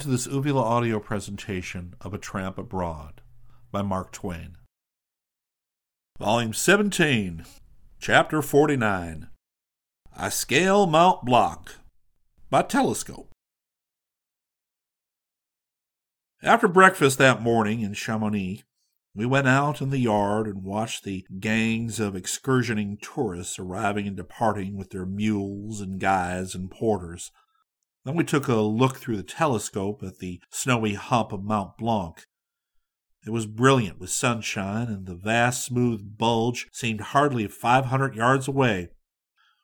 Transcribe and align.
To 0.00 0.08
this 0.08 0.26
Uvula 0.26 0.62
audio 0.62 0.98
presentation 0.98 1.92
of 2.00 2.14
A 2.14 2.18
Tramp 2.18 2.56
Abroad 2.56 3.20
by 3.70 3.82
Mark 3.82 4.12
Twain. 4.12 4.56
Volume 6.18 6.54
17, 6.54 7.44
Chapter 8.00 8.40
49 8.40 9.28
I 10.16 10.28
Scale 10.30 10.86
Mount 10.86 11.26
Blanc 11.26 11.74
by 12.48 12.62
Telescope. 12.62 13.30
After 16.42 16.66
breakfast 16.66 17.18
that 17.18 17.42
morning 17.42 17.82
in 17.82 17.92
Chamonix, 17.92 18.62
we 19.14 19.26
went 19.26 19.48
out 19.48 19.82
in 19.82 19.90
the 19.90 19.98
yard 19.98 20.46
and 20.46 20.64
watched 20.64 21.04
the 21.04 21.26
gangs 21.40 22.00
of 22.00 22.14
excursioning 22.14 22.98
tourists 23.02 23.58
arriving 23.58 24.06
and 24.06 24.16
departing 24.16 24.78
with 24.78 24.92
their 24.92 25.04
mules 25.04 25.82
and 25.82 26.00
guides 26.00 26.54
and 26.54 26.70
porters 26.70 27.30
then 28.04 28.16
we 28.16 28.24
took 28.24 28.48
a 28.48 28.54
look 28.56 28.96
through 28.96 29.16
the 29.16 29.22
telescope 29.22 30.02
at 30.02 30.18
the 30.18 30.40
snowy 30.50 30.94
hump 30.94 31.32
of 31.32 31.42
Mont 31.42 31.76
Blanc. 31.76 32.24
It 33.26 33.30
was 33.30 33.46
brilliant 33.46 34.00
with 34.00 34.10
sunshine, 34.10 34.88
and 34.88 35.06
the 35.06 35.14
vast 35.14 35.64
smooth 35.64 36.16
bulge 36.16 36.68
seemed 36.72 37.00
hardly 37.00 37.46
five 37.48 37.86
hundred 37.86 38.14
yards 38.14 38.48
away. 38.48 38.88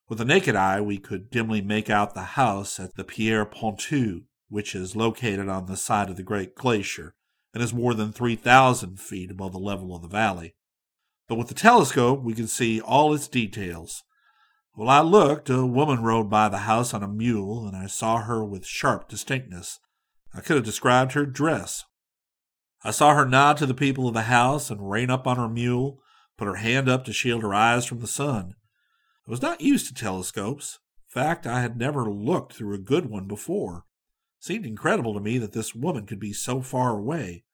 With 0.09 0.19
the 0.19 0.25
naked 0.25 0.55
eye, 0.55 0.81
we 0.81 0.99
could 0.99 1.31
dimly 1.31 1.63
make 1.63 1.89
out 1.89 2.15
the 2.15 2.23
house 2.23 2.79
at 2.79 2.95
the 2.95 3.05
Pierre 3.05 3.47
Pointue, 3.47 4.25
which 4.49 4.75
is 4.75 4.95
located 4.95 5.49
on 5.49 5.67
the 5.67 5.77
side 5.77 6.11
of 6.11 6.17
the 6.17 6.23
great 6.23 6.55
glacier 6.55 7.15
and 7.55 7.63
is 7.63 7.73
more 7.73 7.95
than 7.95 8.13
3,000 8.13 9.01
feet 9.01 9.31
above 9.31 9.53
the 9.53 9.59
level 9.59 9.97
of 9.97 10.03
the 10.03 10.09
valley. 10.09 10.55
But 11.27 11.37
with 11.37 11.49
the 11.49 11.55
telescope, 11.55 12.23
we 12.23 12.35
could 12.35 12.51
see 12.51 12.81
all 12.81 13.15
its 13.15 13.29
details 13.29 14.05
well, 14.77 14.91
I 14.91 15.01
looked. 15.01 15.49
A 15.49 15.65
woman 15.65 16.03
rode 16.03 16.29
by 16.29 16.51
the 16.51 16.59
house 16.59 16.93
on 16.93 17.03
a 17.03 17.09
mule, 17.09 17.67
and 17.67 17.75
I 17.75 17.87
saw 17.87 18.19
her 18.19 18.45
with 18.45 18.67
sharp 18.67 19.09
distinctness. 19.09 19.81
I 20.35 20.43
could 20.43 20.57
have 20.57 20.67
described 20.67 21.13
her 21.13 21.25
dress. 21.25 21.85
I 22.85 22.91
saw 22.91 23.15
her 23.15 23.25
nod 23.25 23.57
to 23.57 23.67
the 23.67 23.75
people 23.75 24.07
of 24.07 24.13
the 24.13 24.23
house 24.23 24.71
and 24.71 24.91
rein 24.91 25.09
up 25.09 25.27
on 25.27 25.39
her 25.39 25.49
mule, 25.49 26.03
put 26.37 26.47
her 26.47 26.57
hand 26.57 26.91
up 26.91 27.07
to 27.07 27.13
shield 27.15 27.43
her 27.43 27.55
eyes 27.55 27.87
from 27.87 28.01
the 28.01 28.07
sun. 28.07 28.55
I 29.27 29.31
was 29.31 29.41
not 29.41 29.63
used 29.63 29.89
to 29.89 29.95
telescopes. 29.95 30.79
In 31.09 31.23
fact, 31.23 31.47
I 31.47 31.63
had 31.63 31.79
never 31.79 32.11
looked 32.11 32.53
through 32.53 32.75
a 32.75 32.79
good 32.79 33.07
one 33.07 33.27
before. 33.27 33.87
It 34.39 34.45
seemed 34.45 34.67
incredible 34.67 35.15
to 35.15 35.21
me 35.21 35.39
that 35.39 35.53
this 35.53 35.75
woman 35.75 36.05
could 36.05 36.21
be 36.21 36.35
so 36.35 36.61
far 36.61 36.99
away. 36.99 37.45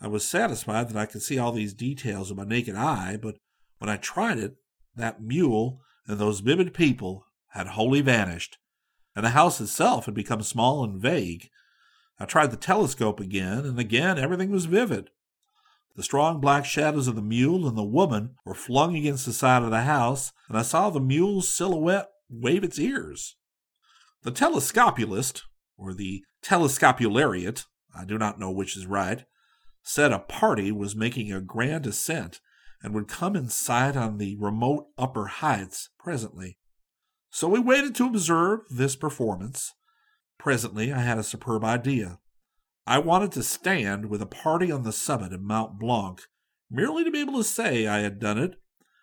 I 0.00 0.08
was 0.08 0.28
satisfied 0.28 0.88
that 0.88 0.96
I 0.96 1.06
could 1.06 1.22
see 1.22 1.38
all 1.38 1.52
these 1.52 1.72
details 1.72 2.28
with 2.28 2.38
my 2.38 2.44
naked 2.44 2.74
eye, 2.74 3.16
but 3.22 3.36
when 3.78 3.88
I 3.88 3.96
tried 3.96 4.38
it, 4.38 4.56
that 4.96 5.22
mule 5.22 5.80
and 6.06 6.18
those 6.18 6.40
vivid 6.40 6.74
people 6.74 7.26
had 7.48 7.68
wholly 7.68 8.00
vanished, 8.00 8.58
and 9.14 9.24
the 9.24 9.30
house 9.30 9.60
itself 9.60 10.06
had 10.06 10.14
become 10.14 10.42
small 10.42 10.84
and 10.84 11.00
vague. 11.00 11.48
I 12.18 12.24
tried 12.24 12.50
the 12.50 12.56
telescope 12.56 13.20
again, 13.20 13.64
and 13.64 13.78
again 13.78 14.18
everything 14.18 14.50
was 14.50 14.66
vivid. 14.66 15.10
The 15.96 16.02
strong 16.02 16.40
black 16.40 16.66
shadows 16.66 17.08
of 17.08 17.16
the 17.16 17.22
mule 17.22 17.66
and 17.66 17.76
the 17.76 17.82
woman 17.82 18.34
were 18.44 18.54
flung 18.54 18.94
against 18.94 19.24
the 19.24 19.32
side 19.32 19.62
of 19.62 19.70
the 19.70 19.82
house, 19.82 20.32
and 20.48 20.58
I 20.58 20.62
saw 20.62 20.90
the 20.90 21.00
mule's 21.00 21.48
silhouette 21.48 22.08
wave 22.28 22.62
its 22.62 22.78
ears. 22.78 23.36
The 24.22 24.30
telescopulist, 24.30 25.42
or 25.78 25.94
the 25.94 26.22
telescopulariat, 26.42 27.64
I 27.98 28.04
do 28.04 28.18
not 28.18 28.38
know 28.38 28.50
which 28.50 28.76
is 28.76 28.86
right, 28.86 29.24
said 29.82 30.12
a 30.12 30.18
party 30.18 30.70
was 30.70 30.94
making 30.94 31.32
a 31.32 31.40
grand 31.40 31.86
ascent 31.86 32.40
and 32.82 32.94
would 32.94 33.08
come 33.08 33.34
in 33.34 33.48
sight 33.48 33.96
on 33.96 34.18
the 34.18 34.36
remote 34.36 34.88
upper 34.98 35.26
heights 35.26 35.90
presently. 35.98 36.58
So 37.30 37.48
we 37.48 37.58
waited 37.58 37.94
to 37.96 38.06
observe 38.06 38.60
this 38.70 38.96
performance. 38.96 39.74
Presently 40.38 40.92
I 40.92 41.00
had 41.00 41.18
a 41.18 41.22
superb 41.22 41.64
idea. 41.64 42.18
I 42.86 42.98
wanted 42.98 43.32
to 43.32 43.42
stand 43.42 44.06
with 44.06 44.22
a 44.22 44.26
party 44.26 44.70
on 44.70 44.84
the 44.84 44.92
summit 44.92 45.32
of 45.32 45.42
Mount 45.42 45.78
Blanc, 45.78 46.22
merely 46.70 47.02
to 47.04 47.10
be 47.10 47.20
able 47.20 47.38
to 47.38 47.44
say 47.44 47.86
I 47.86 47.98
had 47.98 48.20
done 48.20 48.38
it, 48.38 48.60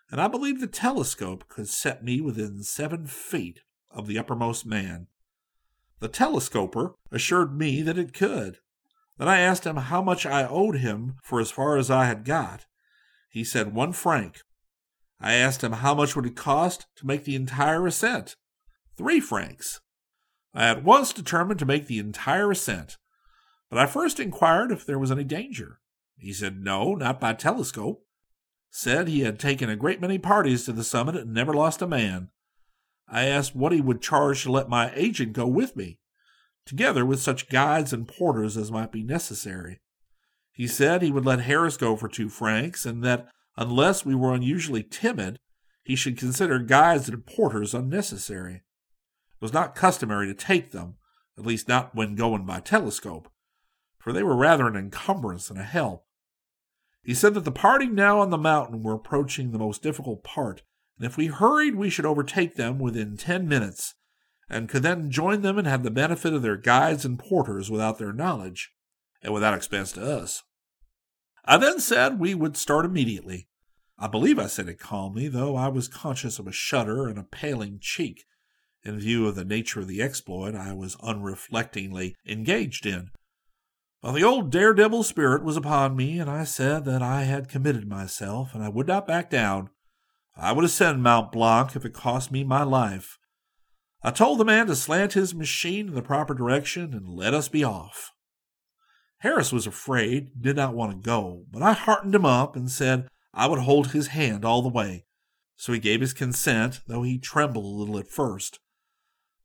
and 0.09 0.21
I 0.21 0.27
believed 0.27 0.61
the 0.61 0.67
telescope 0.67 1.49
could 1.49 1.67
set 1.67 2.03
me 2.03 2.21
within 2.21 2.63
seven 2.63 3.07
feet 3.07 3.59
of 3.91 4.07
the 4.07 4.17
uppermost 4.17 4.65
man. 4.65 5.07
The 5.99 6.07
telescoper 6.07 6.95
assured 7.11 7.57
me 7.57 7.81
that 7.81 7.97
it 7.97 8.13
could. 8.13 8.59
Then 9.17 9.27
I 9.27 9.39
asked 9.39 9.65
him 9.65 9.77
how 9.77 10.01
much 10.01 10.25
I 10.25 10.47
owed 10.47 10.77
him 10.77 11.15
for 11.23 11.39
as 11.39 11.51
far 11.51 11.77
as 11.77 11.91
I 11.91 12.05
had 12.05 12.25
got. 12.25 12.65
He 13.33 13.43
said 13.43 13.73
one 13.73 13.93
franc. 13.93 14.43
I 15.19 15.33
asked 15.33 15.63
him 15.63 15.71
how 15.71 15.95
much 15.95 16.15
would 16.15 16.27
it 16.27 16.35
cost 16.35 16.85
to 16.97 17.07
make 17.07 17.23
the 17.23 17.35
entire 17.35 17.87
ascent. 17.87 18.35
Three 18.95 19.19
francs. 19.19 19.81
I 20.53 20.67
at 20.67 20.83
once 20.83 21.11
determined 21.11 21.57
to 21.57 21.65
make 21.65 21.87
the 21.87 21.97
entire 21.97 22.51
ascent, 22.51 22.97
but 23.71 23.79
I 23.79 23.87
first 23.87 24.19
inquired 24.19 24.71
if 24.71 24.85
there 24.85 24.99
was 24.99 25.09
any 25.09 25.23
danger. 25.23 25.79
He 26.15 26.31
said 26.31 26.61
no, 26.61 26.93
not 26.93 27.19
by 27.19 27.33
telescope. 27.33 28.05
Said 28.69 29.07
he 29.07 29.21
had 29.21 29.39
taken 29.39 29.67
a 29.67 29.75
great 29.75 29.99
many 29.99 30.19
parties 30.19 30.65
to 30.65 30.71
the 30.71 30.83
summit 30.83 31.15
and 31.15 31.33
never 31.33 31.55
lost 31.55 31.81
a 31.81 31.87
man. 31.87 32.29
I 33.07 33.25
asked 33.25 33.55
what 33.55 33.71
he 33.71 33.81
would 33.81 33.99
charge 33.99 34.43
to 34.43 34.51
let 34.51 34.69
my 34.69 34.91
agent 34.93 35.33
go 35.33 35.47
with 35.47 35.75
me, 35.75 35.97
together 36.67 37.03
with 37.03 37.19
such 37.19 37.49
guides 37.49 37.93
and 37.93 38.07
porters 38.07 38.57
as 38.57 38.71
might 38.71 38.91
be 38.91 39.01
necessary. 39.01 39.79
He 40.53 40.67
said 40.67 41.01
he 41.01 41.11
would 41.11 41.25
let 41.25 41.41
Harris 41.41 41.77
go 41.77 41.95
for 41.95 42.07
two 42.07 42.29
francs, 42.29 42.85
and 42.85 43.03
that 43.03 43.27
unless 43.57 44.05
we 44.05 44.13
were 44.13 44.35
unusually 44.35 44.83
timid, 44.83 45.39
he 45.83 45.95
should 45.95 46.17
consider 46.17 46.59
guides 46.59 47.09
and 47.09 47.25
porters 47.25 47.73
unnecessary. 47.73 48.57
It 48.57 49.41
was 49.41 49.51
not 49.51 49.75
customary 49.75 50.27
to 50.27 50.35
take 50.35 50.71
them, 50.71 50.97
at 51.37 51.45
least 51.45 51.67
not 51.67 51.95
when 51.95 52.15
going 52.15 52.45
by 52.45 52.59
telescope, 52.59 53.29
for 53.97 54.13
they 54.13 54.21
were 54.21 54.35
rather 54.35 54.67
an 54.67 54.75
encumbrance 54.75 55.47
than 55.47 55.57
a 55.57 55.63
help. 55.63 56.05
He 57.01 57.15
said 57.15 57.33
that 57.33 57.45
the 57.45 57.51
party 57.51 57.87
now 57.87 58.19
on 58.19 58.29
the 58.29 58.37
mountain 58.37 58.83
were 58.83 58.93
approaching 58.93 59.51
the 59.51 59.59
most 59.59 59.81
difficult 59.81 60.23
part, 60.23 60.61
and 60.97 61.05
if 61.05 61.17
we 61.17 61.25
hurried, 61.27 61.75
we 61.75 61.89
should 61.89 62.05
overtake 62.05 62.55
them 62.55 62.77
within 62.77 63.17
ten 63.17 63.47
minutes, 63.47 63.95
and 64.47 64.69
could 64.69 64.83
then 64.83 65.09
join 65.09 65.41
them 65.41 65.57
and 65.57 65.67
have 65.67 65.81
the 65.81 65.89
benefit 65.89 66.31
of 66.31 66.43
their 66.43 66.57
guides 66.57 67.03
and 67.05 67.17
porters 67.17 67.71
without 67.71 67.97
their 67.97 68.13
knowledge 68.13 68.71
and 69.23 69.33
without 69.33 69.53
expense 69.53 69.91
to 69.93 70.03
us. 70.03 70.43
I 71.45 71.57
then 71.57 71.79
said 71.79 72.19
we 72.19 72.35
would 72.35 72.55
start 72.55 72.85
immediately. 72.85 73.47
I 73.97 74.07
believe 74.07 74.37
I 74.37 74.47
said 74.47 74.67
it 74.67 74.79
calmly, 74.79 75.27
though 75.27 75.55
I 75.55 75.67
was 75.69 75.87
conscious 75.87 76.39
of 76.39 76.47
a 76.47 76.51
shudder 76.51 77.07
and 77.07 77.17
a 77.17 77.23
paling 77.23 77.79
cheek 77.79 78.25
in 78.83 78.99
view 78.99 79.27
of 79.27 79.35
the 79.35 79.45
nature 79.45 79.81
of 79.81 79.87
the 79.87 80.01
exploit 80.01 80.55
I 80.55 80.73
was 80.73 80.95
unreflectingly 80.97 82.15
engaged 82.27 82.85
in. 82.85 83.09
But 84.01 84.11
the 84.13 84.23
old 84.23 84.51
daredevil 84.51 85.03
spirit 85.03 85.43
was 85.43 85.55
upon 85.55 85.95
me, 85.95 86.19
and 86.19 86.29
I 86.29 86.43
said 86.43 86.83
that 86.85 87.01
I 87.01 87.23
had 87.23 87.47
committed 87.47 87.87
myself, 87.87 88.53
and 88.53 88.61
I 88.61 88.67
would 88.67 88.87
not 88.87 89.07
back 89.07 89.29
down. 89.29 89.69
I 90.35 90.51
would 90.51 90.65
ascend 90.65 91.01
Mount 91.01 91.31
Blanc 91.31 91.75
if 91.75 91.85
it 91.85 91.93
cost 91.93 92.29
me 92.29 92.43
my 92.43 92.63
life. 92.63 93.17
I 94.01 94.11
told 94.11 94.39
the 94.39 94.45
man 94.45 94.67
to 94.67 94.75
slant 94.75 95.13
his 95.13 95.33
machine 95.33 95.87
in 95.87 95.93
the 95.93 96.01
proper 96.01 96.33
direction 96.33 96.93
and 96.93 97.07
let 97.07 97.33
us 97.33 97.47
be 97.47 97.63
off. 97.63 98.11
Harris 99.23 99.53
was 99.53 99.65
afraid, 99.65 100.41
did 100.41 100.57
not 100.57 100.75
want 100.75 100.91
to 100.91 100.97
go, 100.97 101.45
but 101.49 101.61
I 101.61 101.71
heartened 101.71 102.13
him 102.13 102.25
up 102.25 102.57
and 102.57 102.69
said 102.69 103.07
I 103.33 103.47
would 103.47 103.59
hold 103.59 103.87
his 103.87 104.07
hand 104.07 104.43
all 104.43 104.61
the 104.61 104.67
way. 104.67 105.05
So 105.55 105.71
he 105.71 105.79
gave 105.79 106.01
his 106.01 106.11
consent, 106.11 106.81
though 106.87 107.03
he 107.03 107.19
trembled 107.19 107.63
a 107.63 107.67
little 107.69 107.97
at 107.97 108.09
first. 108.09 108.59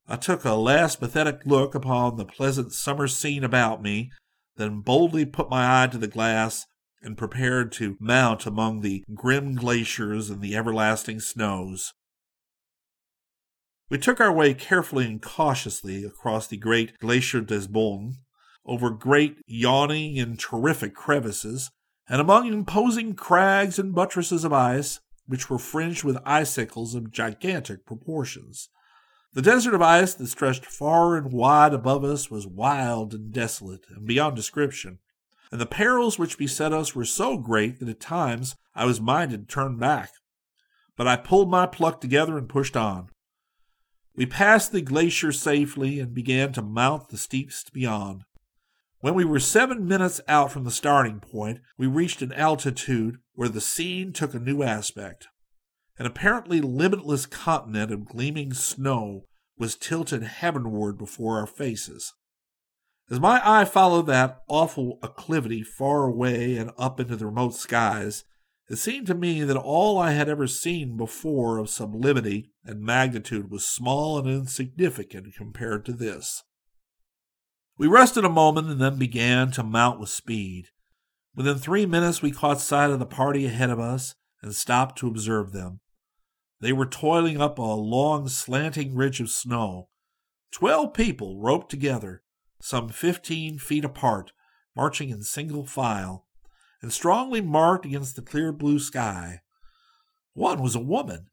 I 0.09 0.17
took 0.17 0.45
a 0.45 0.55
last 0.55 0.99
pathetic 0.99 1.43
look 1.45 1.77
upon 1.77 2.17
the 2.17 2.25
pleasant 2.25 2.73
summer 2.73 3.07
scene 3.07 3.45
about 3.45 3.81
me, 3.81 4.11
then 4.57 4.81
boldly 4.81 5.25
put 5.25 5.49
my 5.49 5.85
eye 5.85 5.87
to 5.87 5.99
the 5.99 6.09
glass 6.09 6.67
and 7.01 7.17
prepared 7.17 7.71
to 7.73 7.97
mount 8.01 8.47
among 8.47 8.81
the 8.81 9.05
grim 9.15 9.55
glaciers 9.55 10.29
and 10.29 10.43
the 10.43 10.57
everlasting 10.57 11.21
snows. 11.21 11.95
We 13.91 13.99
took 13.99 14.21
our 14.21 14.33
way 14.33 14.55
carefully 14.55 15.07
and 15.07 15.23
cautiously 15.23 16.03
across 16.03 16.49
the 16.49 16.57
great 16.57 16.99
Glacier 16.99 17.43
des 17.43 17.69
Bones, 17.69 18.17
over 18.69 18.91
great, 18.91 19.39
yawning, 19.47 20.19
and 20.19 20.39
terrific 20.39 20.95
crevices, 20.95 21.71
and 22.09 22.21
among 22.21 22.47
imposing 22.47 23.15
crags 23.15 23.79
and 23.79 23.95
buttresses 23.95 24.45
of 24.45 24.53
ice, 24.53 25.01
which 25.27 25.51
were 25.51 25.59
fringed 25.59 26.05
with 26.05 26.19
icicles 26.25 26.95
of 26.95 27.11
gigantic 27.11 27.85
proportions. 27.85 28.69
The 29.35 29.43
desert 29.43 29.75
of 29.75 29.83
ice 29.83 30.15
that 30.15 30.27
stretched 30.27 30.65
far 30.65 31.17
and 31.17 31.33
wide 31.33 31.75
above 31.75 32.05
us 32.05 32.31
was 32.31 32.47
wild 32.47 33.13
and 33.13 33.33
desolate 33.33 33.87
and 33.91 34.07
beyond 34.07 34.37
description, 34.37 34.99
and 35.51 35.61
the 35.61 35.67
perils 35.67 36.19
which 36.19 36.39
beset 36.39 36.73
us 36.73 36.95
were 36.95 37.05
so 37.05 37.37
great 37.37 37.79
that 37.81 37.89
at 37.89 38.01
times 38.01 38.57
I 38.75 38.85
was 38.85 39.01
minded 39.01 39.49
to 39.49 39.55
turn 39.55 39.79
back. 39.79 40.13
But 40.97 41.07
I 41.07 41.17
pulled 41.17 41.51
my 41.51 41.67
pluck 41.67 42.01
together 42.01 42.37
and 42.39 42.49
pushed 42.49 42.77
on. 42.77 43.09
We 44.17 44.27
passed 44.27 44.73
the 44.73 44.81
glacier 44.81 45.31
safely 45.31 46.01
and 46.01 46.13
began 46.13 46.53
to 46.55 46.63
mount 46.63 47.09
the 47.09 47.17
steeps 47.17 47.65
beyond. 47.71 48.25
When 49.01 49.15
we 49.15 49.25
were 49.25 49.39
seven 49.39 49.87
minutes 49.87 50.21
out 50.27 50.51
from 50.51 50.65
the 50.65 50.73
starting 50.73 51.21
point, 51.21 51.61
we 51.77 51.87
reached 51.87 52.21
an 52.21 52.33
altitude 52.33 53.19
where 53.35 53.49
the 53.49 53.61
scene 53.61 54.13
took 54.13 54.35
a 54.35 54.41
new 54.41 54.65
aspect. 54.65 55.29
An 55.99 56.07
apparently 56.07 56.61
limitless 56.61 57.25
continent 57.25 57.93
of 57.93 58.07
gleaming 58.07 58.53
snow 58.55 59.25
was 59.57 59.77
tilted 59.77 60.25
heavenward 60.25 60.99
before 60.99 61.39
our 61.39 61.47
faces. 61.47 62.13
As 63.09 63.21
my 63.21 63.41
eye 63.45 63.65
followed 63.65 64.07
that 64.07 64.43
awful 64.49 64.99
acclivity 65.01 65.63
far 65.63 66.05
away 66.05 66.57
and 66.57 66.73
up 66.77 66.99
into 66.99 67.15
the 67.15 67.27
remote 67.27 67.55
skies, 67.55 68.25
it 68.69 68.77
seemed 68.77 69.07
to 69.07 69.15
me 69.15 69.45
that 69.45 69.57
all 69.57 69.99
I 69.99 70.11
had 70.11 70.29
ever 70.29 70.47
seen 70.49 70.97
before 70.97 71.59
of 71.59 71.71
sublimity 71.71 72.51
and 72.65 72.81
magnitude 72.81 73.51
was 73.51 73.65
small 73.65 74.19
and 74.19 74.29
insignificant 74.29 75.35
compared 75.37 75.87
to 75.87 75.93
this. 75.93 76.43
We 77.79 77.87
rested 77.87 78.25
a 78.25 78.29
moment 78.29 78.69
and 78.69 78.81
then 78.81 78.99
began 78.99 79.53
to 79.53 79.63
mount 79.63 80.01
with 80.01 80.09
speed. 80.09 80.71
Within 81.37 81.59
three 81.59 81.87
minutes, 81.87 82.21
we 82.21 82.33
caught 82.33 82.61
sight 82.61 82.91
of 82.91 82.99
the 82.99 83.07
party 83.07 83.47
ahead 83.47 83.71
of 83.71 83.79
us 83.79 84.17
and 84.43 84.53
stopped 84.53 84.99
to 84.99 85.07
observe 85.07 85.53
them. 85.53 85.79
They 86.61 86.73
were 86.73 86.87
toiling 86.87 87.41
up 87.41 87.57
a 87.57 87.63
long, 87.63 88.29
slanting 88.29 88.97
ridge 88.97 89.21
of 89.21 89.31
snow. 89.31 89.91
Twelve 90.51 90.93
people 90.93 91.41
roped 91.41 91.71
together, 91.71 92.23
some 92.61 92.89
fifteen 92.89 93.59
feet 93.59 93.85
apart, 93.85 94.33
marching 94.75 95.11
in 95.11 95.23
single 95.23 95.65
file, 95.65 96.27
and 96.83 96.93
strongly 96.93 97.41
marked 97.41 97.85
against 97.85 98.17
the 98.17 98.23
clear 98.23 98.53
blue 98.53 98.81
sky. 98.81 99.43
One 100.33 100.61
was 100.61 100.75
a 100.75 100.81
woman. 100.81 101.29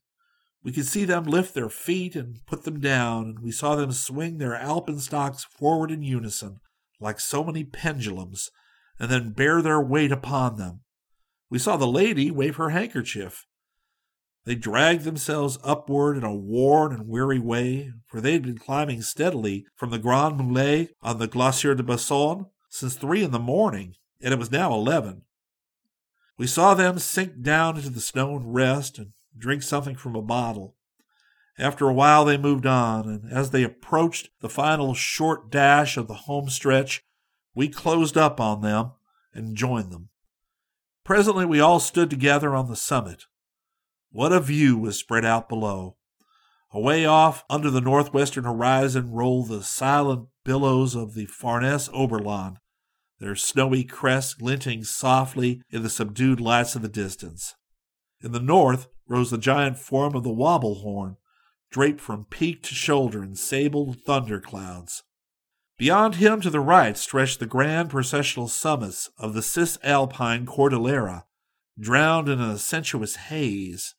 We 0.66 0.72
could 0.72 0.88
see 0.88 1.06
them 1.06 1.26
lift 1.26 1.54
their 1.54 1.70
feet 1.70 2.16
and 2.16 2.44
put 2.48 2.64
them 2.64 2.80
down, 2.80 3.26
and 3.26 3.40
we 3.40 3.52
saw 3.52 3.76
them 3.76 3.92
swing 3.92 4.40
their 4.40 4.58
alpenstocks 4.60 5.46
forward 5.46 5.92
in 5.92 6.02
unison, 6.02 6.60
like 7.00 7.20
so 7.20 7.44
many 7.44 7.64
pendulums, 7.64 8.50
and 9.00 9.12
then 9.12 9.34
bear 9.34 9.62
their 9.62 9.80
weight 9.80 10.12
upon 10.12 10.58
them. 10.58 10.80
We 11.52 11.60
saw 11.60 11.78
the 11.78 11.86
lady 11.86 12.32
wave 12.32 12.56
her 12.56 12.72
handkerchief. 12.72 13.46
They 14.46 14.56
dragged 14.56 15.04
themselves 15.04 15.60
upward 15.64 16.18
in 16.18 16.24
a 16.24 16.34
worn 16.34 16.94
and 16.94 17.08
weary 17.08 17.40
way, 17.40 17.92
for 18.08 18.20
they 18.20 18.34
had 18.34 18.44
been 18.44 18.58
climbing 18.58 19.04
steadily 19.04 19.68
from 19.76 19.92
the 19.92 20.00
Grand 20.00 20.38
Mulets 20.38 20.90
on 21.04 21.20
the 21.20 21.28
Glacier 21.28 21.76
de 21.76 21.84
Bossons 21.84 22.48
since 22.70 22.96
three 22.96 23.24
in 23.24 23.30
the 23.30 23.38
morning, 23.38 23.94
and 24.20 24.34
it 24.34 24.40
was 24.40 24.50
now 24.50 24.74
eleven. 24.74 25.26
We 26.40 26.48
saw 26.48 26.74
them 26.74 26.98
sink 26.98 27.44
down 27.44 27.78
into 27.78 27.92
the 27.92 28.02
snow 28.02 28.36
and 28.36 28.52
rest 28.52 28.98
and 28.98 29.14
drink 29.38 29.64
something 29.64 29.96
from 29.96 30.16
a 30.16 30.22
bottle. 30.22 30.76
After 31.58 31.88
a 31.88 31.94
while, 31.94 32.26
they 32.26 32.38
moved 32.38 32.66
on, 32.66 33.08
and 33.08 33.32
as 33.32 33.52
they 33.52 33.64
approached 33.64 34.30
the 34.42 34.50
final 34.50 34.94
short 34.94 35.50
dash 35.50 35.96
of 35.96 36.08
the 36.08 36.14
home 36.14 36.50
stretch, 36.50 37.04
we 37.54 37.70
closed 37.70 38.18
up 38.18 38.42
on 38.42 38.62
them 38.62 38.92
and 39.34 39.56
joined 39.56 39.92
them. 39.92 40.10
Presently, 41.06 41.46
we 41.46 41.60
all 41.60 41.80
stood 41.80 42.10
together 42.10 42.56
on 42.56 42.68
the 42.68 42.76
summit. 42.76 43.26
What 44.12 44.34
a 44.34 44.40
view 44.40 44.78
was 44.78 44.98
spread 44.98 45.24
out 45.24 45.48
below! 45.48 45.98
Away 46.72 47.06
off 47.06 47.46
under 47.50 47.70
the 47.70 47.80
northwestern 47.80 48.44
horizon 48.44 49.12
rolled 49.12 49.48
the 49.48 49.64
silent 49.64 50.28
billows 50.44 50.94
of 50.94 51.14
the 51.14 51.26
Farnese 51.26 51.90
Oberland, 51.94 52.58
their 53.20 53.36
snowy 53.36 53.86
crests 53.86 54.34
glinting 54.34 54.84
softly 54.84 55.62
in 55.70 55.84
the 55.84 55.90
subdued 55.90 56.42
lights 56.42 56.76
of 56.76 56.82
the 56.82 56.90
distance. 56.90 57.56
In 58.22 58.34
the 58.34 58.42
north 58.42 58.88
rose 59.08 59.32
the 59.32 59.38
giant 59.38 59.78
form 59.78 60.16
of 60.16 60.24
the 60.24 60.34
Wabelhorn, 60.34 61.18
draped 61.72 62.02
from 62.02 62.26
peak 62.26 62.64
to 62.64 62.74
shoulder 62.74 63.24
in 63.24 63.36
sable 63.36 63.94
thunder 63.94 64.40
clouds. 64.40 65.04
Beyond 65.78 66.16
him 66.16 66.40
to 66.42 66.50
the 66.50 66.62
right 66.62 66.98
stretched 66.98 67.40
the 67.40 67.46
grand 67.46 67.90
processional 67.90 68.48
summits 68.48 69.10
of 69.18 69.34
the 69.34 69.42
Cisalpine 69.42 70.46
Cordillera, 70.46 71.26
drowned 71.78 72.30
in 72.30 72.40
a 72.40 72.58
sensuous 72.58 73.16
haze. 73.16 73.94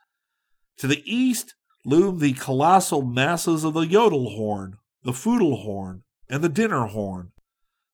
To 0.78 0.86
the 0.86 1.02
east 1.04 1.54
loomed 1.84 2.20
the 2.20 2.32
colossal 2.32 3.02
masses 3.02 3.62
of 3.62 3.74
the 3.74 3.84
Jodelhorn, 3.84 4.74
the 5.02 5.12
Fudelhorn, 5.12 6.02
and 6.28 6.42
the 6.42 6.48
Dinnerhorn, 6.48 7.30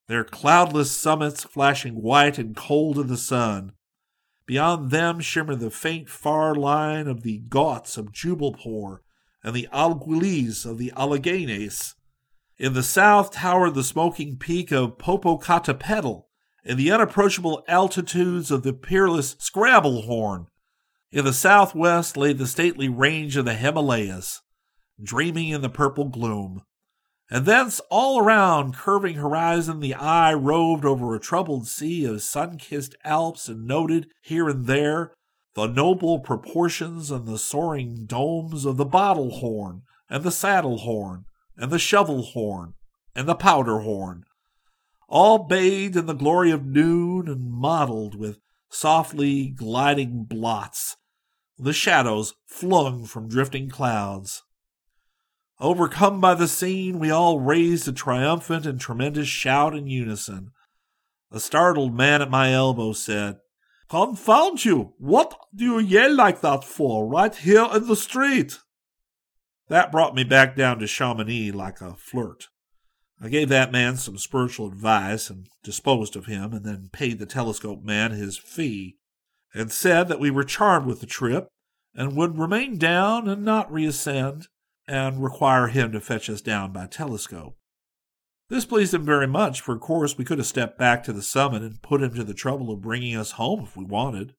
their 0.08 0.24
cloudless 0.24 0.90
summits 0.90 1.44
flashing 1.44 2.02
white 2.02 2.38
and 2.38 2.56
cold 2.56 2.98
in 2.98 3.08
the 3.08 3.16
sun. 3.16 3.72
Beyond 4.46 4.90
them 4.90 5.20
shimmered 5.20 5.60
the 5.60 5.70
faint 5.70 6.08
far 6.08 6.54
line 6.54 7.06
of 7.06 7.22
the 7.22 7.38
Ghauts 7.48 7.96
of 7.96 8.12
Jubbulpore 8.12 8.98
and 9.42 9.54
the 9.54 9.68
Aiguilles 9.72 10.66
of 10.66 10.78
the 10.78 10.92
Alleghanies. 10.96 11.94
In 12.58 12.74
the 12.74 12.82
south 12.82 13.32
towered 13.32 13.74
the 13.74 13.84
smoking 13.84 14.36
peak 14.36 14.70
of 14.72 14.98
Popocatepetl 14.98 16.24
and 16.64 16.78
the 16.78 16.92
unapproachable 16.92 17.64
altitudes 17.66 18.50
of 18.50 18.62
the 18.62 18.72
peerless 18.72 19.34
Scrabblehorn. 19.36 20.46
In 21.10 21.24
the 21.24 21.32
southwest 21.32 22.16
lay 22.16 22.32
the 22.32 22.46
stately 22.46 22.88
range 22.88 23.36
of 23.36 23.44
the 23.44 23.54
Himalayas, 23.54 24.40
dreaming 25.02 25.48
in 25.48 25.60
the 25.60 25.68
purple 25.68 26.06
gloom. 26.06 26.62
And 27.32 27.46
thence 27.46 27.80
all 27.88 28.18
around 28.18 28.76
curving 28.76 29.14
horizon 29.14 29.80
the 29.80 29.94
eye 29.94 30.34
roved 30.34 30.84
over 30.84 31.14
a 31.14 31.18
troubled 31.18 31.66
sea 31.66 32.04
of 32.04 32.20
sun-kissed 32.20 32.94
Alps 33.04 33.48
and 33.48 33.66
noted 33.66 34.08
here 34.20 34.50
and 34.50 34.66
there 34.66 35.14
the 35.54 35.66
noble 35.66 36.18
proportions 36.18 37.10
and 37.10 37.26
the 37.26 37.38
soaring 37.38 38.04
domes 38.04 38.66
of 38.66 38.76
the 38.76 38.84
bottle 38.84 39.30
horn 39.30 39.80
and 40.10 40.24
the 40.24 40.30
saddle 40.30 40.80
horn 40.80 41.24
and 41.56 41.70
the 41.70 41.78
shovel 41.78 42.20
horn 42.20 42.74
and 43.14 43.26
the 43.26 43.34
powder 43.34 43.78
horn, 43.78 44.24
all 45.08 45.38
bathed 45.38 45.96
in 45.96 46.04
the 46.04 46.12
glory 46.12 46.50
of 46.50 46.66
noon 46.66 47.28
and 47.28 47.50
mottled 47.50 48.14
with 48.14 48.40
softly 48.68 49.48
gliding 49.48 50.24
blots, 50.24 50.98
the 51.56 51.72
shadows 51.72 52.34
flung 52.46 53.06
from 53.06 53.26
drifting 53.26 53.70
clouds. 53.70 54.42
Overcome 55.62 56.20
by 56.20 56.34
the 56.34 56.48
scene, 56.48 56.98
we 56.98 57.12
all 57.12 57.38
raised 57.38 57.86
a 57.86 57.92
triumphant 57.92 58.66
and 58.66 58.80
tremendous 58.80 59.28
shout 59.28 59.76
in 59.76 59.86
unison. 59.86 60.50
A 61.30 61.38
startled 61.38 61.94
man 61.94 62.20
at 62.20 62.28
my 62.28 62.52
elbow 62.52 62.92
said, 62.92 63.36
Confound 63.88 64.64
you! 64.64 64.94
What 64.98 65.38
do 65.54 65.64
you 65.64 65.78
yell 65.78 66.16
like 66.16 66.40
that 66.40 66.64
for, 66.64 67.06
right 67.06 67.32
here 67.32 67.68
in 67.72 67.86
the 67.86 67.94
street? 67.94 68.58
That 69.68 69.92
brought 69.92 70.16
me 70.16 70.24
back 70.24 70.56
down 70.56 70.80
to 70.80 70.88
Chamonix 70.88 71.52
like 71.52 71.80
a 71.80 71.94
flirt. 71.94 72.48
I 73.20 73.28
gave 73.28 73.48
that 73.50 73.70
man 73.70 73.96
some 73.98 74.18
spiritual 74.18 74.66
advice 74.66 75.30
and 75.30 75.46
disposed 75.62 76.16
of 76.16 76.26
him, 76.26 76.52
and 76.52 76.64
then 76.64 76.90
paid 76.92 77.20
the 77.20 77.26
telescope 77.26 77.84
man 77.84 78.10
his 78.10 78.36
fee, 78.36 78.96
and 79.54 79.70
said 79.70 80.08
that 80.08 80.18
we 80.18 80.32
were 80.32 80.42
charmed 80.42 80.86
with 80.86 80.98
the 80.98 81.06
trip 81.06 81.46
and 81.94 82.16
would 82.16 82.36
remain 82.36 82.78
down 82.78 83.28
and 83.28 83.44
not 83.44 83.72
reascend 83.72 84.48
and 84.92 85.24
require 85.24 85.68
him 85.68 85.90
to 85.90 85.98
fetch 86.02 86.28
us 86.28 86.42
down 86.42 86.70
by 86.70 86.86
telescope. 86.86 87.56
This 88.50 88.66
pleased 88.66 88.92
him 88.92 89.06
very 89.06 89.26
much, 89.26 89.62
for 89.62 89.74
of 89.74 89.80
course 89.80 90.18
we 90.18 90.24
could 90.26 90.36
have 90.36 90.46
stepped 90.46 90.78
back 90.78 91.02
to 91.04 91.14
the 91.14 91.22
summit 91.22 91.62
and 91.62 91.80
put 91.80 92.02
him 92.02 92.12
to 92.14 92.22
the 92.22 92.34
trouble 92.34 92.70
of 92.70 92.82
bringing 92.82 93.16
us 93.16 93.32
home 93.32 93.60
if 93.60 93.74
we 93.74 93.86
wanted. 93.86 94.34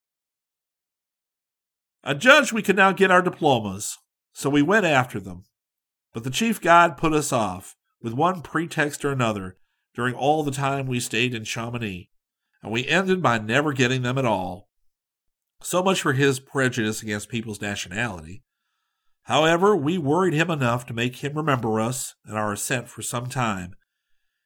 I 2.03 2.13
judged 2.13 2.53
we 2.53 2.61
could 2.61 2.75
now 2.75 2.91
get 2.91 3.09
our 3.09 3.23
diplomas, 3.23 3.97
so 4.31 4.47
we 4.47 4.61
went 4.61 4.85
after 4.85 5.19
them. 5.19 5.45
But 6.13 6.23
the 6.23 6.29
chief 6.29 6.61
guide 6.61 6.97
put 6.97 7.13
us 7.13 7.33
off, 7.33 7.75
with 7.99 8.13
one 8.13 8.43
pretext 8.43 9.03
or 9.03 9.11
another, 9.11 9.57
during 9.95 10.13
all 10.13 10.43
the 10.43 10.51
time 10.51 10.85
we 10.85 10.99
stayed 10.99 11.33
in 11.33 11.45
Chamonix, 11.45 12.11
and 12.61 12.71
we 12.71 12.87
ended 12.87 13.23
by 13.23 13.39
never 13.39 13.73
getting 13.73 14.03
them 14.03 14.19
at 14.19 14.25
all. 14.25 14.69
So 15.63 15.81
much 15.81 15.99
for 15.99 16.13
his 16.13 16.39
prejudice 16.39 17.01
against 17.01 17.29
people's 17.29 17.59
nationality. 17.59 18.43
However, 19.23 19.75
we 19.75 19.97
worried 19.97 20.33
him 20.33 20.49
enough 20.49 20.85
to 20.87 20.93
make 20.93 21.17
him 21.17 21.33
remember 21.33 21.79
us 21.79 22.15
and 22.25 22.37
our 22.37 22.51
ascent 22.51 22.89
for 22.89 23.01
some 23.01 23.27
time. 23.27 23.75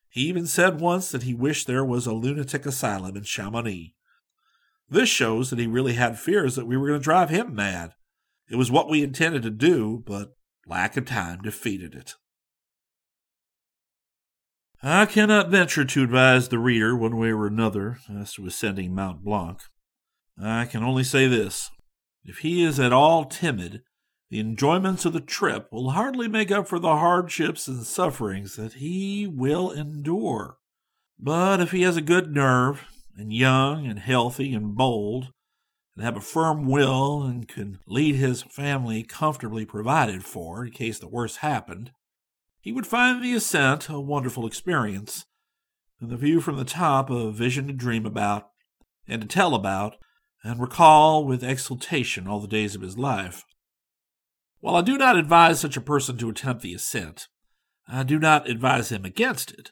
He 0.10 0.22
even 0.22 0.48
said 0.48 0.80
once 0.80 1.12
that 1.12 1.24
he 1.24 1.34
wished 1.34 1.68
there 1.68 1.86
was 1.86 2.06
a 2.06 2.14
lunatic 2.14 2.66
asylum 2.66 3.18
in 3.18 3.24
Chamonix. 3.24 3.96
This 4.90 5.10
shows 5.10 5.50
that 5.50 5.60
he 5.60 5.68
really 5.68 5.94
had 5.94 6.20
fears 6.20 6.56
that 6.56 6.68
we 6.68 6.78
were 6.78 6.88
going 6.88 7.00
to 7.00 7.04
drive 7.04 7.30
him 7.30 7.54
mad. 7.54 7.92
It 8.50 8.56
was 8.56 8.72
what 8.72 8.90
we 8.90 9.04
intended 9.04 9.44
to 9.44 9.50
do, 9.50 10.04
but 10.06 10.36
lack 10.66 10.96
of 10.96 11.06
time 11.06 11.42
defeated 11.42 11.94
it. 11.94 12.16
I 14.82 15.08
cannot 15.08 15.50
venture 15.50 15.86
to 15.86 16.04
advise 16.04 16.50
the 16.50 16.60
reader 16.60 16.96
one 16.96 17.18
way 17.18 17.32
or 17.32 17.48
another 17.48 17.98
as 18.10 18.34
to 18.34 18.46
ascending 18.46 18.94
Mount 18.94 19.24
Blanc. 19.24 19.60
I 20.42 20.66
can 20.66 20.84
only 20.84 21.04
say 21.04 21.28
this. 21.28 21.72
If 22.24 22.40
he 22.40 22.64
is 22.64 22.80
at 22.80 22.94
all 22.94 23.26
timid, 23.26 23.82
the 24.30 24.40
enjoyments 24.40 25.06
of 25.06 25.14
the 25.14 25.22
trip 25.22 25.72
will 25.72 25.92
hardly 25.92 26.28
make 26.28 26.52
up 26.52 26.68
for 26.68 26.80
the 26.80 26.98
hardships 26.98 27.68
and 27.68 27.84
sufferings 27.84 28.56
that 28.56 28.74
he 28.74 29.26
will 29.26 29.72
endure. 29.72 30.58
But 31.20 31.62
if 31.62 31.72
he 31.72 31.84
has 31.84 31.98
a 31.98 32.02
good 32.02 32.34
nerve, 32.34 32.86
and 33.18 33.34
young 33.34 33.88
and 33.88 34.00
healthy 34.00 34.54
and 34.54 34.76
bold, 34.76 35.34
and 35.96 36.06
have 36.06 36.16
a 36.16 36.22
firm 36.22 36.68
will 36.68 37.24
and 37.24 37.48
can 37.48 37.80
lead 37.88 38.16
his 38.16 38.44
family 38.44 39.04
comfortably 39.04 39.66
provided 39.66 40.24
for 40.24 40.64
in 40.64 40.72
case 40.72 41.00
the 41.00 41.08
worst 41.08 41.38
happened, 41.38 41.92
he 42.60 42.72
would 42.72 42.86
find 42.86 43.24
the 43.24 43.34
ascent 43.34 43.90
a 43.90 44.00
wonderful 44.00 44.46
experience, 44.46 45.26
and 46.00 46.10
the 46.10 46.18
view 46.18 46.40
from 46.40 46.58
the 46.58 46.66
top 46.66 47.10
a 47.10 47.32
vision 47.32 47.68
to 47.68 47.74
dream 47.74 48.06
about, 48.06 48.50
and 49.08 49.22
to 49.22 49.28
tell 49.28 49.56
about, 49.56 49.96
and 50.44 50.60
recall 50.60 51.26
with 51.26 51.44
exultation 51.44 52.28
all 52.28 52.40
the 52.40 52.48
days 52.48 52.76
of 52.76 52.82
his 52.82 52.98
life. 52.98 53.44
While 54.60 54.76
I 54.76 54.82
do 54.82 54.98
not 54.98 55.18
advise 55.18 55.60
such 55.60 55.78
a 55.78 55.82
person 55.82 56.18
to 56.18 56.30
attempt 56.30 56.62
the 56.62 56.74
ascent, 56.74 57.28
I 57.88 58.04
do 58.04 58.20
not 58.20 58.50
advise 58.50 58.92
him 58.92 59.06
against 59.06 59.52
it. 59.52 59.72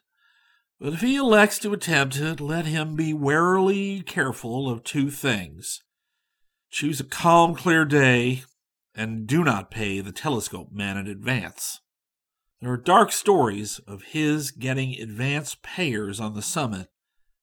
But 0.80 0.94
if 0.94 1.02
he 1.02 1.16
elects 1.16 1.58
to 1.60 1.74
attempt 1.74 2.18
it, 2.18 2.40
let 2.40 2.66
him 2.66 2.96
be 2.96 3.14
warily 3.14 4.02
careful 4.02 4.70
of 4.70 4.84
two 4.84 5.10
things. 5.10 5.82
Choose 6.70 7.00
a 7.00 7.06
calm, 7.06 7.56
clear 7.56 7.86
day, 7.86 8.44
and 8.94 9.26
do 9.26 9.44
not 9.44 9.72
pay 9.72 10.02
the 10.02 10.12
telescope 10.12 10.72
man 10.72 10.98
in 10.98 11.08
advance. 11.08 11.82
There 12.62 12.72
are 12.72 12.78
dark 12.78 13.12
stories 13.12 13.80
of 13.80 14.04
his 14.04 14.52
getting 14.52 15.00
advance 15.00 15.56
payers 15.62 16.20
on 16.20 16.34
the 16.34 16.42
summit 16.42 16.90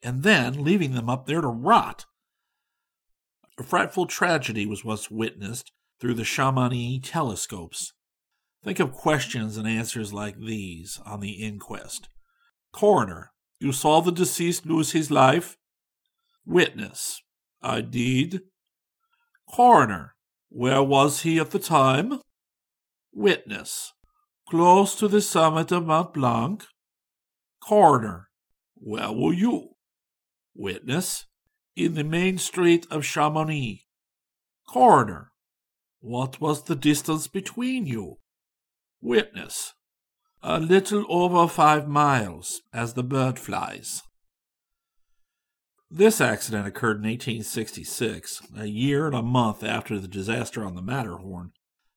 and 0.03 0.23
then 0.23 0.65
leaving 0.65 0.95
them 0.95 1.09
up 1.09 1.27
there 1.27 1.41
to 1.41 1.49
rot. 1.49 2.07
A 3.59 3.63
frightful 3.63 4.07
tragedy 4.07 4.67
was 4.67 4.85
once 4.85 5.11
witnessed 5.11 5.73
through 6.03 6.15
the 6.15 6.25
Chamonix 6.25 6.99
telescopes. 6.99 7.93
Think 8.65 8.81
of 8.81 8.91
questions 8.91 9.57
and 9.57 9.69
answers 9.69 10.13
like 10.13 10.37
these 10.37 11.01
on 11.07 11.21
the 11.21 11.35
inquest. 11.35 12.09
Coroner, 12.73 13.31
you 13.61 13.71
saw 13.71 14.01
the 14.01 14.11
deceased 14.11 14.67
lose 14.67 14.91
his 14.91 15.13
life? 15.13 15.57
Witness, 16.45 17.23
I 17.63 17.83
did. 17.83 18.41
Coroner, 19.49 20.17
where 20.49 20.83
was 20.83 21.23
he 21.23 21.39
at 21.39 21.53
the 21.53 21.61
time? 21.61 22.19
Witness, 23.13 23.93
close 24.49 24.97
to 24.97 25.07
the 25.07 25.21
summit 25.21 25.71
of 25.71 25.87
Mont 25.87 26.15
Blanc. 26.15 26.65
Coroner, 27.63 28.29
where 28.75 29.13
were 29.13 29.33
you? 29.33 29.77
Witness, 30.53 31.27
in 31.77 31.95
the 31.95 32.03
main 32.03 32.39
street 32.39 32.89
of 32.91 33.05
Chamonix. 33.05 33.87
Coroner, 34.69 35.32
what 36.03 36.41
was 36.41 36.65
the 36.65 36.75
distance 36.75 37.29
between 37.29 37.87
you? 37.87 38.19
Witness, 39.01 39.75
a 40.43 40.59
little 40.59 41.07
over 41.09 41.47
five 41.47 41.89
miles 41.89 42.61
as 42.73 42.95
the 42.95 43.05
bird 43.05 43.39
flies. 43.39 44.03
This 45.89 46.21
accident 46.21 46.67
occurred 46.67 46.97
in 46.97 47.09
1866, 47.09 48.43
a 48.57 48.67
year 48.67 49.07
and 49.07 49.15
a 49.15 49.23
month 49.23 49.63
after 49.63 50.01
the 50.01 50.09
disaster 50.09 50.65
on 50.65 50.75
the 50.75 50.83
Matterhorn. 50.83 51.53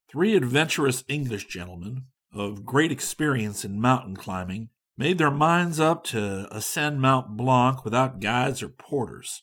Three 0.08 0.36
adventurous 0.36 1.02
English 1.08 1.46
gentlemen, 1.46 2.04
of 2.32 2.64
great 2.64 2.92
experience 2.92 3.64
in 3.64 3.80
mountain 3.80 4.16
climbing, 4.16 4.68
made 4.96 5.18
their 5.18 5.32
minds 5.32 5.80
up 5.80 6.04
to 6.04 6.46
ascend 6.54 7.00
Mount 7.00 7.36
Blanc 7.36 7.84
without 7.84 8.20
guides 8.20 8.62
or 8.62 8.68
porters. 8.68 9.42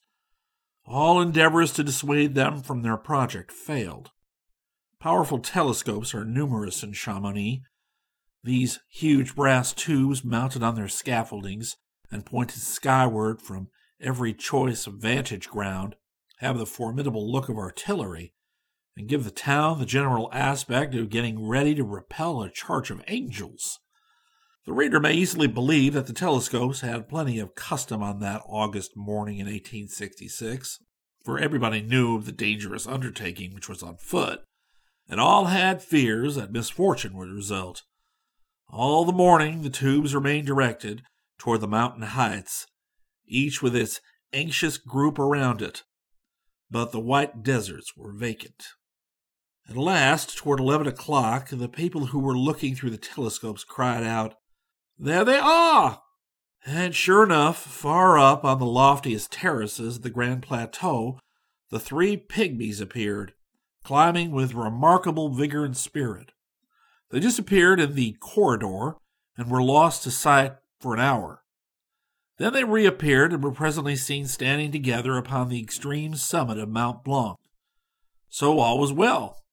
All 0.86 1.22
endeavors 1.22 1.74
to 1.74 1.84
dissuade 1.84 2.34
them 2.34 2.62
from 2.62 2.82
their 2.82 2.98
project 2.98 3.52
failed. 3.52 4.12
Powerful 5.04 5.40
telescopes 5.40 6.16
are 6.16 6.24
numerous 6.24 6.82
in 6.82 6.94
Chamonix. 6.94 7.62
These 8.42 8.80
huge 8.90 9.36
brass 9.36 9.74
tubes 9.74 10.24
mounted 10.24 10.64
on 10.64 10.76
their 10.76 10.88
scaffoldings 10.88 11.76
and 12.10 12.26
pointed 12.26 12.62
skyward 12.62 13.42
from 13.42 13.68
every 14.00 14.34
choice 14.34 14.86
vantage 14.86 15.50
ground 15.50 15.98
have 16.38 16.58
the 16.58 16.66
formidable 16.66 17.30
look 17.30 17.50
of 17.50 17.58
artillery 17.58 18.34
and 18.96 19.10
give 19.10 19.26
the 19.26 19.30
town 19.30 19.78
the 19.78 19.86
general 19.86 20.30
aspect 20.32 20.96
of 20.96 21.10
getting 21.10 21.46
ready 21.46 21.76
to 21.76 21.84
repel 21.84 22.42
a 22.42 22.50
charge 22.50 22.90
of 22.90 23.04
angels. 23.10 23.82
The 24.66 24.72
reader 24.72 25.02
may 25.02 25.16
easily 25.16 25.48
believe 25.48 25.96
that 25.96 26.08
the 26.08 26.14
telescopes 26.14 26.80
had 26.80 27.10
plenty 27.10 27.40
of 27.40 27.56
custom 27.56 28.02
on 28.02 28.22
that 28.22 28.42
August 28.48 28.96
morning 28.96 29.40
in 29.40 29.48
1866, 29.48 30.80
for 31.26 31.38
everybody 31.38 31.82
knew 31.82 32.16
of 32.16 32.26
the 32.26 32.32
dangerous 32.32 32.88
undertaking 32.88 33.54
which 33.54 33.68
was 33.68 33.84
on 33.84 33.98
foot, 33.98 34.46
and 35.08 35.20
all 35.20 35.46
had 35.46 35.82
fears 35.82 36.36
that 36.36 36.52
misfortune 36.52 37.16
would 37.18 37.30
result. 37.30 37.84
All 38.70 39.06
the 39.06 39.12
morning 39.12 39.62
the 39.62 39.70
tubes 39.70 40.16
remained 40.16 40.48
directed 40.48 41.04
toward 41.38 41.62
the 41.62 41.68
mountain 41.68 42.04
heights, 42.04 42.68
each 43.28 43.62
with 43.62 43.76
its 43.76 44.02
anxious 44.32 44.78
group 44.78 45.20
around 45.20 45.62
it. 45.62 45.84
But 46.72 46.92
the 46.92 47.00
white 47.00 47.44
deserts 47.44 47.96
were 47.96 48.14
vacant. 48.14 48.64
At 49.70 49.78
last, 49.78 50.38
toward 50.38 50.60
eleven 50.60 50.88
o'clock, 50.88 51.50
the 51.50 51.70
people 51.70 52.08
who 52.08 52.20
were 52.20 52.38
looking 52.38 52.76
through 52.76 52.90
the 52.90 52.98
telescopes 52.98 53.64
cried 53.64 54.04
out, 54.04 54.36
There 54.98 55.24
they 55.24 55.38
are! 55.38 56.02
And 56.66 56.96
sure 56.96 57.24
enough, 57.24 57.62
far 57.62 58.18
up 58.18 58.44
on 58.44 58.60
the 58.60 58.66
loftiest 58.66 59.32
terraces 59.32 59.98
of 59.98 60.02
the 60.02 60.10
Grand 60.10 60.42
Plateau, 60.42 61.20
the 61.70 61.80
three 61.80 62.18
pygmies 62.18 62.82
appeared, 62.82 63.34
climbing 63.84 64.32
with 64.32 64.54
remarkable 64.54 65.30
vigor 65.30 65.66
and 65.66 65.76
spirit. 65.76 66.32
They 67.10 67.20
disappeared 67.20 67.80
in 67.80 67.96
the 67.96 68.16
corridor 68.20 68.96
and 69.38 69.50
were 69.50 69.62
lost 69.62 70.04
to 70.04 70.12
sight 70.12 70.54
for 70.80 70.94
an 70.94 71.00
hour. 71.00 71.44
Then 72.38 72.54
they 72.54 72.64
reappeared 72.64 73.32
and 73.32 73.44
were 73.44 73.52
presently 73.52 73.96
seen 73.96 74.26
standing 74.26 74.72
together 74.72 75.18
upon 75.18 75.50
the 75.50 75.62
extreme 75.62 76.16
summit 76.16 76.58
of 76.58 76.70
Mount 76.70 77.04
Blanc. 77.04 77.38
So 78.30 78.60
all 78.60 78.80
was 78.80 78.92
well. 78.92 79.44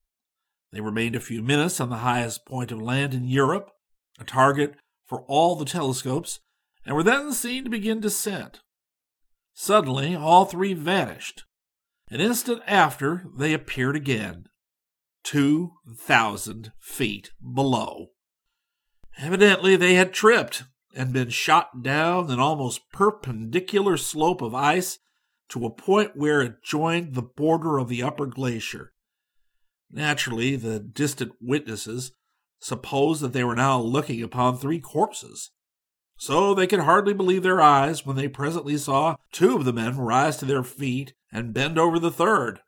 They 0.72 0.80
remained 0.80 1.16
a 1.16 1.20
few 1.20 1.42
minutes 1.42 1.80
on 1.80 1.90
the 1.90 1.96
highest 1.96 2.46
point 2.46 2.72
of 2.72 2.80
land 2.80 3.12
in 3.12 3.24
Europe, 3.24 3.70
a 4.18 4.24
target 4.24 4.76
for 5.04 5.22
all 5.22 5.56
the 5.56 5.64
telescopes, 5.64 6.40
and 6.86 6.94
were 6.94 7.02
then 7.02 7.32
seen 7.32 7.64
to 7.64 7.70
begin 7.70 8.00
descent. 8.00 8.60
Suddenly, 9.52 10.14
all 10.14 10.46
three 10.46 10.72
vanished, 10.72 11.44
an 12.10 12.20
instant 12.20 12.62
after, 12.66 13.24
they 13.36 13.52
appeared 13.52 13.96
again, 13.96 14.46
two 15.22 15.72
thousand 15.94 16.72
feet 16.78 17.30
below. 17.40 18.08
Evidently, 19.18 19.76
they 19.76 19.94
had 19.94 20.12
tripped 20.12 20.64
and 20.94 21.12
been 21.12 21.30
shot 21.30 21.82
down 21.82 22.30
an 22.30 22.40
almost 22.40 22.90
perpendicular 22.92 23.96
slope 23.96 24.42
of 24.42 24.54
ice 24.54 24.98
to 25.48 25.64
a 25.64 25.70
point 25.70 26.16
where 26.16 26.40
it 26.40 26.62
joined 26.64 27.14
the 27.14 27.22
border 27.22 27.78
of 27.78 27.88
the 27.88 28.02
upper 28.02 28.26
glacier. 28.26 28.92
Naturally, 29.90 30.56
the 30.56 30.78
distant 30.80 31.32
witnesses 31.40 32.12
supposed 32.60 33.20
that 33.22 33.32
they 33.32 33.44
were 33.44 33.56
now 33.56 33.80
looking 33.80 34.22
upon 34.22 34.56
three 34.56 34.80
corpses. 34.80 35.50
So 36.20 36.52
they 36.52 36.66
could 36.66 36.80
hardly 36.80 37.14
believe 37.14 37.42
their 37.42 37.62
eyes 37.62 38.04
when 38.04 38.14
they 38.14 38.28
presently 38.28 38.76
saw 38.76 39.16
two 39.32 39.56
of 39.56 39.64
the 39.64 39.72
men 39.72 39.96
rise 39.96 40.36
to 40.36 40.44
their 40.44 40.62
feet 40.62 41.14
and 41.32 41.54
bend 41.54 41.78
over 41.78 41.98
the 41.98 42.10
third. 42.10 42.60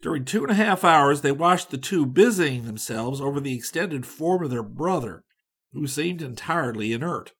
During 0.00 0.24
two 0.24 0.44
and 0.44 0.52
a 0.52 0.54
half 0.54 0.84
hours, 0.84 1.22
they 1.22 1.32
watched 1.32 1.70
the 1.70 1.78
two 1.78 2.06
busying 2.06 2.64
themselves 2.64 3.20
over 3.20 3.40
the 3.40 3.56
extended 3.56 4.06
form 4.06 4.44
of 4.44 4.50
their 4.50 4.62
brother, 4.62 5.24
who 5.72 5.88
seemed 5.88 6.22
entirely 6.22 6.92
inert. 6.92 7.32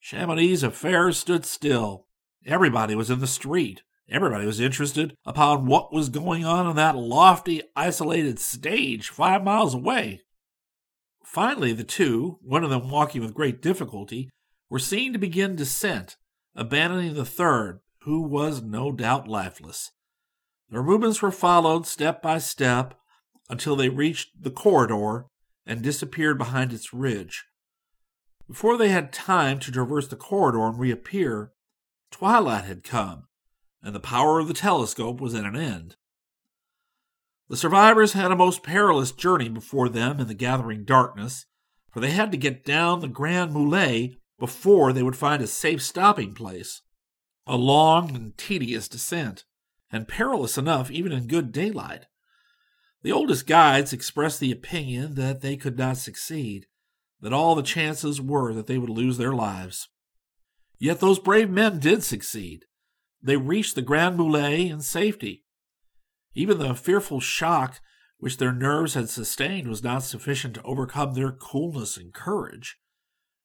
Chamonix's 0.00 0.64
affairs 0.64 1.16
stood 1.16 1.46
still. 1.46 2.08
Everybody 2.44 2.96
was 2.96 3.08
in 3.08 3.20
the 3.20 3.28
street. 3.28 3.82
Everybody 4.10 4.46
was 4.46 4.58
interested 4.58 5.16
upon 5.24 5.66
what 5.66 5.92
was 5.92 6.08
going 6.08 6.44
on 6.44 6.66
on 6.66 6.74
that 6.74 6.96
lofty, 6.96 7.62
isolated 7.76 8.40
stage 8.40 9.10
five 9.10 9.44
miles 9.44 9.74
away. 9.74 10.22
Finally, 11.32 11.72
the 11.72 11.82
two, 11.82 12.38
one 12.42 12.62
of 12.62 12.68
them 12.68 12.90
walking 12.90 13.22
with 13.22 13.32
great 13.32 13.62
difficulty, 13.62 14.28
were 14.68 14.78
seen 14.78 15.14
to 15.14 15.18
begin 15.18 15.56
descent, 15.56 16.18
abandoning 16.54 17.14
the 17.14 17.24
third, 17.24 17.80
who 18.02 18.20
was 18.20 18.60
no 18.60 18.92
doubt 18.92 19.26
lifeless. 19.26 19.92
Their 20.68 20.82
movements 20.82 21.22
were 21.22 21.30
followed 21.30 21.86
step 21.86 22.20
by 22.20 22.36
step 22.36 23.00
until 23.48 23.76
they 23.76 23.88
reached 23.88 24.42
the 24.42 24.50
corridor 24.50 25.24
and 25.64 25.80
disappeared 25.80 26.36
behind 26.36 26.70
its 26.70 26.92
ridge. 26.92 27.46
Before 28.46 28.76
they 28.76 28.90
had 28.90 29.10
time 29.10 29.58
to 29.60 29.72
traverse 29.72 30.08
the 30.08 30.16
corridor 30.16 30.66
and 30.66 30.78
reappear, 30.78 31.52
twilight 32.10 32.64
had 32.64 32.84
come, 32.84 33.24
and 33.82 33.94
the 33.94 34.00
power 34.00 34.38
of 34.38 34.48
the 34.48 34.54
telescope 34.54 35.18
was 35.18 35.34
at 35.34 35.46
an 35.46 35.56
end. 35.56 35.96
The 37.52 37.58
survivors 37.58 38.14
had 38.14 38.30
a 38.30 38.34
most 38.34 38.62
perilous 38.62 39.12
journey 39.12 39.50
before 39.50 39.90
them 39.90 40.18
in 40.20 40.26
the 40.26 40.32
gathering 40.32 40.86
darkness, 40.86 41.44
for 41.90 42.00
they 42.00 42.12
had 42.12 42.32
to 42.32 42.38
get 42.38 42.64
down 42.64 43.00
the 43.00 43.08
Grand 43.08 43.52
Mulets 43.52 44.16
before 44.38 44.90
they 44.90 45.02
would 45.02 45.16
find 45.16 45.42
a 45.42 45.46
safe 45.46 45.82
stopping 45.82 46.32
place. 46.32 46.80
A 47.46 47.58
long 47.58 48.16
and 48.16 48.38
tedious 48.38 48.88
descent, 48.88 49.44
and 49.90 50.08
perilous 50.08 50.56
enough 50.56 50.90
even 50.90 51.12
in 51.12 51.26
good 51.26 51.52
daylight. 51.52 52.06
The 53.02 53.12
oldest 53.12 53.46
guides 53.46 53.92
expressed 53.92 54.40
the 54.40 54.50
opinion 54.50 55.16
that 55.16 55.42
they 55.42 55.58
could 55.58 55.76
not 55.76 55.98
succeed, 55.98 56.64
that 57.20 57.34
all 57.34 57.54
the 57.54 57.62
chances 57.62 58.18
were 58.18 58.54
that 58.54 58.66
they 58.66 58.78
would 58.78 58.88
lose 58.88 59.18
their 59.18 59.34
lives. 59.34 59.90
Yet 60.78 61.00
those 61.00 61.18
brave 61.18 61.50
men 61.50 61.80
did 61.80 62.02
succeed. 62.02 62.64
They 63.22 63.36
reached 63.36 63.74
the 63.74 63.82
Grand 63.82 64.16
Mulets 64.16 64.70
in 64.70 64.80
safety, 64.80 65.41
even 66.34 66.58
the 66.58 66.74
fearful 66.74 67.20
shock 67.20 67.80
which 68.18 68.36
their 68.36 68.52
nerves 68.52 68.94
had 68.94 69.08
sustained 69.08 69.66
was 69.66 69.82
not 69.82 70.04
sufficient 70.04 70.54
to 70.54 70.62
overcome 70.62 71.14
their 71.14 71.32
coolness 71.32 71.96
and 71.96 72.14
courage. 72.14 72.76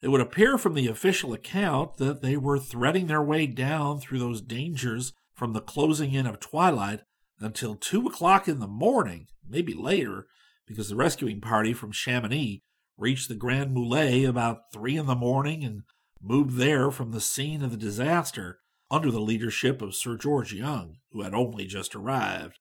It 0.02 0.10
would 0.10 0.22
appear 0.22 0.60
from 0.60 0.76
the 0.76 0.88
official 0.88 1.34
account 1.34 1.98
that 1.98 2.22
they 2.22 2.38
were 2.38 2.60
threading 2.60 3.08
their 3.08 3.24
way 3.24 3.48
down 3.48 4.00
through 4.00 4.20
those 4.20 4.42
dangers 4.42 5.14
from 5.34 5.54
the 5.54 5.62
closing 5.62 6.14
in 6.14 6.28
of 6.28 6.40
twilight 6.40 7.02
until 7.40 7.76
two 7.76 8.06
o'clock 8.06 8.48
in 8.48 8.60
the 8.60 8.68
morning, 8.68 9.28
maybe 9.48 9.74
later, 9.74 10.28
because 10.68 10.90
the 10.90 10.96
rescuing 10.96 11.42
party 11.42 11.74
from 11.74 11.92
Chamonix 11.92 12.62
reached 12.98 13.30
the 13.30 13.36
Grand 13.36 13.74
Mulets 13.74 14.28
about 14.28 14.72
three 14.72 14.96
in 14.96 15.08
the 15.08 15.16
morning 15.16 15.64
and 15.64 15.82
moved 16.22 16.58
there 16.58 16.92
from 16.92 17.12
the 17.12 17.22
scene 17.22 17.64
of 17.64 17.72
the 17.72 17.78
disaster 17.78 18.60
under 18.90 19.12
the 19.12 19.20
leadership 19.20 19.82
of 19.82 19.96
Sir 19.96 20.18
George 20.18 20.54
Young, 20.54 20.98
who 21.12 21.24
had 21.24 21.34
only 21.34 21.66
just 21.66 21.96
arrived. 21.96 22.60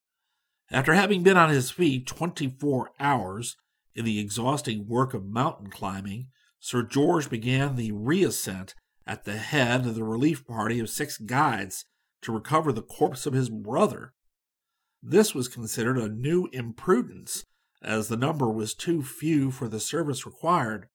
After 0.71 0.95
having 0.95 1.23
been 1.23 1.37
on 1.37 1.49
his 1.49 1.71
feet 1.71 2.07
24 2.07 2.91
hours 2.99 3.57
in 3.95 4.05
the 4.05 4.19
exhausting 4.19 4.89
work 4.89 5.15
of 5.15 5.25
mountain 5.25 5.69
climbing, 5.69 6.29
Sir 6.59 6.83
George 6.83 7.31
began 7.31 7.77
the 7.77 7.93
reascent 7.93 8.75
at 9.07 9.25
the 9.25 9.37
head 9.37 9.87
of 9.87 9.95
the 9.95 10.03
relief 10.03 10.45
party 10.45 10.81
of 10.81 10.91
six 10.91 11.19
guides 11.19 11.85
to 12.23 12.33
recover 12.33 12.73
the 12.73 12.83
corpse 12.83 13.27
of 13.27 13.33
his 13.33 13.49
brother. 13.49 14.13
This 15.01 15.35
was 15.35 15.47
considered 15.47 15.99
a 15.99 16.09
new 16.09 16.49
imprudence, 16.53 17.45
as 17.81 18.09
the 18.09 18.17
number 18.17 18.51
was 18.51 18.75
too 18.75 19.03
few 19.05 19.53
for 19.53 19.69
the 19.69 19.79
service 19.79 20.27
required. 20.27 20.89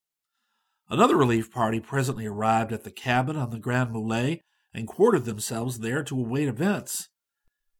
Another 0.89 1.15
relief 1.15 1.49
party 1.49 1.79
presently 1.79 2.25
arrived 2.25 2.73
at 2.73 2.83
the 2.83 2.91
cabin 2.91 3.37
on 3.37 3.51
the 3.51 3.59
Grand 3.59 3.91
Mulets 3.91 4.41
and 4.73 4.87
quartered 4.87 5.23
themselves 5.23 5.79
there 5.79 6.03
to 6.03 6.19
await 6.19 6.49
events. 6.49 7.07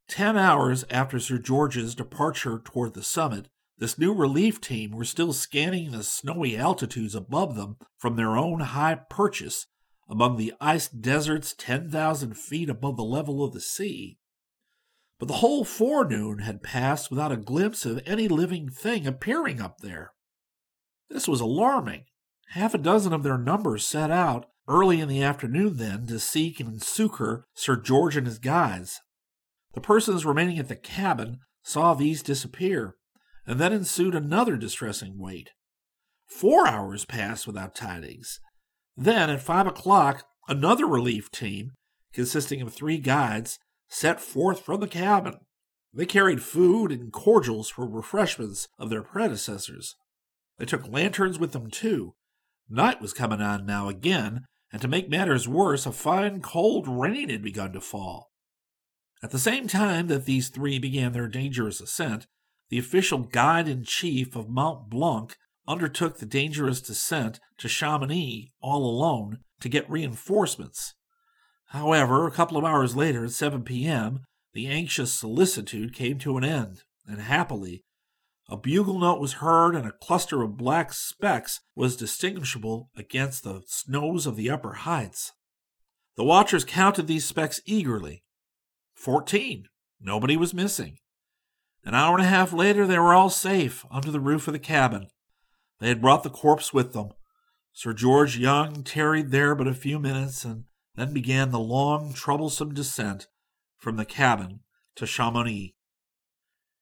Ten 0.08 0.36
hours 0.36 0.84
after 0.90 1.18
Sir 1.18 1.38
George's 1.38 1.94
departure 1.94 2.60
toward 2.64 2.94
the 2.94 3.02
summit, 3.02 3.48
this 3.78 3.98
new 3.98 4.12
relief 4.12 4.60
team 4.60 4.92
were 4.92 5.04
still 5.04 5.32
scanning 5.32 5.90
the 5.90 6.02
snowy 6.02 6.56
altitudes 6.56 7.14
above 7.14 7.56
them 7.56 7.76
from 7.98 8.16
their 8.16 8.36
own 8.36 8.60
high 8.60 8.94
purchase 8.94 9.66
among 10.08 10.36
the 10.36 10.52
ice 10.60 10.88
deserts 10.88 11.54
10,000 11.56 12.36
feet 12.36 12.68
above 12.68 12.96
the 12.96 13.02
level 13.02 13.42
of 13.42 13.52
the 13.52 13.60
sea. 13.60 14.18
But 15.18 15.28
the 15.28 15.34
whole 15.34 15.64
forenoon 15.64 16.40
had 16.40 16.62
passed 16.62 17.10
without 17.10 17.32
a 17.32 17.36
glimpse 17.36 17.86
of 17.86 18.02
any 18.04 18.28
living 18.28 18.68
thing 18.68 19.06
appearing 19.06 19.60
up 19.60 19.78
there. 19.78 20.12
This 21.08 21.26
was 21.28 21.40
alarming. 21.40 22.04
Half 22.50 22.74
a 22.74 22.78
dozen 22.78 23.12
of 23.12 23.22
their 23.22 23.38
number 23.38 23.78
set 23.78 24.10
out 24.10 24.46
early 24.68 25.00
in 25.00 25.08
the 25.08 25.22
afternoon 25.22 25.76
then 25.76 26.06
to 26.06 26.18
seek 26.18 26.60
and 26.60 26.82
succor 26.82 27.46
Sir 27.54 27.76
George 27.76 28.16
and 28.16 28.26
his 28.26 28.38
guides. 28.38 29.00
The 29.74 29.80
persons 29.80 30.26
remaining 30.26 30.58
at 30.58 30.68
the 30.68 30.76
cabin 30.76 31.38
saw 31.62 31.94
these 31.94 32.22
disappear, 32.22 32.96
and 33.46 33.58
then 33.58 33.72
ensued 33.72 34.14
another 34.14 34.56
distressing 34.56 35.18
wait. 35.18 35.50
Four 36.26 36.66
hours 36.66 37.04
passed 37.04 37.46
without 37.46 37.74
tidings. 37.74 38.40
Then, 38.96 39.30
at 39.30 39.42
five 39.42 39.66
o'clock, 39.66 40.26
another 40.48 40.86
relief 40.86 41.30
team, 41.30 41.72
consisting 42.12 42.60
of 42.60 42.72
three 42.72 42.98
guides, 42.98 43.58
set 43.88 44.20
forth 44.20 44.60
from 44.60 44.80
the 44.80 44.88
cabin. 44.88 45.38
They 45.92 46.06
carried 46.06 46.42
food 46.42 46.90
and 46.90 47.12
cordials 47.12 47.68
for 47.68 47.86
refreshments 47.86 48.68
of 48.78 48.90
their 48.90 49.02
predecessors. 49.02 49.94
They 50.58 50.64
took 50.64 50.88
lanterns 50.88 51.38
with 51.38 51.52
them, 51.52 51.70
too. 51.70 52.14
Night 52.68 53.00
was 53.00 53.12
coming 53.12 53.42
on 53.42 53.66
now 53.66 53.88
again, 53.88 54.44
and 54.72 54.80
to 54.80 54.88
make 54.88 55.10
matters 55.10 55.46
worse, 55.46 55.84
a 55.84 55.92
fine 55.92 56.40
cold 56.40 56.88
rain 56.88 57.28
had 57.28 57.42
begun 57.42 57.72
to 57.72 57.80
fall. 57.80 58.31
At 59.22 59.30
the 59.30 59.38
same 59.38 59.68
time 59.68 60.08
that 60.08 60.24
these 60.24 60.48
three 60.48 60.78
began 60.78 61.12
their 61.12 61.28
dangerous 61.28 61.80
ascent, 61.80 62.26
the 62.70 62.78
official 62.78 63.18
guide 63.18 63.68
in 63.68 63.84
chief 63.84 64.34
of 64.34 64.48
Mont 64.48 64.90
Blanc 64.90 65.36
undertook 65.68 66.18
the 66.18 66.26
dangerous 66.26 66.80
descent 66.80 67.38
to 67.58 67.68
Chamonix 67.68 68.50
all 68.60 68.84
alone 68.84 69.38
to 69.60 69.68
get 69.68 69.88
reinforcements. 69.88 70.94
However, 71.66 72.26
a 72.26 72.32
couple 72.32 72.56
of 72.56 72.64
hours 72.64 72.96
later, 72.96 73.24
at 73.24 73.30
7 73.30 73.62
p.m., 73.62 74.24
the 74.54 74.66
anxious 74.66 75.12
solicitude 75.12 75.94
came 75.94 76.18
to 76.18 76.36
an 76.36 76.44
end, 76.44 76.82
and 77.06 77.20
happily, 77.20 77.84
a 78.48 78.56
bugle 78.56 78.98
note 78.98 79.20
was 79.20 79.34
heard, 79.34 79.74
and 79.74 79.86
a 79.86 79.92
cluster 79.92 80.42
of 80.42 80.56
black 80.56 80.92
specks 80.92 81.60
was 81.74 81.96
distinguishable 81.96 82.90
against 82.96 83.44
the 83.44 83.62
snows 83.66 84.26
of 84.26 84.36
the 84.36 84.50
upper 84.50 84.72
heights. 84.72 85.32
The 86.16 86.24
watchers 86.24 86.64
counted 86.64 87.06
these 87.06 87.24
specks 87.24 87.60
eagerly. 87.64 88.24
Fourteen. 89.02 89.64
Nobody 90.00 90.36
was 90.36 90.54
missing. 90.54 90.98
An 91.84 91.92
hour 91.92 92.14
and 92.14 92.24
a 92.24 92.28
half 92.28 92.52
later, 92.52 92.86
they 92.86 93.00
were 93.00 93.12
all 93.12 93.30
safe 93.30 93.84
under 93.90 94.12
the 94.12 94.20
roof 94.20 94.46
of 94.46 94.52
the 94.52 94.60
cabin. 94.60 95.08
They 95.80 95.88
had 95.88 96.00
brought 96.00 96.22
the 96.22 96.30
corpse 96.30 96.72
with 96.72 96.92
them. 96.92 97.08
Sir 97.72 97.94
George 97.94 98.38
Young 98.38 98.84
tarried 98.84 99.32
there 99.32 99.56
but 99.56 99.66
a 99.66 99.74
few 99.74 99.98
minutes, 99.98 100.44
and 100.44 100.66
then 100.94 101.12
began 101.12 101.50
the 101.50 101.58
long, 101.58 102.12
troublesome 102.12 102.74
descent 102.74 103.26
from 103.76 103.96
the 103.96 104.04
cabin 104.04 104.60
to 104.94 105.04
Chamonix. 105.04 105.74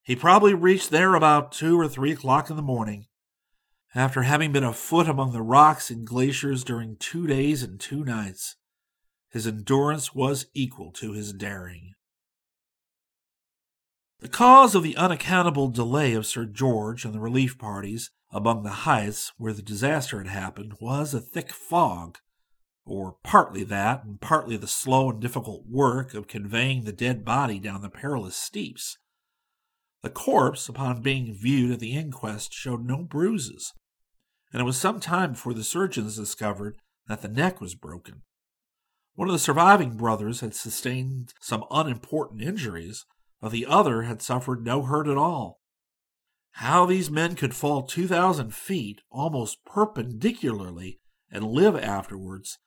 He 0.02 0.14
probably 0.14 0.52
reached 0.52 0.90
there 0.90 1.14
about 1.14 1.52
two 1.52 1.80
or 1.80 1.88
three 1.88 2.12
o'clock 2.12 2.50
in 2.50 2.56
the 2.56 2.60
morning. 2.60 3.06
After 3.94 4.24
having 4.24 4.52
been 4.52 4.62
afoot 4.62 5.08
among 5.08 5.32
the 5.32 5.40
rocks 5.40 5.88
and 5.88 6.06
glaciers 6.06 6.64
during 6.64 6.96
two 6.96 7.26
days 7.26 7.62
and 7.62 7.80
two 7.80 8.04
nights, 8.04 8.56
his 9.30 9.46
endurance 9.46 10.14
was 10.14 10.48
equal 10.52 10.92
to 10.92 11.14
his 11.14 11.32
daring. 11.32 11.94
The 14.20 14.28
cause 14.28 14.74
of 14.74 14.82
the 14.82 14.98
unaccountable 14.98 15.68
delay 15.68 16.12
of 16.12 16.26
Sir 16.26 16.44
George 16.44 17.06
and 17.06 17.14
the 17.14 17.20
relief 17.20 17.56
parties 17.56 18.10
among 18.30 18.62
the 18.62 18.84
heights 18.84 19.32
where 19.38 19.54
the 19.54 19.62
disaster 19.62 20.18
had 20.18 20.26
happened 20.26 20.74
was 20.78 21.14
a 21.14 21.20
thick 21.20 21.50
fog, 21.50 22.18
or 22.84 23.16
partly 23.22 23.64
that, 23.64 24.04
and 24.04 24.20
partly 24.20 24.58
the 24.58 24.66
slow 24.66 25.08
and 25.08 25.20
difficult 25.22 25.64
work 25.66 26.12
of 26.12 26.28
conveying 26.28 26.84
the 26.84 26.92
dead 26.92 27.24
body 27.24 27.58
down 27.58 27.80
the 27.80 27.88
perilous 27.88 28.36
steeps. 28.36 28.98
The 30.02 30.10
corpse, 30.10 30.68
upon 30.68 31.00
being 31.00 31.34
viewed 31.34 31.72
at 31.72 31.80
the 31.80 31.96
inquest, 31.96 32.52
showed 32.52 32.84
no 32.84 32.98
bruises, 32.98 33.72
and 34.52 34.60
it 34.60 34.64
was 34.64 34.76
some 34.76 35.00
time 35.00 35.32
before 35.32 35.54
the 35.54 35.64
surgeons 35.64 36.16
discovered 36.16 36.76
that 37.08 37.22
the 37.22 37.28
neck 37.28 37.58
was 37.58 37.74
broken. 37.74 38.20
One 39.14 39.28
of 39.28 39.32
the 39.32 39.38
surviving 39.38 39.96
brothers 39.96 40.40
had 40.40 40.54
sustained 40.54 41.32
some 41.40 41.64
unimportant 41.70 42.42
injuries, 42.42 43.06
the 43.48 43.64
other 43.66 44.02
had 44.02 44.20
suffered 44.20 44.64
no 44.64 44.82
hurt 44.82 45.08
at 45.08 45.16
all. 45.16 45.60
How 46.54 46.84
these 46.84 47.10
men 47.10 47.36
could 47.36 47.54
fall 47.54 47.82
2,000 47.82 48.52
feet 48.52 49.00
almost 49.10 49.64
perpendicularly 49.64 51.00
and 51.30 51.44
live 51.44 51.76
afterwards 51.76 52.58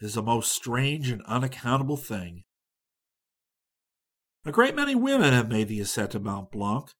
is 0.00 0.16
a 0.16 0.22
most 0.22 0.52
strange 0.52 1.10
and 1.10 1.22
unaccountable 1.22 1.96
thing. 1.96 2.44
A 4.44 4.52
great 4.52 4.74
many 4.74 4.94
women 4.94 5.32
have 5.32 5.48
made 5.48 5.68
the 5.68 5.80
ascent 5.80 6.12
to 6.12 6.20
Mont 6.20 6.50
Blanc. 6.50 6.90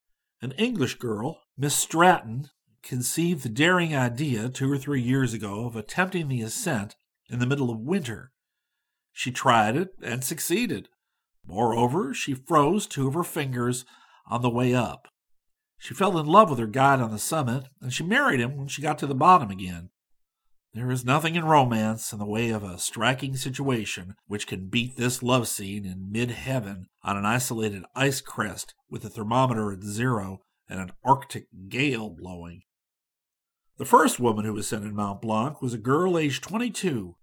An 0.41 0.53
English 0.53 0.99
girl, 0.99 1.41
Miss 1.57 1.75
Stratton, 1.75 2.49
conceived 2.83 3.43
the 3.43 3.49
daring 3.49 3.95
idea 3.95 4.49
two 4.49 4.71
or 4.71 4.79
three 4.79 5.03
years 5.03 5.35
ago 5.35 5.67
of 5.67 5.77
attempting 5.77 6.29
the 6.29 6.43
ascent 6.43 6.95
in 7.29 7.39
the 7.39 7.47
middle 7.47 7.71
of 7.71 7.81
winter. 7.81 8.33
She 9.13 9.31
tried 9.31 9.77
it 9.77 9.91
and 10.03 10.23
succeeded. 10.23 10.89
Moreover, 11.47 12.13
she 12.13 12.35
froze 12.35 12.87
two 12.87 13.09
of 13.09 13.15
her 13.15 13.25
fingers 13.25 13.85
on 14.27 14.43
the 14.43 14.51
way 14.51 14.75
up. 14.75 15.09
She 15.79 15.95
fell 15.95 16.19
in 16.19 16.27
love 16.27 16.51
with 16.51 16.59
her 16.59 16.67
guide 16.67 17.01
on 17.01 17.11
the 17.11 17.19
summit, 17.19 17.69
and 17.81 17.93
she 17.93 18.03
married 18.03 18.41
him 18.41 18.57
when 18.57 18.69
she 18.69 18.83
got 18.83 18.99
to 18.99 19.07
the 19.07 19.15
bottom 19.15 19.51
again. 19.51 19.91
There 20.75 20.91
is 20.91 21.05
nothing 21.05 21.35
in 21.35 21.45
romance 21.45 22.13
in 22.13 22.19
the 22.19 22.27
way 22.27 22.51
of 22.51 22.63
a 22.63 22.79
striking 22.79 23.37
situation 23.37 24.17
which 24.27 24.47
can 24.47 24.69
beat 24.69 24.97
this 24.97 25.23
love 25.23 25.49
scene 25.49 25.87
in 25.87 26.13
mid 26.13 26.31
heaven 26.31 26.87
on 27.03 27.17
an 27.17 27.25
isolated 27.25 27.85
ice 27.95 28.21
crest 28.21 28.75
with 28.91 29.03
the 29.03 29.09
thermometer 29.09 29.73
at 29.73 29.83
zero 29.83 30.41
and 30.69 30.79
an 30.79 30.93
arctic 31.05 31.47
gale 31.69 32.11
blowing. 32.11 32.63
The 33.79 33.87
first 33.87 34.21
woman 34.21 34.45
who 34.45 34.59
ascended 34.59 34.93
Mont 34.93 35.23
Blanc 35.23 35.63
was 35.63 35.73
a 35.73 35.79
girl 35.79 36.19
aged 36.19 36.43
22, 36.43 37.17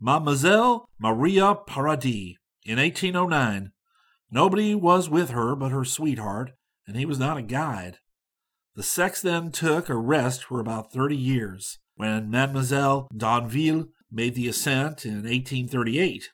Mademoiselle 0.00 0.86
Maria 0.98 1.54
Paradis, 1.66 2.36
in 2.64 2.78
1809, 2.78 3.72
nobody 4.30 4.74
was 4.74 5.10
with 5.10 5.30
her 5.30 5.54
but 5.54 5.72
her 5.72 5.84
sweetheart, 5.84 6.52
and 6.86 6.96
he 6.96 7.04
was 7.04 7.18
not 7.18 7.36
a 7.36 7.42
guide. 7.42 7.98
The 8.74 8.82
sex 8.82 9.20
then 9.20 9.50
took 9.50 9.88
a 9.88 9.96
rest 9.96 10.44
for 10.44 10.60
about 10.60 10.92
30 10.92 11.16
years, 11.16 11.78
when 11.96 12.30
Mademoiselle 12.30 13.08
d'Angeville 13.14 13.88
made 14.10 14.34
the 14.34 14.48
ascent 14.48 15.04
in 15.04 15.24
1838. 15.24 16.30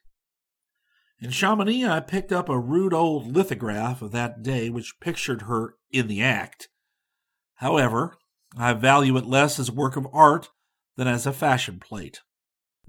In 1.21 1.31
Chamonix, 1.31 1.85
I 1.85 2.01
picked 2.01 2.31
up 2.31 2.49
a 2.49 2.59
rude 2.59 2.95
old 2.95 3.35
lithograph 3.35 4.03
of 4.03 4.13
that 4.13 4.43
day 4.43 4.71
which 4.71 5.01
pictured 5.01 5.43
her 5.43 5.75
in 5.91 6.07
the 6.07 6.23
act. 6.23 6.69
However, 7.57 8.17
I 8.57 8.73
value 8.75 9.17
it 9.17 9.27
less 9.27 9.59
as 9.59 9.69
a 9.69 9.75
work 9.75 9.97
of 9.97 10.07
art 10.13 10.49
than 10.97 11.09
as 11.09 11.27
a 11.27 11.33
fashion 11.33 11.81
plate. 11.81 12.21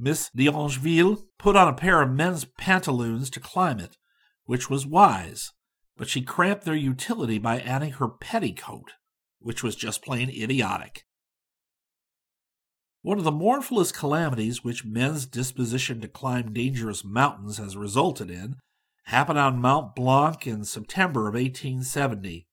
Miss 0.01 0.29
d'Angeville 0.33 1.25
put 1.37 1.57
on 1.57 1.67
a 1.67 1.73
pair 1.73 2.01
of 2.01 2.09
men's 2.09 2.45
pantaloons 2.45 3.29
to 3.31 3.41
climb 3.41 3.79
it, 3.79 3.97
which 4.45 4.69
was 4.69 4.85
wise, 4.85 5.51
but 5.97 6.07
she 6.07 6.21
cramped 6.21 6.63
their 6.63 6.73
utility 6.73 7.37
by 7.37 7.59
adding 7.59 7.91
her 7.91 8.07
petticoat, 8.07 8.93
which 9.39 9.61
was 9.61 9.75
just 9.75 10.01
plain 10.01 10.29
idiotic. 10.29 11.03
One 13.01 13.17
of 13.17 13.25
the 13.25 13.31
mournfulest 13.31 13.93
calamities 13.93 14.63
which 14.63 14.85
men's 14.85 15.25
disposition 15.25 15.99
to 15.99 16.07
climb 16.07 16.53
dangerous 16.53 17.03
mountains 17.03 17.57
has 17.57 17.75
resulted 17.75 18.31
in 18.31 18.55
happened 19.05 19.39
on 19.39 19.59
Mount 19.59 19.95
Blanc 19.95 20.47
in 20.47 20.63
September 20.63 21.27
of 21.27 21.33
1870. 21.33 22.47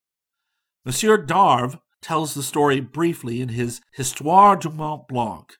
Monsieur 0.85 1.17
D'Arve 1.17 1.79
tells 2.03 2.35
the 2.35 2.43
story 2.43 2.81
briefly 2.81 3.41
in 3.41 3.51
his 3.51 3.81
Histoire 3.93 4.57
du 4.57 4.71
Mont 4.71 5.07
Blanc. 5.07 5.53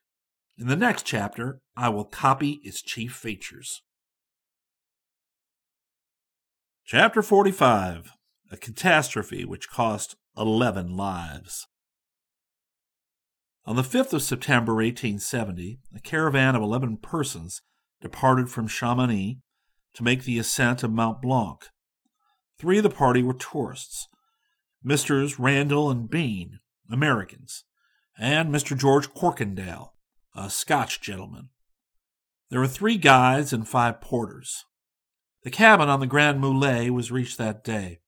In 0.57 0.67
the 0.67 0.75
next 0.75 1.05
chapter, 1.05 1.61
I 1.79 1.89
will 1.89 2.05
copy 2.05 2.59
its 2.63 2.81
chief 2.81 3.13
features. 3.13 3.83
Chapter 6.83 7.21
45 7.21 8.13
A 8.51 8.57
Catastrophe 8.57 9.45
Which 9.45 9.69
Cost 9.69 10.15
11 10.35 10.97
Lives. 10.97 11.67
On 13.67 13.75
the 13.75 13.83
5th 13.83 14.11
of 14.13 14.23
September, 14.23 14.73
1870, 14.73 15.77
a 15.95 15.99
caravan 15.99 16.55
of 16.55 16.63
11 16.63 16.97
persons 16.97 17.61
departed 18.01 18.49
from 18.49 18.67
Chamonix 18.67 19.37
to 19.93 20.03
make 20.03 20.23
the 20.23 20.39
ascent 20.39 20.81
of 20.81 20.91
Mont 20.91 21.21
Blanc. 21.21 21.63
Three 22.57 22.77
of 22.77 22.83
the 22.83 22.89
party 22.89 23.21
were 23.21 23.35
tourists 23.35 24.07
Messrs. 24.83 25.37
Randall 25.37 25.91
and 25.91 26.09
Bean, 26.09 26.59
Americans, 26.89 27.65
and 28.17 28.51
Mr. 28.51 28.75
George 28.75 29.13
Corkindale, 29.13 29.91
a 30.35 30.49
Scotch 30.49 31.01
gentleman. 31.01 31.49
There 32.49 32.59
were 32.59 32.67
three 32.67 32.97
guides 32.97 33.51
and 33.51 33.67
five 33.67 33.99
porters. 33.99 34.65
The 35.43 35.51
cabin 35.51 35.89
on 35.89 35.99
the 35.99 36.07
Grand 36.07 36.39
Mulets 36.39 36.91
was 36.91 37.11
reached 37.11 37.37
that 37.37 37.63
day. 37.63 37.99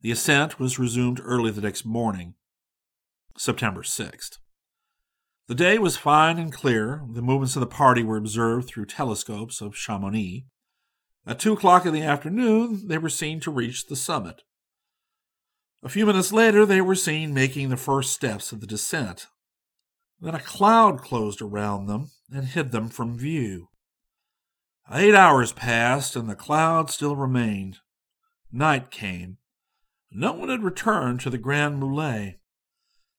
The 0.00 0.10
ascent 0.10 0.58
was 0.58 0.80
resumed 0.80 1.20
early 1.22 1.52
the 1.52 1.60
next 1.60 1.84
morning, 1.84 2.34
September 3.36 3.82
6th. 3.82 4.38
The 5.46 5.54
day 5.54 5.78
was 5.78 5.96
fine 5.96 6.38
and 6.38 6.52
clear. 6.52 7.02
The 7.08 7.22
movements 7.22 7.54
of 7.54 7.60
the 7.60 7.66
party 7.66 8.02
were 8.02 8.16
observed 8.16 8.68
through 8.68 8.86
telescopes 8.86 9.60
of 9.60 9.76
Chamonix. 9.76 10.46
At 11.24 11.38
two 11.38 11.52
o'clock 11.52 11.86
in 11.86 11.92
the 11.92 12.02
afternoon, 12.02 12.88
they 12.88 12.98
were 12.98 13.08
seen 13.08 13.38
to 13.40 13.50
reach 13.50 13.86
the 13.86 13.96
summit. 13.96 14.42
A 15.84 15.88
few 15.88 16.04
minutes 16.06 16.32
later, 16.32 16.66
they 16.66 16.80
were 16.80 16.94
seen 16.94 17.34
making 17.34 17.68
the 17.68 17.76
first 17.76 18.12
steps 18.12 18.50
of 18.50 18.60
the 18.60 18.66
descent. 18.66 19.28
Then 20.22 20.36
a 20.36 20.40
cloud 20.40 21.02
closed 21.02 21.42
around 21.42 21.86
them 21.86 22.12
and 22.30 22.44
hid 22.44 22.70
them 22.70 22.88
from 22.88 23.18
view. 23.18 23.70
Eight 24.88 25.16
hours 25.16 25.52
passed, 25.52 26.14
and 26.14 26.30
the 26.30 26.36
cloud 26.36 26.90
still 26.90 27.16
remained. 27.16 27.78
Night 28.52 28.92
came. 28.92 29.38
No 30.12 30.32
one 30.32 30.48
had 30.48 30.62
returned 30.62 31.20
to 31.20 31.30
the 31.30 31.38
Grand 31.38 31.80
Mulets. 31.80 32.36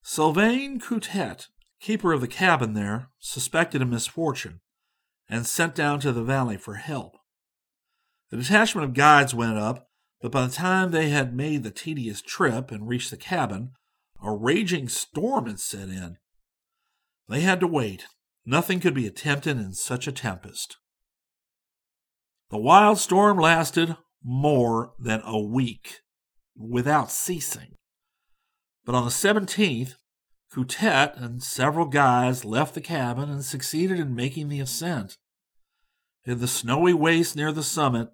Sylvain 0.01 0.79
Couttet, 0.79 1.47
keeper 1.81 2.13
of 2.13 2.21
the 2.21 2.27
cabin 2.27 2.73
there, 2.73 3.09
suspected 3.19 3.81
a 3.81 3.85
misfortune 3.85 4.61
and 5.27 5.45
sent 5.45 5.75
down 5.75 5.99
to 5.99 6.13
the 6.13 6.23
valley 6.23 6.55
for 6.55 6.75
help. 6.75 7.17
The 8.29 8.37
detachment 8.37 8.85
of 8.85 8.93
guides 8.93 9.35
went 9.35 9.57
up, 9.57 9.89
but 10.21 10.31
by 10.31 10.45
the 10.45 10.53
time 10.53 10.91
they 10.91 11.09
had 11.09 11.35
made 11.35 11.63
the 11.63 11.71
tedious 11.71 12.21
trip 12.21 12.71
and 12.71 12.87
reached 12.87 13.11
the 13.11 13.17
cabin, 13.17 13.71
a 14.23 14.31
raging 14.31 14.87
storm 14.87 15.47
had 15.47 15.59
set 15.59 15.89
in. 15.89 16.17
They 17.29 17.41
had 17.41 17.59
to 17.61 17.67
wait. 17.67 18.05
Nothing 18.45 18.79
could 18.79 18.93
be 18.93 19.07
attempted 19.07 19.57
in 19.57 19.73
such 19.73 20.07
a 20.07 20.11
tempest. 20.11 20.77
The 22.49 22.57
wild 22.57 22.99
storm 22.99 23.37
lasted 23.37 23.95
more 24.23 24.93
than 24.99 25.21
a 25.25 25.39
week 25.39 26.01
without 26.55 27.11
ceasing. 27.11 27.75
But 28.85 28.95
on 28.95 29.05
the 29.05 29.11
17th, 29.11 29.95
Couttet 30.51 31.17
and 31.17 31.41
several 31.41 31.87
guides 31.87 32.45
left 32.45 32.75
the 32.75 32.81
cabin 32.81 33.29
and 33.29 33.43
succeeded 33.43 33.99
in 33.99 34.13
making 34.13 34.49
the 34.49 34.59
ascent. 34.59 35.17
In 36.25 36.39
the 36.39 36.47
snowy 36.47 36.93
waste 36.93 37.35
near 37.35 37.51
the 37.51 37.63
summit, 37.63 38.09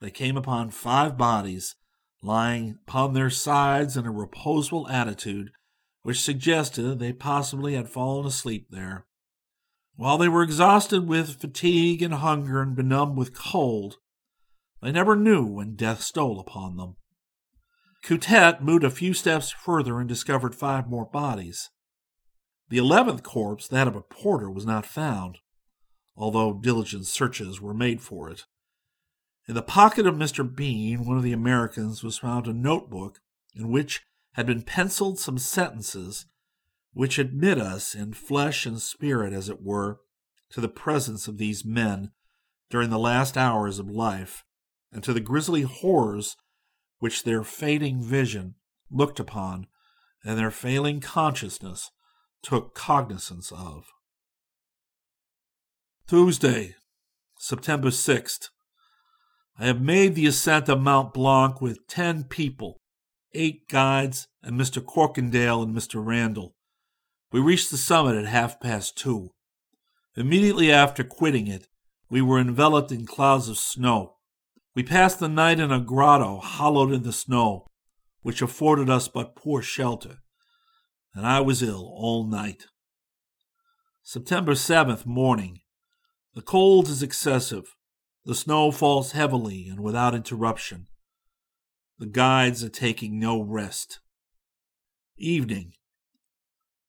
they 0.00 0.10
came 0.10 0.36
upon 0.36 0.70
five 0.70 1.18
bodies 1.18 1.74
lying 2.22 2.78
upon 2.86 3.12
their 3.12 3.30
sides 3.30 3.96
in 3.96 4.06
a 4.06 4.12
reposeful 4.12 4.88
attitude, 4.88 5.50
which 6.02 6.20
suggested 6.20 6.98
they 6.98 7.12
possibly 7.12 7.74
had 7.74 7.88
fallen 7.88 8.26
asleep 8.26 8.66
there. 8.70 9.06
While 9.96 10.18
they 10.18 10.28
were 10.28 10.42
exhausted 10.42 11.06
with 11.06 11.40
fatigue 11.40 12.02
and 12.02 12.14
hunger 12.14 12.60
and 12.60 12.74
benumbed 12.74 13.16
with 13.16 13.36
cold, 13.36 13.98
they 14.80 14.90
never 14.90 15.14
knew 15.14 15.44
when 15.44 15.76
death 15.76 16.02
stole 16.02 16.40
upon 16.40 16.76
them. 16.76 16.96
Couttet 18.02 18.62
moved 18.62 18.82
a 18.82 18.90
few 18.90 19.14
steps 19.14 19.50
further 19.50 20.00
and 20.00 20.08
discovered 20.08 20.54
five 20.56 20.88
more 20.88 21.04
bodies. 21.04 21.70
The 22.68 22.78
eleventh 22.78 23.22
corpse, 23.22 23.68
that 23.68 23.86
of 23.86 23.94
a 23.94 24.00
porter, 24.00 24.50
was 24.50 24.66
not 24.66 24.86
found, 24.86 25.38
although 26.16 26.54
diligent 26.54 27.06
searches 27.06 27.60
were 27.60 27.74
made 27.74 28.00
for 28.00 28.28
it. 28.28 28.44
In 29.46 29.54
the 29.54 29.62
pocket 29.62 30.06
of 30.06 30.14
Mr. 30.14 30.42
Bean, 30.42 31.04
one 31.04 31.16
of 31.16 31.22
the 31.22 31.32
Americans, 31.32 32.02
was 32.02 32.18
found 32.18 32.46
a 32.46 32.52
notebook 32.52 33.20
in 33.54 33.68
which 33.70 34.02
had 34.32 34.46
been 34.46 34.62
penciled 34.62 35.18
some 35.18 35.38
sentences 35.38 36.26
which 36.92 37.18
admit 37.18 37.58
us 37.58 37.94
in 37.94 38.12
flesh 38.12 38.66
and 38.66 38.80
spirit, 38.80 39.32
as 39.32 39.48
it 39.48 39.62
were, 39.62 40.00
to 40.50 40.60
the 40.60 40.68
presence 40.68 41.26
of 41.26 41.38
these 41.38 41.64
men 41.64 42.10
during 42.70 42.90
the 42.90 42.98
last 42.98 43.36
hours 43.36 43.78
of 43.78 43.90
life, 43.90 44.44
and 44.92 45.02
to 45.02 45.12
the 45.12 45.20
grisly 45.20 45.62
horrors 45.62 46.36
which 46.98 47.24
their 47.24 47.42
fading 47.42 48.02
vision 48.02 48.54
looked 48.90 49.18
upon 49.18 49.66
and 50.24 50.38
their 50.38 50.50
failing 50.50 51.00
consciousness 51.00 51.90
took 52.42 52.74
cognizance 52.74 53.50
of. 53.50 53.86
Tuesday, 56.06 56.76
September 57.38 57.88
6th. 57.88 58.48
I 59.58 59.66
have 59.66 59.80
made 59.80 60.14
the 60.14 60.26
ascent 60.26 60.68
of 60.68 60.80
Mount 60.80 61.14
Blanc 61.14 61.60
with 61.60 61.86
ten 61.86 62.24
people, 62.24 62.81
eight 63.34 63.68
guides, 63.68 64.28
and 64.42 64.58
Mr. 64.58 64.82
Corkindale 64.82 65.62
and 65.62 65.74
Mr. 65.74 66.04
Randall. 66.04 66.54
We 67.30 67.40
reached 67.40 67.70
the 67.70 67.76
summit 67.76 68.16
at 68.16 68.26
half 68.26 68.60
past 68.60 68.96
two. 68.96 69.30
Immediately 70.16 70.70
after 70.70 71.02
quitting 71.02 71.46
it, 71.46 71.68
we 72.10 72.20
were 72.20 72.38
enveloped 72.38 72.92
in 72.92 73.06
clouds 73.06 73.48
of 73.48 73.56
snow. 73.56 74.16
We 74.74 74.82
passed 74.82 75.18
the 75.18 75.28
night 75.28 75.60
in 75.60 75.72
a 75.72 75.80
grotto 75.80 76.38
hollowed 76.38 76.92
in 76.92 77.02
the 77.02 77.12
snow, 77.12 77.66
which 78.22 78.42
afforded 78.42 78.90
us 78.90 79.08
but 79.08 79.36
poor 79.36 79.62
shelter, 79.62 80.18
and 81.14 81.26
I 81.26 81.40
was 81.40 81.62
ill 81.62 81.90
all 81.96 82.26
night. 82.26 82.66
September 84.02 84.52
7th 84.52 85.06
morning. 85.06 85.60
The 86.34 86.42
cold 86.42 86.88
is 86.88 87.02
excessive. 87.02 87.74
The 88.24 88.34
snow 88.34 88.70
falls 88.70 89.12
heavily 89.12 89.68
and 89.68 89.80
without 89.80 90.14
interruption. 90.14 90.88
The 92.02 92.08
guides 92.08 92.64
are 92.64 92.68
taking 92.68 93.20
no 93.20 93.40
rest. 93.40 94.00
Evening. 95.16 95.74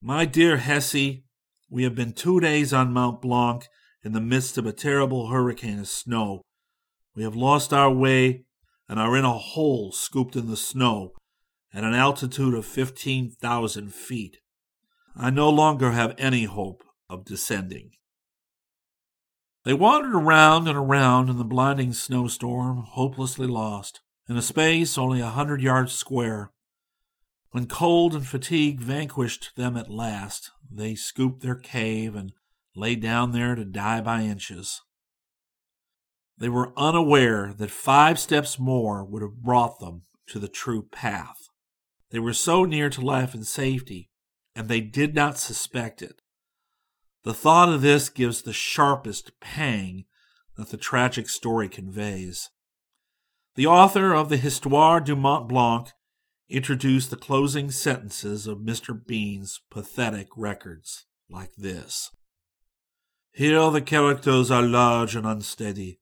My 0.01 0.25
dear 0.25 0.57
Hesse, 0.57 1.21
we 1.69 1.83
have 1.83 1.93
been 1.93 2.13
two 2.13 2.39
days 2.39 2.73
on 2.73 2.91
Mount 2.91 3.21
Blanc 3.21 3.67
in 4.03 4.13
the 4.13 4.19
midst 4.19 4.57
of 4.57 4.65
a 4.65 4.73
terrible 4.73 5.27
hurricane 5.27 5.77
of 5.77 5.87
snow. 5.87 6.41
We 7.15 7.21
have 7.21 7.35
lost 7.35 7.71
our 7.71 7.91
way 7.91 8.45
and 8.89 8.99
are 8.99 9.15
in 9.15 9.23
a 9.23 9.37
hole 9.37 9.91
scooped 9.91 10.35
in 10.35 10.47
the 10.47 10.57
snow 10.57 11.11
at 11.71 11.83
an 11.83 11.93
altitude 11.93 12.55
of 12.55 12.65
15,000 12.65 13.93
feet. 13.93 14.37
I 15.15 15.29
no 15.29 15.47
longer 15.47 15.91
have 15.91 16.15
any 16.17 16.45
hope 16.45 16.83
of 17.07 17.23
descending. 17.23 17.91
They 19.63 19.75
wandered 19.75 20.15
around 20.15 20.67
and 20.67 20.75
around 20.75 21.29
in 21.29 21.37
the 21.37 21.43
blinding 21.43 21.93
snowstorm, 21.93 22.77
hopelessly 22.93 23.45
lost, 23.45 24.01
in 24.27 24.37
a 24.37 24.41
space 24.41 24.97
only 24.97 25.19
a 25.19 25.29
hundred 25.29 25.61
yards 25.61 25.93
square, 25.93 26.51
when 27.51 27.67
cold 27.67 28.15
and 28.15 28.25
fatigue 28.25 28.79
vanquished 28.79 29.55
them 29.55 29.77
at 29.77 29.89
last, 29.89 30.49
they 30.71 30.95
scooped 30.95 31.41
their 31.41 31.55
cave 31.55 32.15
and 32.15 32.33
lay 32.75 32.95
down 32.95 33.31
there 33.31 33.53
to 33.53 33.63
die 33.63 34.01
by 34.01 34.21
inches. 34.21 34.81
They 36.35 36.49
were 36.49 36.73
unaware 36.75 37.53
that 37.55 37.69
five 37.69 38.19
steps 38.19 38.57
more 38.57 39.05
would 39.05 39.21
have 39.21 39.43
brought 39.43 39.79
them 39.79 40.03
to 40.27 40.39
the 40.39 40.47
true 40.47 40.81
path. 40.91 41.47
They 42.09 42.17
were 42.17 42.33
so 42.33 42.65
near 42.65 42.89
to 42.89 43.01
life 43.01 43.35
and 43.35 43.45
safety, 43.45 44.09
and 44.55 44.67
they 44.67 44.81
did 44.81 45.13
not 45.13 45.37
suspect 45.37 46.01
it. 46.01 46.21
The 47.23 47.35
thought 47.35 47.69
of 47.69 47.81
this 47.81 48.09
gives 48.09 48.41
the 48.41 48.51
sharpest 48.51 49.39
pang 49.39 50.05
that 50.57 50.69
the 50.69 50.77
tragic 50.77 51.29
story 51.29 51.69
conveys. 51.69 52.49
The 53.55 53.67
author 53.67 54.15
of 54.15 54.29
the 54.29 54.37
Histoire 54.37 54.99
du 54.99 55.15
Mont 55.15 55.47
Blanc 55.47 55.91
introduced 56.49 57.11
the 57.11 57.15
closing 57.15 57.69
sentences 57.69 58.47
of 58.47 58.57
Mr. 58.57 58.99
Bean's 59.05 59.61
pathetic 59.69 60.27
records, 60.35 61.05
like 61.29 61.53
this 61.55 62.09
Here 63.31 63.69
the 63.69 63.81
characters 63.81 64.49
are 64.49 64.63
large 64.63 65.15
and 65.15 65.27
unsteady. 65.27 65.99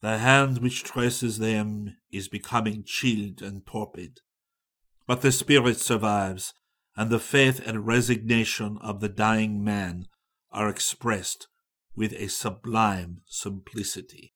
The 0.00 0.16
hand 0.16 0.58
which 0.58 0.82
traces 0.82 1.38
them 1.38 1.98
is 2.10 2.28
becoming 2.28 2.84
chilled 2.86 3.42
and 3.42 3.66
torpid. 3.66 4.20
But 5.06 5.20
the 5.20 5.32
spirit 5.32 5.80
survives, 5.80 6.54
and 6.96 7.10
the 7.10 7.18
faith 7.18 7.60
and 7.66 7.86
resignation 7.86 8.78
of 8.80 9.00
the 9.00 9.10
dying 9.10 9.62
man 9.62 10.06
are 10.50 10.70
expressed 10.70 11.48
with 11.94 12.14
a 12.14 12.28
sublime 12.28 13.20
simplicity. 13.26 14.32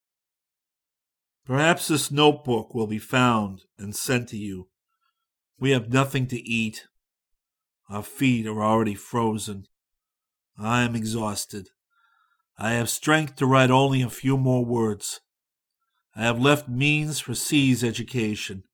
Perhaps 1.44 1.88
this 1.88 2.10
notebook 2.10 2.74
will 2.74 2.86
be 2.86 2.98
found 2.98 3.62
and 3.78 3.94
sent 3.94 4.28
to 4.28 4.36
you 4.36 4.68
we 5.62 5.70
have 5.70 5.92
nothing 5.92 6.26
to 6.26 6.42
eat. 6.42 6.88
Our 7.88 8.02
feet 8.02 8.48
are 8.48 8.64
already 8.64 8.96
frozen. 8.96 9.68
I 10.58 10.82
am 10.82 10.96
exhausted, 10.96 11.68
I 12.58 12.72
have 12.72 12.90
strength 12.90 13.36
to 13.36 13.46
write 13.46 13.70
only 13.70 14.02
a 14.02 14.10
few 14.10 14.36
more 14.36 14.64
words. 14.64 15.20
I 16.16 16.22
have 16.22 16.40
left 16.40 16.68
means 16.68 17.20
for 17.20 17.34
C's 17.34 17.84
education. 17.84 18.64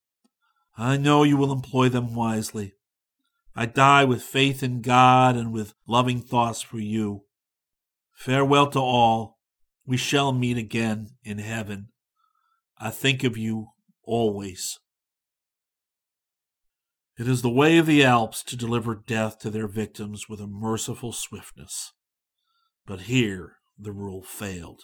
I 0.79 0.97
know 0.97 1.25
you 1.25 1.37
will 1.37 1.53
employ 1.53 1.89
them 1.91 2.15
wisely. 2.15 2.73
I 3.55 3.67
die 3.67 4.05
with 4.05 4.23
faith 4.23 4.63
in 4.63 4.81
God 4.81 5.37
and 5.37 5.53
with 5.53 5.75
loving 5.87 6.21
thoughts 6.21 6.63
for 6.63 6.79
you. 6.79 7.25
Farewell 8.13 8.69
to 8.69 8.79
all. 8.79 9.39
We 9.87 9.99
shall 9.99 10.33
meet 10.33 10.57
again 10.57 11.11
in 11.23 11.39
heaven. 11.39 11.89
I 12.81 12.91
think 12.91 13.25
of 13.25 13.37
you 13.37 13.69
always. 14.05 14.79
It 17.19 17.27
is 17.27 17.43
the 17.43 17.51
way 17.51 17.79
of 17.79 17.87
the 17.87 18.05
Alps 18.05 18.45
to 18.45 18.57
deliver 18.57 18.95
death 18.95 19.41
to 19.41 19.51
their 19.51 19.67
victims 19.67 20.29
with 20.29 20.41
a 20.41 20.47
merciful 20.47 21.13
swiftness. 21.13 21.93
But 22.87 23.03
here 23.03 23.57
the 23.77 23.93
rule 23.93 24.23
failed. 24.23 24.83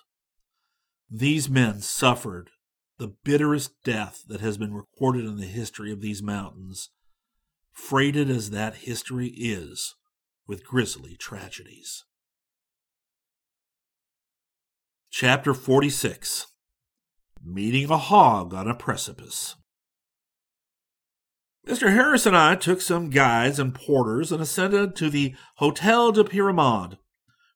These 1.09 1.49
men 1.49 1.81
suffered 1.81 2.51
the 2.99 3.15
bitterest 3.23 3.83
death 3.85 4.25
that 4.27 4.41
has 4.41 4.59
been 4.59 4.75
recorded 4.75 5.25
in 5.25 5.37
the 5.37 5.47
history 5.47 5.93
of 5.93 6.01
these 6.01 6.23
mountains, 6.23 6.91
freighted 7.73 8.29
as 8.29 8.51
that 8.51 8.77
history 8.77 9.29
is 9.29 9.95
with 10.47 10.65
grisly 10.65 11.17
tragedies. 11.17 12.05
Chapter 15.11 15.55
46 15.55 16.47
Meeting 17.47 17.91
a 17.91 17.99
Hog 17.99 18.55
on 18.55 18.67
a 18.67 18.75
Precipice. 18.75 19.57
Mr. 21.67 21.93
Harris 21.93 22.25
and 22.25 22.35
I 22.35 22.55
took 22.55 22.81
some 22.81 23.11
guides 23.11 23.59
and 23.59 23.75
porters 23.75 24.33
and 24.33 24.41
ascended 24.41 24.97
to 24.97 25.11
the 25.11 25.35
Hotel 25.57 26.11
de 26.11 26.25
Pyrmont, 26.25 26.97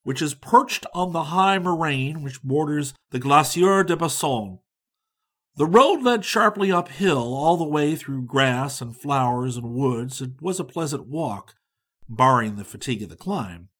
which 0.02 0.20
is 0.20 0.34
perched 0.34 0.84
on 0.92 1.12
the 1.12 1.24
high 1.24 1.58
moraine 1.58 2.22
which 2.22 2.42
borders 2.42 2.92
the 3.12 3.18
Glacier 3.18 3.82
de 3.82 3.96
Bossons. 3.96 4.58
The 5.56 5.64
road 5.64 6.02
led 6.02 6.22
sharply 6.22 6.70
uphill 6.70 7.34
all 7.34 7.56
the 7.56 7.64
way 7.64 7.96
through 7.96 8.26
grass 8.26 8.82
and 8.82 8.94
flowers 8.94 9.56
and 9.56 9.72
woods. 9.72 10.20
It 10.20 10.32
was 10.42 10.60
a 10.60 10.64
pleasant 10.64 11.06
walk, 11.06 11.54
barring 12.06 12.56
the 12.56 12.64
fatigue 12.64 13.04
of 13.04 13.08
the 13.08 13.16
climb. 13.16 13.70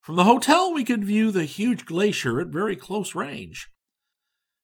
From 0.00 0.16
the 0.16 0.24
hotel, 0.24 0.74
we 0.74 0.82
could 0.82 1.04
view 1.04 1.30
the 1.30 1.44
huge 1.44 1.86
glacier 1.86 2.40
at 2.40 2.48
very 2.48 2.74
close 2.74 3.14
range. 3.14 3.70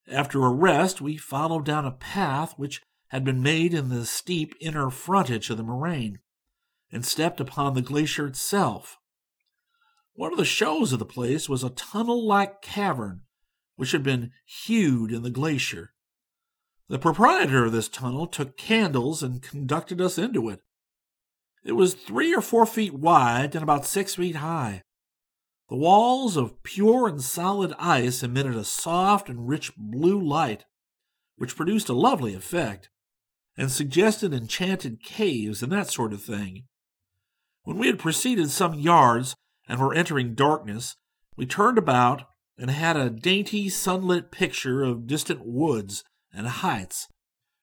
After 0.07 0.43
a 0.43 0.49
rest, 0.49 1.01
we 1.01 1.17
followed 1.17 1.65
down 1.65 1.85
a 1.85 1.91
path 1.91 2.53
which 2.57 2.81
had 3.09 3.23
been 3.23 3.43
made 3.43 3.73
in 3.73 3.89
the 3.89 4.05
steep 4.05 4.55
inner 4.59 4.89
frontage 4.89 5.49
of 5.49 5.57
the 5.57 5.63
moraine 5.63 6.19
and 6.91 7.05
stepped 7.05 7.39
upon 7.39 7.73
the 7.73 7.81
glacier 7.81 8.27
itself. 8.27 8.97
One 10.13 10.31
of 10.31 10.37
the 10.37 10.45
shows 10.45 10.91
of 10.93 10.99
the 10.99 11.05
place 11.05 11.47
was 11.47 11.63
a 11.63 11.69
tunnel 11.69 12.25
like 12.25 12.61
cavern 12.61 13.21
which 13.75 13.91
had 13.93 14.03
been 14.03 14.31
hewed 14.45 15.11
in 15.11 15.23
the 15.23 15.29
glacier. 15.29 15.93
The 16.87 16.99
proprietor 16.99 17.65
of 17.65 17.71
this 17.71 17.87
tunnel 17.87 18.27
took 18.27 18.57
candles 18.57 19.23
and 19.23 19.41
conducted 19.41 20.01
us 20.01 20.17
into 20.17 20.49
it. 20.49 20.59
It 21.63 21.71
was 21.73 21.93
three 21.93 22.33
or 22.35 22.41
four 22.41 22.65
feet 22.65 22.93
wide 22.93 23.55
and 23.55 23.63
about 23.63 23.85
six 23.85 24.15
feet 24.15 24.35
high. 24.35 24.83
The 25.71 25.77
walls 25.77 26.35
of 26.35 26.63
pure 26.63 27.07
and 27.07 27.21
solid 27.21 27.73
ice 27.79 28.23
emitted 28.23 28.57
a 28.57 28.65
soft 28.65 29.29
and 29.29 29.47
rich 29.47 29.71
blue 29.77 30.21
light, 30.21 30.65
which 31.37 31.55
produced 31.55 31.87
a 31.87 31.93
lovely 31.93 32.35
effect, 32.35 32.89
and 33.55 33.71
suggested 33.71 34.33
enchanted 34.33 35.01
caves 35.01 35.63
and 35.63 35.71
that 35.71 35.89
sort 35.89 36.11
of 36.11 36.21
thing. 36.21 36.65
When 37.63 37.77
we 37.77 37.87
had 37.87 37.99
proceeded 37.99 38.51
some 38.51 38.73
yards 38.73 39.33
and 39.65 39.79
were 39.79 39.93
entering 39.93 40.35
darkness, 40.35 40.97
we 41.37 41.45
turned 41.45 41.77
about 41.77 42.23
and 42.57 42.69
had 42.69 42.97
a 42.97 43.09
dainty 43.09 43.69
sunlit 43.69 44.29
picture 44.29 44.83
of 44.83 45.07
distant 45.07 45.45
woods 45.45 46.03
and 46.33 46.47
heights, 46.47 47.07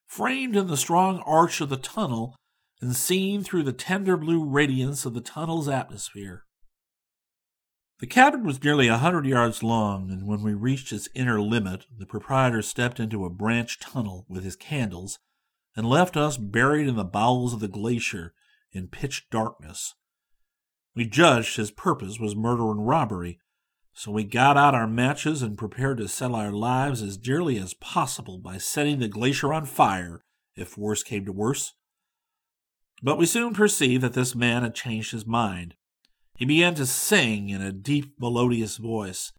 framed 0.07 0.55
in 0.55 0.65
the 0.65 0.77
strong 0.77 1.19
arch 1.27 1.61
of 1.61 1.69
the 1.69 1.77
tunnel 1.77 2.35
and 2.81 2.95
seen 2.95 3.43
through 3.43 3.61
the 3.61 3.71
tender 3.71 4.17
blue 4.17 4.43
radiance 4.43 5.05
of 5.05 5.13
the 5.13 5.21
tunnel's 5.21 5.69
atmosphere. 5.69 6.45
The 7.99 8.07
cabin 8.07 8.45
was 8.45 8.63
nearly 8.63 8.87
a 8.87 8.97
hundred 8.97 9.25
yards 9.25 9.61
long, 9.61 10.09
and 10.09 10.25
when 10.25 10.41
we 10.41 10.53
reached 10.53 10.93
its 10.93 11.09
inner 11.13 11.41
limit, 11.41 11.85
the 11.97 12.05
proprietor 12.05 12.61
stepped 12.61 12.97
into 12.97 13.25
a 13.25 13.29
branch 13.29 13.77
tunnel 13.79 14.25
with 14.29 14.45
his 14.45 14.55
candles 14.55 15.19
and 15.75 15.87
left 15.87 16.15
us 16.15 16.37
buried 16.37 16.87
in 16.87 16.95
the 16.95 17.03
bowels 17.03 17.53
of 17.53 17.59
the 17.59 17.67
glacier 17.67 18.33
in 18.71 18.87
pitch 18.87 19.27
darkness. 19.29 19.95
We 20.95 21.05
judged 21.05 21.57
his 21.57 21.71
purpose 21.71 22.19
was 22.19 22.37
murder 22.37 22.71
and 22.71 22.87
robbery, 22.87 23.39
so 23.93 24.11
we 24.11 24.23
got 24.23 24.55
out 24.55 24.73
our 24.73 24.87
matches 24.87 25.41
and 25.41 25.57
prepared 25.57 25.97
to 25.97 26.07
settle 26.07 26.37
our 26.37 26.53
lives 26.53 27.01
as 27.01 27.17
dearly 27.17 27.57
as 27.57 27.73
possible 27.73 28.37
by 28.37 28.59
setting 28.59 28.99
the 28.99 29.09
glacier 29.09 29.51
on 29.51 29.65
fire, 29.65 30.23
if 30.55 30.77
worse 30.77 31.03
came 31.03 31.25
to 31.25 31.33
worse. 31.33 31.73
But 33.03 33.17
we 33.17 33.25
soon 33.25 33.53
perceived 33.53 34.03
that 34.03 34.13
this 34.13 34.35
man 34.35 34.63
had 34.63 34.73
changed 34.73 35.11
his 35.11 35.25
mind. 35.25 35.75
He 36.39 36.45
began 36.45 36.73
to 36.75 36.85
sing 36.85 37.49
in 37.49 37.61
a 37.61 37.73
deep, 37.73 38.13
melodious 38.17 38.77
voice, 38.77 39.33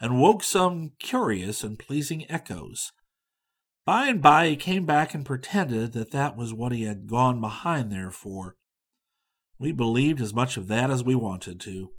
and 0.00 0.20
woke 0.20 0.44
some 0.44 0.92
curious 1.00 1.64
and 1.64 1.76
pleasing 1.76 2.30
echoes. 2.30 2.92
By 3.84 4.06
and 4.06 4.22
by 4.22 4.50
he 4.50 4.56
came 4.56 4.86
back 4.86 5.14
and 5.14 5.26
pretended 5.26 5.94
that 5.94 6.12
that 6.12 6.36
was 6.36 6.54
what 6.54 6.70
he 6.70 6.84
had 6.84 7.08
gone 7.08 7.40
behind 7.40 7.90
there 7.90 8.12
for. 8.12 8.54
We 9.58 9.72
believed 9.72 10.20
as 10.20 10.32
much 10.32 10.56
of 10.56 10.68
that 10.68 10.92
as 10.92 11.02
we 11.02 11.16
wanted 11.16 11.58
to. 11.62 11.90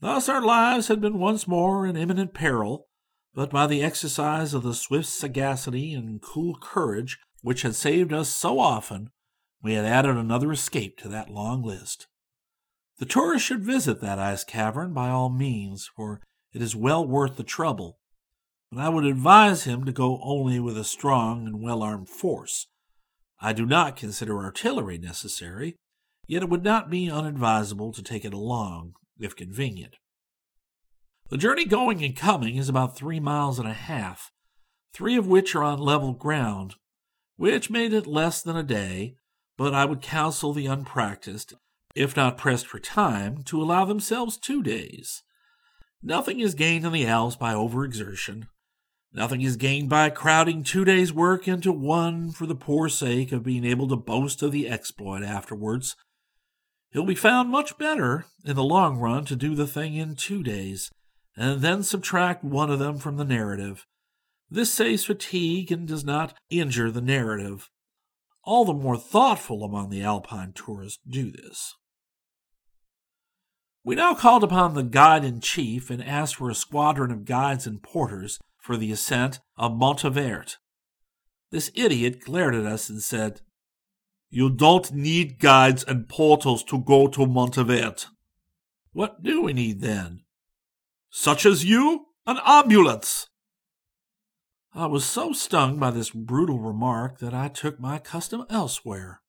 Thus 0.00 0.28
our 0.28 0.42
lives 0.42 0.88
had 0.88 1.00
been 1.00 1.20
once 1.20 1.46
more 1.46 1.86
in 1.86 1.96
imminent 1.96 2.34
peril, 2.34 2.88
but 3.32 3.50
by 3.50 3.68
the 3.68 3.80
exercise 3.80 4.54
of 4.54 4.64
the 4.64 4.74
swift 4.74 5.06
sagacity 5.06 5.94
and 5.94 6.20
cool 6.20 6.56
courage 6.60 7.16
which 7.42 7.62
had 7.62 7.76
saved 7.76 8.12
us 8.12 8.28
so 8.28 8.58
often, 8.58 9.10
we 9.62 9.74
had 9.74 9.84
added 9.84 10.16
another 10.16 10.50
escape 10.50 10.98
to 10.98 11.08
that 11.10 11.30
long 11.30 11.62
list. 11.62 12.08
The 12.98 13.06
tourist 13.06 13.44
should 13.44 13.62
visit 13.62 14.00
that 14.00 14.18
ice 14.18 14.42
cavern 14.44 14.94
by 14.94 15.10
all 15.10 15.28
means, 15.28 15.90
for 15.94 16.22
it 16.52 16.62
is 16.62 16.74
well 16.74 17.06
worth 17.06 17.36
the 17.36 17.44
trouble. 17.44 17.98
But 18.72 18.80
I 18.80 18.88
would 18.88 19.04
advise 19.04 19.64
him 19.64 19.84
to 19.84 19.92
go 19.92 20.18
only 20.22 20.58
with 20.58 20.78
a 20.78 20.84
strong 20.84 21.46
and 21.46 21.62
well 21.62 21.82
armed 21.82 22.08
force. 22.08 22.68
I 23.38 23.52
do 23.52 23.66
not 23.66 23.96
consider 23.96 24.38
artillery 24.38 24.96
necessary, 24.96 25.76
yet 26.26 26.42
it 26.42 26.48
would 26.48 26.64
not 26.64 26.88
be 26.88 27.10
unadvisable 27.10 27.92
to 27.92 28.02
take 28.02 28.24
it 28.24 28.32
along, 28.32 28.94
if 29.18 29.36
convenient. 29.36 29.96
The 31.28 31.36
journey 31.36 31.64
going 31.66 32.02
and 32.02 32.16
coming 32.16 32.56
is 32.56 32.68
about 32.68 32.96
three 32.96 33.20
miles 33.20 33.58
and 33.58 33.68
a 33.68 33.74
half, 33.74 34.30
three 34.94 35.16
of 35.16 35.26
which 35.26 35.54
are 35.54 35.62
on 35.62 35.78
level 35.78 36.12
ground, 36.12 36.76
which 37.36 37.68
made 37.68 37.92
it 37.92 38.06
less 38.06 38.40
than 38.40 38.56
a 38.56 38.62
day, 38.62 39.16
but 39.58 39.74
I 39.74 39.84
would 39.84 40.00
counsel 40.00 40.54
the 40.54 40.66
unpracticed, 40.66 41.54
if 41.96 42.16
not 42.16 42.38
pressed 42.38 42.66
for 42.66 42.78
time, 42.78 43.42
to 43.44 43.60
allow 43.60 43.84
themselves 43.84 44.36
two 44.36 44.62
days. 44.62 45.22
Nothing 46.02 46.40
is 46.40 46.54
gained 46.54 46.84
in 46.84 46.92
the 46.92 47.06
Alps 47.06 47.36
by 47.36 47.54
overexertion. 47.54 48.48
Nothing 49.12 49.40
is 49.40 49.56
gained 49.56 49.88
by 49.88 50.10
crowding 50.10 50.62
two 50.62 50.84
days' 50.84 51.12
work 51.12 51.48
into 51.48 51.72
one 51.72 52.32
for 52.32 52.46
the 52.46 52.54
poor 52.54 52.88
sake 52.88 53.32
of 53.32 53.42
being 53.42 53.64
able 53.64 53.88
to 53.88 53.96
boast 53.96 54.42
of 54.42 54.52
the 54.52 54.68
exploit 54.68 55.22
afterwards. 55.22 55.96
It 56.92 56.98
will 56.98 57.06
be 57.06 57.14
found 57.14 57.48
much 57.48 57.78
better 57.78 58.26
in 58.44 58.56
the 58.56 58.62
long 58.62 58.98
run 58.98 59.24
to 59.24 59.36
do 59.36 59.54
the 59.54 59.66
thing 59.66 59.94
in 59.94 60.16
two 60.16 60.42
days, 60.42 60.90
and 61.36 61.60
then 61.60 61.82
subtract 61.82 62.44
one 62.44 62.70
of 62.70 62.78
them 62.78 62.98
from 62.98 63.16
the 63.16 63.24
narrative. 63.24 63.86
This 64.50 64.72
saves 64.72 65.04
fatigue 65.04 65.72
and 65.72 65.88
does 65.88 66.04
not 66.04 66.34
injure 66.50 66.90
the 66.90 67.00
narrative. 67.00 67.70
All 68.44 68.64
the 68.64 68.74
more 68.74 68.96
thoughtful 68.96 69.64
among 69.64 69.90
the 69.90 70.02
Alpine 70.02 70.52
tourists 70.52 71.00
do 71.08 71.32
this. 71.32 71.74
We 73.86 73.94
now 73.94 74.14
called 74.14 74.42
upon 74.42 74.74
the 74.74 74.82
guide 74.82 75.24
in 75.24 75.40
chief 75.40 75.90
and 75.90 76.02
asked 76.02 76.34
for 76.34 76.50
a 76.50 76.56
squadron 76.56 77.12
of 77.12 77.24
guides 77.24 77.68
and 77.68 77.80
porters 77.80 78.40
for 78.58 78.76
the 78.76 78.90
ascent 78.90 79.38
of 79.56 79.74
Montvert. 79.74 80.56
This 81.52 81.70
idiot 81.72 82.20
glared 82.20 82.56
at 82.56 82.66
us 82.66 82.90
and 82.90 83.00
said, 83.00 83.42
you 84.28 84.50
don't 84.50 84.92
need 84.92 85.38
guides 85.38 85.84
and 85.84 86.08
portals 86.08 86.64
to 86.64 86.80
go 86.80 87.06
to 87.06 87.20
Montvert. 87.20 88.06
What 88.92 89.22
do 89.22 89.42
we 89.42 89.52
need 89.52 89.80
then? 89.82 90.22
Such 91.08 91.46
as 91.46 91.64
you? 91.64 92.06
An 92.26 92.40
ambulance! 92.44 93.28
I 94.74 94.86
was 94.86 95.04
so 95.04 95.32
stung 95.32 95.78
by 95.78 95.92
this 95.92 96.10
brutal 96.10 96.58
remark 96.58 97.20
that 97.20 97.32
I 97.32 97.46
took 97.46 97.78
my 97.78 98.00
custom 98.00 98.46
elsewhere. 98.50 99.20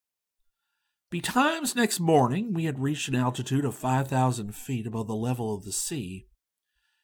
Betimes 1.09 1.73
next 1.73 2.01
morning, 2.01 2.53
we 2.53 2.65
had 2.65 2.79
reached 2.79 3.07
an 3.07 3.15
altitude 3.15 3.63
of 3.63 3.75
5,000 3.75 4.53
feet 4.53 4.85
above 4.85 5.07
the 5.07 5.15
level 5.15 5.55
of 5.55 5.63
the 5.63 5.71
sea. 5.71 6.27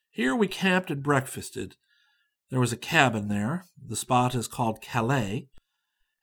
Here 0.10 0.36
we 0.36 0.50
camped 0.50 0.92
and 0.92 1.02
breakfasted. 1.02 1.78
There 2.50 2.60
was 2.60 2.74
a 2.74 2.78
cabin 2.78 3.30
there. 3.30 3.64
The 3.82 3.96
spot 3.96 4.36
is 4.36 4.50
called 4.50 4.82
Caillet, 4.82 5.48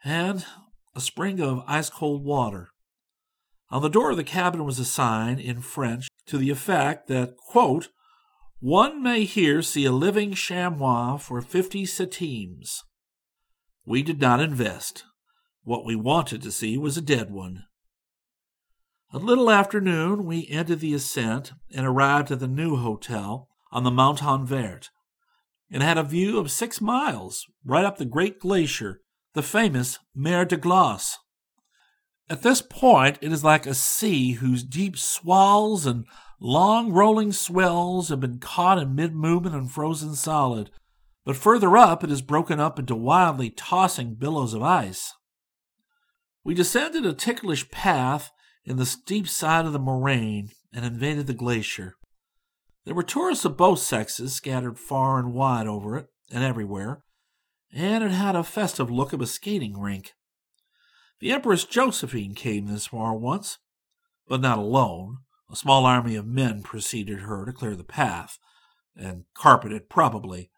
and 0.04 0.44
a 0.94 1.00
spring 1.00 1.40
of 1.40 1.64
ice 1.66 1.88
cold 1.88 2.22
water. 2.22 2.68
On 3.70 3.80
the 3.80 3.88
door 3.88 4.10
of 4.10 4.18
the 4.18 4.24
cabin 4.24 4.66
was 4.66 4.78
a 4.78 4.84
sign 4.84 5.38
in 5.38 5.62
French 5.62 6.08
to 6.26 6.36
the 6.36 6.50
effect 6.50 7.08
that, 7.08 7.38
quote, 7.38 7.88
one 8.58 9.02
may 9.02 9.24
here 9.24 9.62
see 9.62 9.86
a 9.86 9.92
living 9.92 10.34
chamois 10.34 11.16
for 11.16 11.40
fifty 11.40 11.86
centimes. 11.86 12.84
We 13.86 14.02
did 14.02 14.20
not 14.20 14.40
invest. 14.40 15.04
What 15.62 15.86
we 15.86 15.96
wanted 15.96 16.42
to 16.42 16.52
see 16.52 16.76
was 16.76 16.98
a 16.98 17.02
dead 17.02 17.30
one. 17.30 17.64
A 19.12 19.18
little 19.18 19.50
after 19.50 19.80
noon, 19.80 20.24
we 20.24 20.46
ended 20.48 20.78
the 20.78 20.94
ascent 20.94 21.52
and 21.74 21.84
arrived 21.84 22.30
at 22.30 22.38
the 22.38 22.46
new 22.46 22.76
hotel 22.76 23.48
on 23.72 23.82
the 23.82 23.90
Montagne 23.90 24.46
Verte, 24.46 24.90
and 25.68 25.82
had 25.82 25.98
a 25.98 26.04
view 26.04 26.38
of 26.38 26.52
six 26.52 26.80
miles 26.80 27.46
right 27.64 27.84
up 27.84 27.98
the 27.98 28.04
great 28.04 28.38
glacier, 28.38 29.00
the 29.34 29.42
famous 29.42 29.98
Mer 30.14 30.44
de 30.44 30.56
Glace. 30.56 31.18
At 32.28 32.42
this 32.42 32.62
point, 32.62 33.18
it 33.20 33.32
is 33.32 33.42
like 33.42 33.66
a 33.66 33.74
sea 33.74 34.34
whose 34.34 34.62
deep 34.62 34.96
swells 34.96 35.86
and 35.86 36.04
long 36.38 36.92
rolling 36.92 37.32
swells 37.32 38.10
have 38.10 38.20
been 38.20 38.38
caught 38.38 38.78
in 38.78 38.94
mid 38.94 39.12
movement 39.12 39.56
and 39.56 39.68
frozen 39.68 40.14
solid, 40.14 40.70
but 41.24 41.34
further 41.34 41.76
up 41.76 42.04
it 42.04 42.12
is 42.12 42.22
broken 42.22 42.60
up 42.60 42.78
into 42.78 42.94
wildly 42.94 43.50
tossing 43.50 44.14
billows 44.14 44.54
of 44.54 44.62
ice. 44.62 45.14
We 46.44 46.54
descended 46.54 47.04
a 47.04 47.12
ticklish 47.12 47.68
path 47.72 48.30
in 48.64 48.76
the 48.76 48.86
steep 48.86 49.28
side 49.28 49.66
of 49.66 49.72
the 49.72 49.78
moraine 49.78 50.50
and 50.72 50.84
invaded 50.84 51.26
the 51.26 51.34
glacier. 51.34 51.96
There 52.84 52.94
were 52.94 53.02
tourists 53.02 53.44
of 53.44 53.56
both 53.56 53.78
sexes 53.78 54.34
scattered 54.34 54.78
far 54.78 55.18
and 55.18 55.32
wide 55.32 55.66
over 55.66 55.96
it 55.96 56.06
and 56.30 56.42
everywhere, 56.42 57.02
and 57.72 58.02
it 58.02 58.10
had 58.10 58.36
a 58.36 58.42
festive 58.42 58.90
look 58.90 59.12
of 59.12 59.20
a 59.20 59.26
skating 59.26 59.78
rink. 59.78 60.12
The 61.20 61.32
Empress 61.32 61.64
Josephine 61.64 62.34
came 62.34 62.66
this 62.66 62.86
far 62.86 63.14
once, 63.14 63.58
but 64.26 64.40
not 64.40 64.58
alone. 64.58 65.18
A 65.50 65.56
small 65.56 65.84
army 65.84 66.14
of 66.16 66.26
men 66.26 66.62
preceded 66.62 67.20
her 67.20 67.44
to 67.44 67.52
clear 67.52 67.76
the 67.76 67.84
path, 67.84 68.38
and 68.96 69.24
carpet 69.34 69.72
it 69.72 69.88
probably, 69.88 70.50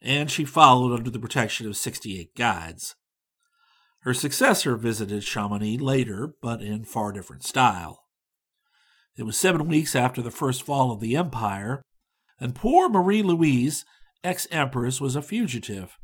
and 0.00 0.30
she 0.30 0.44
followed 0.44 0.94
under 0.94 1.10
the 1.10 1.18
protection 1.18 1.66
of 1.66 1.76
sixty 1.76 2.20
eight 2.20 2.34
guides. 2.36 2.94
Her 4.06 4.14
successor 4.14 4.76
visited 4.76 5.24
Chamonix 5.24 5.78
later, 5.78 6.32
but 6.40 6.62
in 6.62 6.84
far 6.84 7.10
different 7.10 7.42
style. 7.42 8.04
It 9.16 9.24
was 9.24 9.36
seven 9.36 9.66
weeks 9.66 9.96
after 9.96 10.22
the 10.22 10.30
first 10.30 10.62
fall 10.62 10.92
of 10.92 11.00
the 11.00 11.16
empire, 11.16 11.82
and 12.38 12.54
poor 12.54 12.88
Marie 12.88 13.24
Louise, 13.24 13.84
ex 14.22 14.46
empress, 14.52 15.00
was 15.00 15.16
a 15.16 15.22
fugitive. 15.22 15.98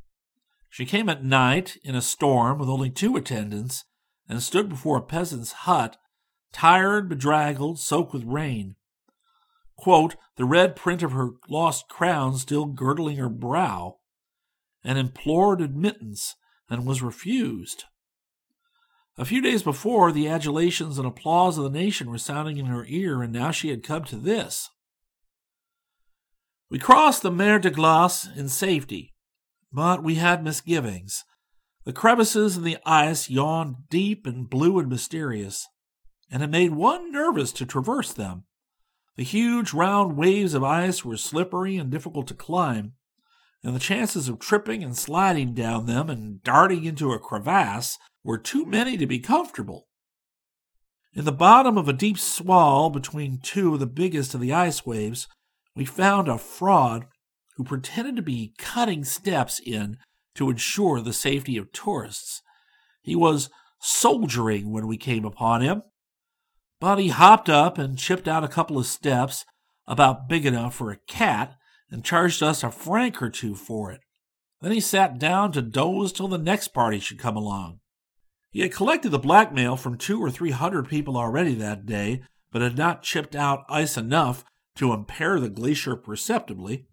She 0.68 0.84
came 0.84 1.08
at 1.08 1.22
night 1.22 1.76
in 1.84 1.94
a 1.94 2.02
storm 2.02 2.58
with 2.58 2.68
only 2.68 2.90
two 2.90 3.16
attendants 3.16 3.84
and 4.28 4.42
stood 4.42 4.68
before 4.68 4.96
a 4.96 5.02
peasant's 5.02 5.52
hut, 5.52 5.96
tired, 6.52 7.08
bedraggled, 7.08 7.78
soaked 7.78 8.12
with 8.12 8.24
rain. 8.24 8.74
Quote, 9.76 10.16
the 10.34 10.44
red 10.44 10.74
print 10.74 11.04
of 11.04 11.12
her 11.12 11.34
lost 11.48 11.88
crown 11.88 12.36
still 12.36 12.64
girdling 12.64 13.18
her 13.18 13.28
brow, 13.28 13.98
and 14.82 14.98
implored 14.98 15.60
admittance 15.60 16.34
and 16.68 16.84
was 16.84 17.00
refused. 17.00 17.84
A 19.22 19.24
few 19.24 19.40
days 19.40 19.62
before, 19.62 20.10
the 20.10 20.26
adulations 20.26 20.98
and 20.98 21.06
applause 21.06 21.56
of 21.56 21.62
the 21.62 21.78
nation 21.78 22.10
were 22.10 22.18
sounding 22.18 22.56
in 22.56 22.66
her 22.66 22.84
ear, 22.88 23.22
and 23.22 23.32
now 23.32 23.52
she 23.52 23.68
had 23.68 23.84
come 23.84 24.02
to 24.06 24.16
this. 24.16 24.68
We 26.68 26.80
crossed 26.80 27.22
the 27.22 27.30
Mer 27.30 27.60
de 27.60 27.70
Glace 27.70 28.26
in 28.34 28.48
safety, 28.48 29.12
but 29.72 30.02
we 30.02 30.16
had 30.16 30.42
misgivings. 30.42 31.22
The 31.84 31.92
crevices 31.92 32.56
in 32.56 32.64
the 32.64 32.78
ice 32.84 33.30
yawned 33.30 33.88
deep 33.88 34.26
and 34.26 34.50
blue 34.50 34.80
and 34.80 34.88
mysterious, 34.88 35.68
and 36.28 36.42
it 36.42 36.50
made 36.50 36.72
one 36.72 37.12
nervous 37.12 37.52
to 37.52 37.64
traverse 37.64 38.12
them. 38.12 38.42
The 39.14 39.22
huge 39.22 39.72
round 39.72 40.16
waves 40.16 40.52
of 40.52 40.64
ice 40.64 41.04
were 41.04 41.16
slippery 41.16 41.76
and 41.76 41.92
difficult 41.92 42.26
to 42.26 42.34
climb, 42.34 42.94
and 43.62 43.72
the 43.72 43.78
chances 43.78 44.28
of 44.28 44.40
tripping 44.40 44.82
and 44.82 44.96
sliding 44.96 45.54
down 45.54 45.86
them 45.86 46.10
and 46.10 46.42
darting 46.42 46.84
into 46.84 47.12
a 47.12 47.20
crevasse 47.20 47.98
were 48.24 48.38
too 48.38 48.64
many 48.64 48.96
to 48.96 49.06
be 49.06 49.18
comfortable. 49.18 49.88
In 51.14 51.24
the 51.24 51.32
bottom 51.32 51.76
of 51.76 51.88
a 51.88 51.92
deep 51.92 52.18
swell 52.18 52.88
between 52.88 53.40
two 53.42 53.74
of 53.74 53.80
the 53.80 53.86
biggest 53.86 54.34
of 54.34 54.40
the 54.40 54.52
ice 54.52 54.86
waves, 54.86 55.28
we 55.74 55.84
found 55.84 56.28
a 56.28 56.38
fraud 56.38 57.06
who 57.56 57.64
pretended 57.64 58.16
to 58.16 58.22
be 58.22 58.54
cutting 58.58 59.04
steps 59.04 59.60
in 59.60 59.98
to 60.34 60.48
ensure 60.48 61.00
the 61.00 61.12
safety 61.12 61.56
of 61.58 61.72
tourists. 61.72 62.42
He 63.02 63.14
was 63.14 63.50
soldiering 63.80 64.70
when 64.70 64.86
we 64.86 64.96
came 64.96 65.24
upon 65.24 65.60
him, 65.60 65.82
but 66.80 66.98
he 66.98 67.08
hopped 67.08 67.48
up 67.50 67.76
and 67.76 67.98
chipped 67.98 68.26
out 68.26 68.44
a 68.44 68.48
couple 68.48 68.78
of 68.78 68.86
steps 68.86 69.44
about 69.86 70.28
big 70.28 70.46
enough 70.46 70.74
for 70.74 70.90
a 70.90 70.98
cat 71.06 71.56
and 71.90 72.04
charged 72.04 72.42
us 72.42 72.62
a 72.62 72.70
franc 72.70 73.20
or 73.20 73.28
two 73.28 73.54
for 73.54 73.92
it. 73.92 74.00
Then 74.62 74.72
he 74.72 74.80
sat 74.80 75.18
down 75.18 75.52
to 75.52 75.62
doze 75.62 76.12
till 76.12 76.28
the 76.28 76.38
next 76.38 76.68
party 76.68 77.00
should 77.00 77.18
come 77.18 77.36
along. 77.36 77.80
He 78.52 78.60
had 78.60 78.72
collected 78.72 79.08
the 79.08 79.18
blackmail 79.18 79.76
from 79.76 79.96
two 79.96 80.20
or 80.22 80.30
three 80.30 80.50
hundred 80.50 80.86
people 80.86 81.16
already 81.16 81.54
that 81.54 81.86
day, 81.86 82.22
but 82.52 82.60
had 82.60 82.76
not 82.76 83.02
chipped 83.02 83.34
out 83.34 83.64
ice 83.68 83.96
enough 83.96 84.44
to 84.76 84.92
impair 84.92 85.40
the 85.40 85.48
glacier 85.48 85.96
perceptibly. 85.96 86.86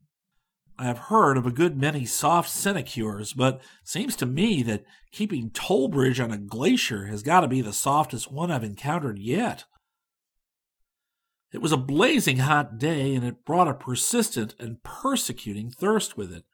I 0.77 0.85
have 0.85 0.97
heard 0.97 1.35
of 1.35 1.45
a 1.45 1.51
good 1.51 1.77
many 1.77 2.05
soft 2.05 2.49
sinecures, 2.49 3.33
but 3.33 3.61
seems 3.83 4.15
to 4.15 4.25
me 4.25 4.63
that 4.63 4.85
keeping 5.11 5.49
toll 5.49 5.89
bridge 5.89 6.21
on 6.21 6.31
a 6.31 6.37
glacier 6.37 7.07
has 7.07 7.21
got 7.21 7.41
to 7.41 7.49
be 7.49 7.61
the 7.61 7.73
softest 7.73 8.31
one 8.31 8.49
I've 8.49 8.63
encountered 8.63 9.19
yet. 9.19 9.65
It 11.51 11.61
was 11.61 11.73
a 11.73 11.77
blazing 11.77 12.37
hot 12.37 12.77
day, 12.77 13.13
and 13.13 13.25
it 13.25 13.43
brought 13.43 13.67
a 13.67 13.73
persistent 13.73 14.55
and 14.59 14.81
persecuting 14.83 15.69
thirst 15.69 16.15
with 16.15 16.31
it. 16.31 16.45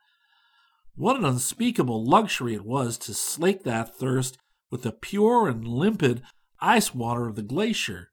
What 0.95 1.17
an 1.17 1.25
unspeakable 1.25 2.03
luxury 2.03 2.55
it 2.55 2.65
was 2.65 2.97
to 2.99 3.13
slake 3.13 3.63
that 3.63 3.95
thirst 3.95 4.39
with 4.71 4.83
the 4.83 4.91
pure 4.91 5.47
and 5.47 5.67
limpid 5.67 6.21
ice 6.59 6.93
water 6.93 7.27
of 7.27 7.35
the 7.35 7.41
glacier. 7.41 8.11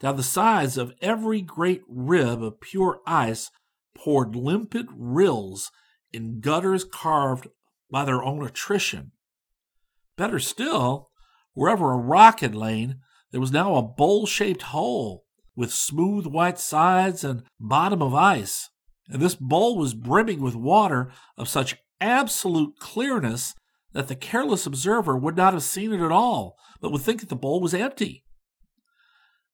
Down 0.00 0.16
the 0.16 0.22
sides 0.22 0.78
of 0.78 0.94
every 1.00 1.42
great 1.42 1.82
rib 1.88 2.42
of 2.42 2.60
pure 2.60 3.00
ice 3.06 3.50
poured 3.94 4.34
limpid 4.34 4.86
rills 4.92 5.70
in 6.12 6.40
gutters 6.40 6.84
carved 6.84 7.48
by 7.90 8.04
their 8.04 8.22
own 8.22 8.44
attrition. 8.44 9.12
Better 10.16 10.38
still, 10.38 11.10
wherever 11.52 11.92
a 11.92 11.98
rock 11.98 12.40
had 12.40 12.54
lain, 12.54 13.00
there 13.30 13.40
was 13.40 13.52
now 13.52 13.76
a 13.76 13.82
bowl 13.82 14.26
shaped 14.26 14.62
hole 14.62 15.24
with 15.54 15.72
smooth 15.72 16.26
white 16.26 16.58
sides 16.58 17.22
and 17.22 17.42
bottom 17.58 18.02
of 18.02 18.14
ice, 18.14 18.70
and 19.08 19.20
this 19.20 19.34
bowl 19.34 19.76
was 19.76 19.94
brimming 19.94 20.40
with 20.40 20.54
water 20.54 21.12
of 21.36 21.48
such 21.48 21.76
absolute 22.00 22.78
clearness 22.78 23.54
that 23.92 24.08
the 24.08 24.14
careless 24.14 24.66
observer 24.66 25.16
would 25.16 25.36
not 25.36 25.52
have 25.52 25.62
seen 25.62 25.92
it 25.92 26.00
at 26.00 26.12
all, 26.12 26.56
but 26.80 26.92
would 26.92 27.02
think 27.02 27.20
that 27.20 27.28
the 27.28 27.36
bowl 27.36 27.60
was 27.60 27.74
empty. 27.74 28.24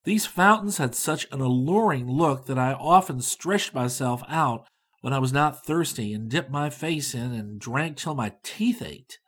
These 0.05 0.26
fountains 0.26 0.78
had 0.78 0.95
such 0.95 1.26
an 1.32 1.41
alluring 1.41 2.09
look 2.09 2.47
that 2.47 2.59
I 2.59 2.72
often 2.74 3.20
stretched 3.20 3.74
myself 3.74 4.22
out 4.28 4.68
when 5.01 5.12
I 5.12 5.18
was 5.18 5.32
not 5.32 5.64
thirsty 5.64 6.12
and 6.12 6.30
dipped 6.30 6.51
my 6.51 6.70
face 6.70 7.14
in 7.14 7.32
and 7.32 7.61
drank 7.61 7.97
till 7.97 8.14
my 8.14 8.34
teeth 8.43 8.82
ached. 8.82 9.18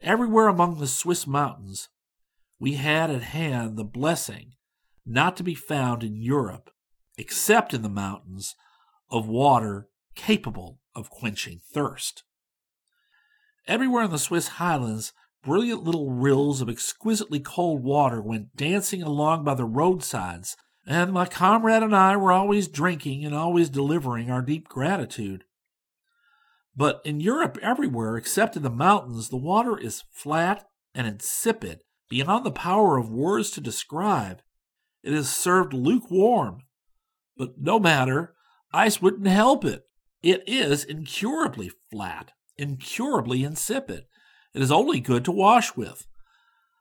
Everywhere 0.00 0.48
among 0.48 0.78
the 0.78 0.86
Swiss 0.86 1.26
mountains, 1.26 1.88
we 2.58 2.74
had 2.74 3.10
at 3.10 3.22
hand 3.22 3.76
the 3.76 3.84
blessing, 3.84 4.52
not 5.04 5.36
to 5.38 5.42
be 5.42 5.54
found 5.54 6.04
in 6.04 6.16
Europe, 6.16 6.70
except 7.16 7.74
in 7.74 7.82
the 7.82 7.88
mountains, 7.88 8.54
of 9.10 9.28
water 9.28 9.88
capable 10.14 10.80
of 10.94 11.10
quenching 11.10 11.60
thirst. 11.72 12.22
Everywhere 13.66 14.04
in 14.04 14.10
the 14.10 14.18
Swiss 14.18 14.48
highlands 14.48 15.12
Brilliant 15.44 15.84
little 15.84 16.10
rills 16.10 16.62
of 16.62 16.70
exquisitely 16.70 17.38
cold 17.38 17.84
water 17.84 18.22
went 18.22 18.56
dancing 18.56 19.02
along 19.02 19.44
by 19.44 19.52
the 19.52 19.66
roadsides, 19.66 20.56
and 20.86 21.12
my 21.12 21.26
comrade 21.26 21.82
and 21.82 21.94
I 21.94 22.16
were 22.16 22.32
always 22.32 22.66
drinking 22.66 23.26
and 23.26 23.34
always 23.34 23.68
delivering 23.68 24.30
our 24.30 24.40
deep 24.40 24.68
gratitude. 24.68 25.44
But 26.74 27.02
in 27.04 27.20
Europe, 27.20 27.58
everywhere 27.60 28.16
except 28.16 28.56
in 28.56 28.62
the 28.62 28.70
mountains, 28.70 29.28
the 29.28 29.36
water 29.36 29.76
is 29.76 30.04
flat 30.10 30.66
and 30.94 31.06
insipid, 31.06 31.80
beyond 32.08 32.46
the 32.46 32.50
power 32.50 32.96
of 32.96 33.10
words 33.10 33.50
to 33.50 33.60
describe. 33.60 34.40
It 35.02 35.12
is 35.12 35.28
served 35.28 35.74
lukewarm. 35.74 36.62
But 37.36 37.60
no 37.60 37.78
matter, 37.78 38.34
ice 38.72 39.02
wouldn't 39.02 39.26
help 39.26 39.62
it. 39.62 39.82
It 40.22 40.42
is 40.46 40.84
incurably 40.84 41.70
flat, 41.90 42.32
incurably 42.56 43.44
insipid. 43.44 44.04
It 44.52 44.62
is 44.62 44.70
only 44.70 45.00
good 45.00 45.24
to 45.24 45.32
wash 45.32 45.76
with. 45.76 46.06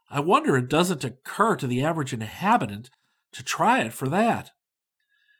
I 0.09 0.19
wonder 0.19 0.55
it 0.55 0.69
doesn't 0.69 1.03
occur 1.03 1.55
to 1.55 1.67
the 1.67 1.83
average 1.83 2.13
inhabitant 2.13 2.89
to 3.31 3.43
try 3.43 3.81
it 3.81 3.93
for 3.93 4.07
that. 4.09 4.51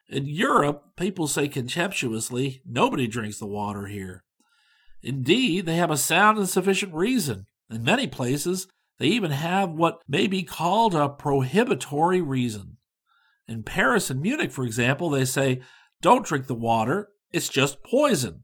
In 0.09 0.25
Europe, 0.25 0.95
people 0.97 1.27
say 1.27 1.47
contemptuously, 1.47 2.61
nobody 2.65 3.07
drinks 3.07 3.39
the 3.39 3.45
water 3.45 3.85
here. 3.85 4.23
Indeed, 5.01 5.65
they 5.65 5.75
have 5.75 5.91
a 5.91 5.97
sound 5.97 6.37
and 6.37 6.49
sufficient 6.49 6.93
reason. 6.93 7.45
In 7.69 7.83
many 7.83 8.07
places, 8.07 8.67
they 8.99 9.07
even 9.07 9.31
have 9.31 9.71
what 9.71 10.01
may 10.07 10.27
be 10.27 10.43
called 10.43 10.95
a 10.95 11.09
prohibitory 11.09 12.21
reason. 12.21 12.77
In 13.47 13.63
Paris 13.63 14.09
and 14.09 14.21
Munich, 14.21 14.51
for 14.51 14.63
example, 14.63 15.09
they 15.09 15.25
say, 15.25 15.61
Don't 16.01 16.25
drink 16.25 16.47
the 16.47 16.55
water, 16.55 17.09
it's 17.31 17.49
just 17.49 17.83
poison. 17.83 18.43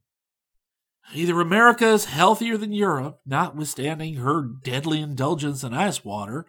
Either 1.14 1.42
America 1.42 1.88
is 1.88 2.06
healthier 2.06 2.58
than 2.58 2.72
Europe, 2.72 3.20
notwithstanding 3.26 4.16
her 4.16 4.44
deadly 4.64 5.02
indulgence 5.02 5.64
in 5.64 5.74
ice 5.74 6.06
water, 6.06 6.46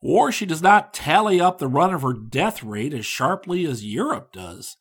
or 0.00 0.32
she 0.32 0.44
does 0.44 0.62
not 0.62 0.92
tally 0.92 1.40
up 1.40 1.58
the 1.58 1.68
run 1.68 1.94
of 1.94 2.02
her 2.02 2.12
death 2.12 2.62
rate 2.62 2.92
as 2.92 3.06
sharply 3.06 3.64
as 3.64 3.84
Europe 3.84 4.32
does. 4.32 4.76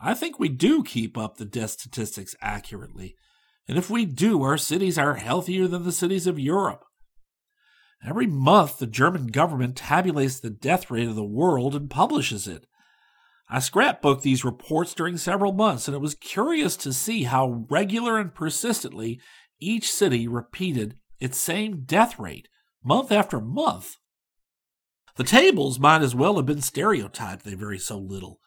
I 0.00 0.14
think 0.14 0.38
we 0.38 0.48
do 0.48 0.82
keep 0.82 1.16
up 1.16 1.36
the 1.36 1.44
death 1.44 1.70
statistics 1.70 2.34
accurately, 2.40 3.14
and 3.68 3.78
if 3.78 3.88
we 3.88 4.04
do, 4.04 4.42
our 4.42 4.58
cities 4.58 4.98
are 4.98 5.14
healthier 5.14 5.68
than 5.68 5.84
the 5.84 5.92
cities 5.92 6.26
of 6.26 6.38
Europe. 6.38 6.84
Every 8.04 8.26
month, 8.26 8.78
the 8.78 8.86
German 8.86 9.26
government 9.28 9.76
tabulates 9.76 10.40
the 10.40 10.50
death 10.50 10.90
rate 10.90 11.08
of 11.08 11.16
the 11.16 11.24
world 11.24 11.74
and 11.74 11.90
publishes 11.90 12.48
it. 12.48 12.66
I 13.52 13.58
scrapbooked 13.58 14.22
these 14.22 14.44
reports 14.44 14.94
during 14.94 15.16
several 15.16 15.52
months, 15.52 15.88
and 15.88 15.94
it 15.94 16.00
was 16.00 16.14
curious 16.14 16.76
to 16.78 16.92
see 16.92 17.24
how 17.24 17.66
regular 17.68 18.16
and 18.16 18.32
persistently 18.32 19.20
each 19.58 19.90
city 19.90 20.28
repeated 20.28 20.94
its 21.18 21.36
same 21.36 21.82
death 21.84 22.16
rate, 22.20 22.46
month 22.84 23.10
after 23.10 23.40
month. 23.40 23.96
The 25.16 25.24
tables 25.24 25.80
might 25.80 26.00
as 26.00 26.14
well 26.14 26.36
have 26.36 26.46
been 26.46 26.62
stereotyped, 26.62 27.44
they 27.44 27.54
vary 27.54 27.80
so 27.80 27.98
little. 27.98 28.38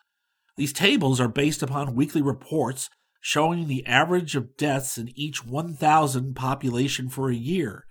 These 0.56 0.72
tables 0.72 1.20
are 1.20 1.28
based 1.28 1.62
upon 1.62 1.96
weekly 1.96 2.22
reports 2.22 2.90
showing 3.20 3.68
the 3.68 3.86
average 3.86 4.38
of 4.38 4.56
deaths 4.56 4.98
in 4.98 5.10
each 5.16 5.46
1,000 5.46 6.34
population 6.34 7.10
for 7.10 7.30
a 7.30 7.36
year. 7.36 7.86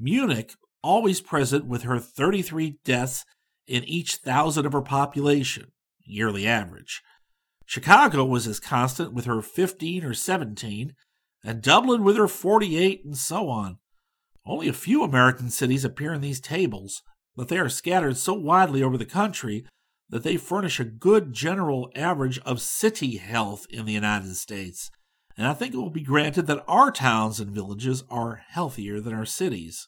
Munich, 0.00 0.54
always 0.82 1.20
present 1.20 1.66
with 1.66 1.82
her 1.82 1.98
33 1.98 2.78
deaths 2.86 3.26
in 3.66 3.84
each 3.84 4.16
thousand 4.16 4.64
of 4.64 4.72
her 4.72 4.80
population 4.80 5.72
yearly 6.08 6.46
average. 6.46 7.02
Chicago 7.66 8.24
was 8.24 8.46
as 8.46 8.60
constant 8.60 9.12
with 9.12 9.26
her 9.26 9.42
15 9.42 10.04
or 10.04 10.14
17, 10.14 10.94
and 11.44 11.62
Dublin 11.62 12.02
with 12.02 12.16
her 12.16 12.28
48, 12.28 13.04
and 13.04 13.16
so 13.16 13.48
on. 13.48 13.78
Only 14.46 14.68
a 14.68 14.72
few 14.72 15.02
American 15.02 15.50
cities 15.50 15.84
appear 15.84 16.14
in 16.14 16.22
these 16.22 16.40
tables, 16.40 17.02
but 17.36 17.48
they 17.48 17.58
are 17.58 17.68
scattered 17.68 18.16
so 18.16 18.32
widely 18.32 18.82
over 18.82 18.96
the 18.96 19.04
country 19.04 19.66
that 20.08 20.22
they 20.22 20.38
furnish 20.38 20.80
a 20.80 20.84
good 20.84 21.32
general 21.34 21.90
average 21.94 22.38
of 22.40 22.60
city 22.60 23.18
health 23.18 23.66
in 23.70 23.84
the 23.84 23.92
United 23.92 24.34
States. 24.36 24.90
And 25.36 25.46
I 25.46 25.52
think 25.52 25.74
it 25.74 25.76
will 25.76 25.90
be 25.90 26.02
granted 26.02 26.46
that 26.46 26.64
our 26.66 26.90
towns 26.90 27.38
and 27.38 27.50
villages 27.50 28.02
are 28.10 28.42
healthier 28.48 29.00
than 29.00 29.14
our 29.14 29.26
cities. 29.26 29.86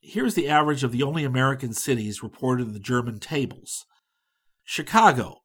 Here's 0.00 0.34
the 0.34 0.48
average 0.48 0.82
of 0.82 0.90
the 0.90 1.02
only 1.02 1.22
American 1.22 1.74
cities 1.74 2.22
reported 2.22 2.66
in 2.66 2.72
the 2.72 2.80
German 2.80 3.20
tables. 3.20 3.84
Chicago, 4.64 5.40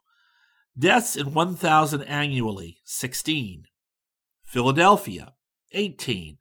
deaths 0.77 1.15
in 1.15 1.33
1,000 1.33 2.03
annually, 2.03 2.77
16. 2.85 3.65
Philadelphia, 4.43 5.33
18. 5.73 6.37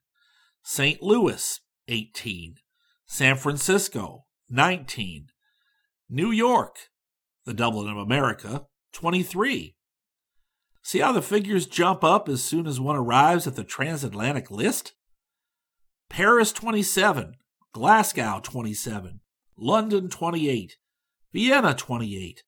St. 0.62 1.02
Louis, 1.02 1.60
18. 1.88 2.56
San 3.06 3.36
Francisco, 3.36 4.26
19. 4.50 5.28
New 6.08 6.30
York, 6.30 6.76
the 7.44 7.54
Dublin 7.54 7.88
of 7.88 7.96
America, 7.96 8.66
23. 8.92 9.76
See 10.82 10.98
how 11.00 11.10
the 11.12 11.22
figures 11.22 11.66
jump 11.66 12.04
up 12.04 12.28
as 12.28 12.44
soon 12.44 12.66
as 12.66 12.78
one 12.78 12.96
arrives 12.96 13.46
at 13.46 13.56
the 13.56 13.64
transatlantic 13.64 14.50
list? 14.50 14.94
Paris, 16.08 16.52
27. 16.52 17.34
Glasgow, 17.72 18.40
27. 18.42 19.20
London, 19.58 20.08
28. 20.08 20.76
Vienna, 21.32 21.74
28. 21.74 22.42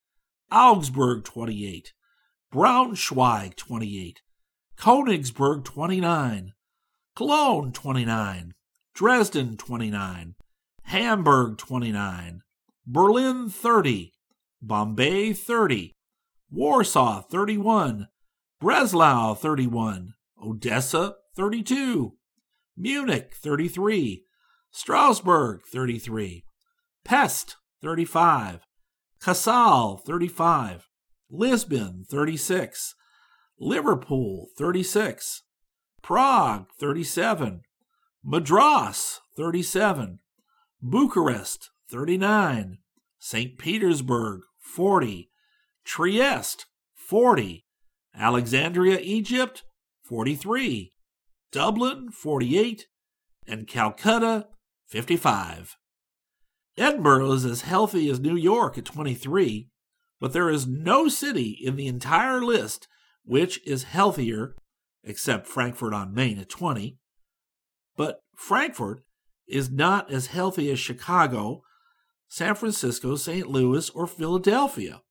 Augsburg 0.51 1.25
28, 1.25 1.93
Braunschweig 2.51 3.55
28, 3.57 4.23
Königsberg 4.77 5.65
29, 5.65 6.55
Cologne 7.15 7.73
29, 7.73 8.55
Dresden 8.95 9.57
29, 9.57 10.35
Hamburg 10.85 11.59
29, 11.59 12.41
Berlin 12.87 13.51
30, 13.51 14.13
Bombay 14.63 15.35
30, 15.35 15.95
Warsaw 16.51 17.23
31, 17.31 18.07
Breslau 18.59 19.35
31, 19.35 20.15
Odessa 20.43 21.17
32, 21.37 22.13
Munich 22.77 23.35
33, 23.43 24.23
Strasbourg 24.71 25.63
33, 25.71 26.45
Pest 27.05 27.57
35, 27.83 28.61
Kassel, 29.21 30.05
35. 30.05 30.89
Lisbon, 31.31 32.05
36. 32.09 32.95
Liverpool, 33.59 34.49
36. 34.57 35.43
Prague, 36.03 36.67
37. 36.79 37.63
Madras, 38.25 39.21
37. 39.37 40.19
Bucharest, 40.81 41.71
39. 41.91 42.79
St. 43.19 43.59
Petersburg, 43.59 44.43
40. 44.61 45.31
Trieste, 45.85 46.67
40. 47.09 47.65
Alexandria, 48.15 48.99
Egypt, 49.01 49.65
43. 50.05 50.93
Dublin, 51.51 52.09
48. 52.13 52.87
And 53.47 53.67
Calcutta, 53.67 54.47
55. 54.87 55.78
Edinburgh 56.79 57.33
is 57.33 57.45
as 57.45 57.63
healthy 57.63 58.09
as 58.09 58.21
New 58.21 58.37
York 58.37 58.79
at 58.79 58.85
23, 58.85 59.69
but 60.21 60.33
there 60.33 60.49
is 60.49 60.67
no 60.67 61.09
city 61.09 61.59
in 61.63 61.77
the 61.77 61.87
entire 61.87 62.41
list 62.41 62.89
which 63.25 63.61
is 63.67 63.83
healthier, 63.85 64.55
except 65.05 65.47
Frankfurt 65.47 65.93
on 65.93 66.15
Main 66.15 66.39
at 66.39 66.49
20. 66.49 66.97
But 67.97 68.21
Frankfurt 68.35 69.03
is 69.47 69.71
not 69.71 70.11
as 70.11 70.29
healthy 70.29 70.71
as 70.71 70.79
Chicago, 70.79 71.63
San 72.29 72.55
Francisco, 72.55 73.17
St. 73.17 73.49
Louis, 73.49 73.91
or 73.91 74.07
Philadelphia. 74.07 75.03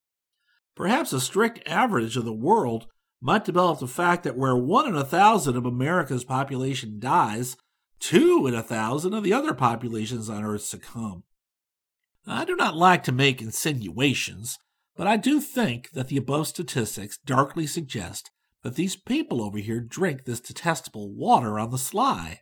Perhaps 0.76 1.12
a 1.12 1.20
strict 1.20 1.68
average 1.68 2.18
of 2.18 2.26
the 2.26 2.34
world 2.34 2.88
might 3.20 3.46
develop 3.46 3.80
the 3.80 3.88
fact 3.88 4.24
that 4.24 4.38
where 4.38 4.56
one 4.56 4.88
in 4.88 4.96
a 4.96 5.04
thousand 5.04 5.58
of 5.58 5.66
America's 5.66 6.24
population 6.24 7.00
dies, 7.00 7.58
two 8.00 8.46
in 8.46 8.54
a 8.54 8.62
thousand 8.62 9.14
of 9.14 9.24
the 9.24 9.34
other 9.34 9.54
populations 9.54 10.30
on 10.30 10.44
Earth 10.44 10.62
succumb. 10.62 11.24
I 12.30 12.44
do 12.44 12.58
not 12.58 12.76
like 12.76 13.04
to 13.06 13.14
make 13.14 13.42
insinuations, 13.42 14.60
but 14.98 15.08
I 15.08 15.16
do 15.16 15.40
think 15.40 15.92
that 15.92 16.10
the 16.10 16.18
above 16.18 16.48
statistics 16.48 17.18
darkly 17.26 17.66
suggest 17.66 18.32
that 18.64 18.76
these 18.76 18.98
people 18.98 19.42
over 19.42 19.60
here 19.60 19.80
drink 19.80 20.26
this 20.26 20.42
detestable 20.42 21.10
water 21.10 21.58
on 21.58 21.72
the 21.72 21.78
sly. 21.78 22.42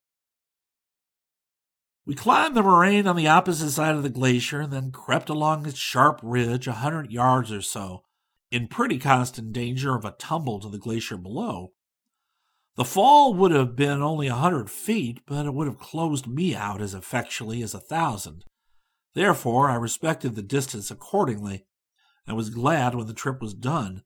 We 2.03 2.15
climbed 2.15 2.55
the 2.55 2.63
moraine 2.63 3.05
on 3.05 3.15
the 3.15 3.27
opposite 3.27 3.71
side 3.71 3.95
of 3.95 4.01
the 4.01 4.09
glacier 4.09 4.61
and 4.61 4.73
then 4.73 4.91
crept 4.91 5.29
along 5.29 5.67
its 5.67 5.77
sharp 5.77 6.19
ridge 6.23 6.67
a 6.67 6.73
hundred 6.73 7.11
yards 7.11 7.51
or 7.51 7.61
so, 7.61 8.03
in 8.49 8.67
pretty 8.67 8.97
constant 8.97 9.53
danger 9.53 9.95
of 9.95 10.03
a 10.03 10.15
tumble 10.17 10.59
to 10.61 10.69
the 10.69 10.79
glacier 10.79 11.17
below. 11.17 11.73
The 12.75 12.85
fall 12.85 13.35
would 13.35 13.51
have 13.51 13.75
been 13.75 14.01
only 14.01 14.27
a 14.27 14.35
hundred 14.35 14.69
feet, 14.71 15.21
but 15.27 15.45
it 15.45 15.53
would 15.53 15.67
have 15.67 15.79
closed 15.79 16.27
me 16.27 16.55
out 16.55 16.81
as 16.81 16.95
effectually 16.95 17.61
as 17.61 17.73
a 17.73 17.79
thousand. 17.79 18.45
Therefore, 19.15 19.69
I 19.69 19.75
respected 19.75 20.35
the 20.35 20.43
distance 20.43 20.91
accordingly, 20.91 21.65
and 22.27 22.35
was 22.35 22.49
glad 22.49 22.93
when 22.93 23.07
the 23.07 23.13
trip 23.13 23.41
was 23.41 23.53
done. 23.53 24.03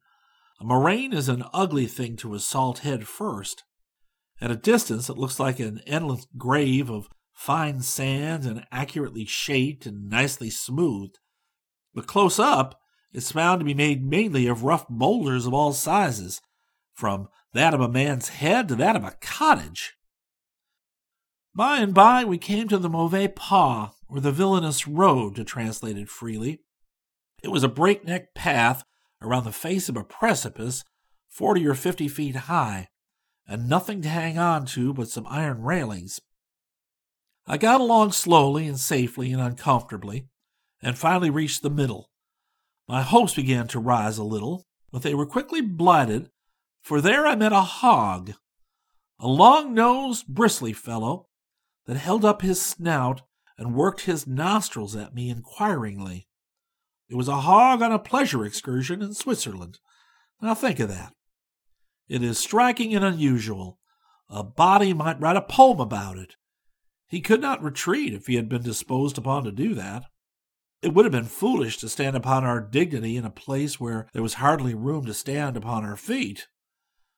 A 0.61 0.63
moraine 0.63 1.13
is 1.13 1.27
an 1.27 1.43
ugly 1.51 1.87
thing 1.87 2.15
to 2.17 2.35
assault 2.35 2.79
head 2.79 3.07
first. 3.07 3.63
At 4.39 4.51
a 4.51 4.55
distance, 4.55 5.09
it 5.09 5.17
looks 5.17 5.39
like 5.39 5.59
an 5.59 5.81
endless 5.87 6.27
grave 6.37 6.89
of 6.89 7.09
fine 7.33 7.81
sand 7.81 8.45
and 8.45 8.65
accurately 8.71 9.25
shaped 9.25 9.85
and 9.85 10.09
nicely 10.09 10.49
smoothed. 10.49 11.17
But 11.93 12.07
close 12.07 12.37
up, 12.37 12.79
it's 13.11 13.31
found 13.31 13.61
to 13.61 13.65
be 13.65 13.73
made 13.73 14.05
mainly 14.05 14.45
of 14.45 14.63
rough 14.63 14.87
boulders 14.87 15.45
of 15.47 15.53
all 15.53 15.73
sizes, 15.73 16.41
from 16.93 17.29
that 17.53 17.73
of 17.73 17.81
a 17.81 17.89
man's 17.89 18.29
head 18.29 18.67
to 18.67 18.75
that 18.75 18.95
of 18.95 19.03
a 19.03 19.17
cottage. 19.21 19.95
By 21.55 21.77
and 21.77 21.93
by, 21.93 22.25
we 22.25 22.37
came 22.37 22.67
to 22.67 22.77
the 22.77 22.89
Mauvais 22.89 23.29
Pas, 23.29 23.91
or 24.09 24.19
the 24.19 24.31
villainous 24.31 24.87
road, 24.87 25.35
to 25.35 25.43
translate 25.43 25.97
it 25.97 26.09
freely. 26.09 26.61
It 27.43 27.49
was 27.49 27.63
a 27.63 27.69
breakneck 27.69 28.33
path 28.33 28.83
around 29.21 29.43
the 29.43 29.51
face 29.51 29.87
of 29.87 29.95
a 29.95 30.03
precipice, 30.03 30.83
forty 31.27 31.65
or 31.67 31.75
fifty 31.75 32.07
feet 32.07 32.35
high, 32.35 32.87
and 33.47 33.69
nothing 33.69 34.01
to 34.01 34.09
hang 34.09 34.37
on 34.37 34.65
to 34.67 34.93
but 34.93 35.09
some 35.09 35.27
iron 35.27 35.61
railings. 35.61 36.19
I 37.45 37.57
got 37.57 37.81
along 37.81 38.11
slowly 38.11 38.67
and 38.67 38.79
safely 38.79 39.31
and 39.31 39.41
uncomfortably, 39.41 40.27
and 40.81 40.97
finally 40.97 41.29
reached 41.29 41.61
the 41.61 41.69
middle. 41.69 42.09
My 42.87 43.01
hopes 43.01 43.35
began 43.35 43.67
to 43.69 43.79
rise 43.79 44.17
a 44.17 44.23
little, 44.23 44.65
but 44.91 45.03
they 45.03 45.13
were 45.13 45.25
quickly 45.25 45.61
blighted, 45.61 46.29
for 46.81 47.01
there 47.01 47.27
I 47.27 47.35
met 47.35 47.51
a 47.51 47.61
hog, 47.61 48.33
a 49.19 49.27
long 49.27 49.73
nosed, 49.73 50.27
bristly 50.27 50.73
fellow 50.73 51.27
that 51.85 51.97
held 51.97 52.23
up 52.23 52.41
his 52.41 52.61
snout 52.61 53.21
and 53.59 53.75
worked 53.75 54.01
his 54.01 54.25
nostrils 54.25 54.95
at 54.95 55.13
me 55.13 55.29
inquiringly. 55.29 56.27
It 57.09 57.15
was 57.15 57.27
a 57.27 57.41
hog 57.41 57.81
on 57.81 57.91
a 57.91 57.99
pleasure 57.99 58.45
excursion 58.45 59.01
in 59.01 59.13
Switzerland. 59.13 59.79
Now 60.41 60.55
think 60.55 60.79
of 60.79 60.87
that. 60.87 61.13
It 62.07 62.23
is 62.23 62.39
striking 62.39 62.95
and 62.95 63.03
unusual. 63.03 63.77
A 64.29 64.43
body 64.43 64.93
might 64.93 65.19
write 65.19 65.35
a 65.35 65.41
poem 65.41 65.79
about 65.79 66.17
it. 66.17 66.35
He 67.07 67.19
could 67.19 67.41
not 67.41 67.61
retreat 67.61 68.13
if 68.13 68.27
he 68.27 68.35
had 68.35 68.47
been 68.47 68.63
disposed 68.63 69.17
upon 69.17 69.43
to 69.43 69.51
do 69.51 69.75
that. 69.75 70.05
It 70.81 70.93
would 70.93 71.03
have 71.03 71.11
been 71.11 71.25
foolish 71.25 71.77
to 71.79 71.89
stand 71.89 72.15
upon 72.15 72.45
our 72.45 72.61
dignity 72.61 73.17
in 73.17 73.25
a 73.25 73.31
place 73.31 73.79
where 73.79 74.07
there 74.13 74.23
was 74.23 74.35
hardly 74.35 74.73
room 74.73 75.05
to 75.05 75.13
stand 75.13 75.57
upon 75.57 75.83
our 75.83 75.97
feet. 75.97 76.47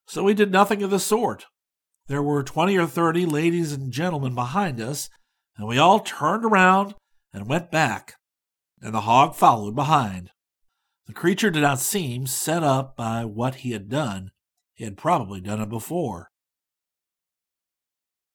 So 0.07 0.23
we 0.23 0.33
did 0.33 0.51
nothing 0.51 0.81
of 0.81 0.89
the 0.89 0.99
sort. 0.99 1.45
There 2.07 2.23
were 2.23 2.41
twenty 2.41 2.77
or 2.77 2.87
thirty 2.87 3.25
ladies 3.27 3.71
and 3.71 3.91
gentlemen 3.91 4.33
behind 4.33 4.81
us, 4.81 5.09
and 5.61 5.67
we 5.67 5.77
all 5.77 5.99
turned 5.99 6.43
around 6.43 6.95
and 7.31 7.47
went 7.47 7.69
back, 7.69 8.15
and 8.81 8.95
the 8.95 9.01
hog 9.01 9.35
followed 9.35 9.75
behind. 9.75 10.31
The 11.05 11.13
creature 11.13 11.51
did 11.51 11.61
not 11.61 11.77
seem 11.77 12.25
set 12.25 12.63
up 12.63 12.95
by 12.95 13.25
what 13.25 13.57
he 13.57 13.69
had 13.69 13.87
done. 13.87 14.31
He 14.73 14.85
had 14.85 14.97
probably 14.97 15.39
done 15.39 15.61
it 15.61 15.69
before. 15.69 16.31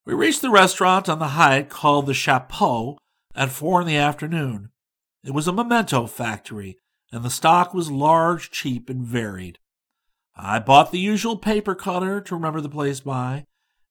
We 0.05 0.13
reached 0.13 0.41
the 0.41 0.49
restaurant 0.49 1.09
on 1.09 1.19
the 1.19 1.35
height 1.35 1.69
called 1.69 2.05
the 2.05 2.13
Chapeau 2.13 2.97
at 3.35 3.51
four 3.51 3.81
in 3.81 3.87
the 3.87 3.97
afternoon. 3.97 4.69
It 5.21 5.31
was 5.31 5.49
a 5.49 5.51
memento 5.51 6.07
factory, 6.07 6.77
and 7.11 7.25
the 7.25 7.29
stock 7.29 7.73
was 7.73 7.91
large, 7.91 8.51
cheap, 8.51 8.89
and 8.89 9.05
varied. 9.05 9.59
I 10.33 10.59
bought 10.59 10.93
the 10.93 10.99
usual 10.99 11.35
paper 11.35 11.75
cutter 11.75 12.21
to 12.21 12.35
remember 12.35 12.61
the 12.61 12.69
place 12.69 13.01
by, 13.01 13.43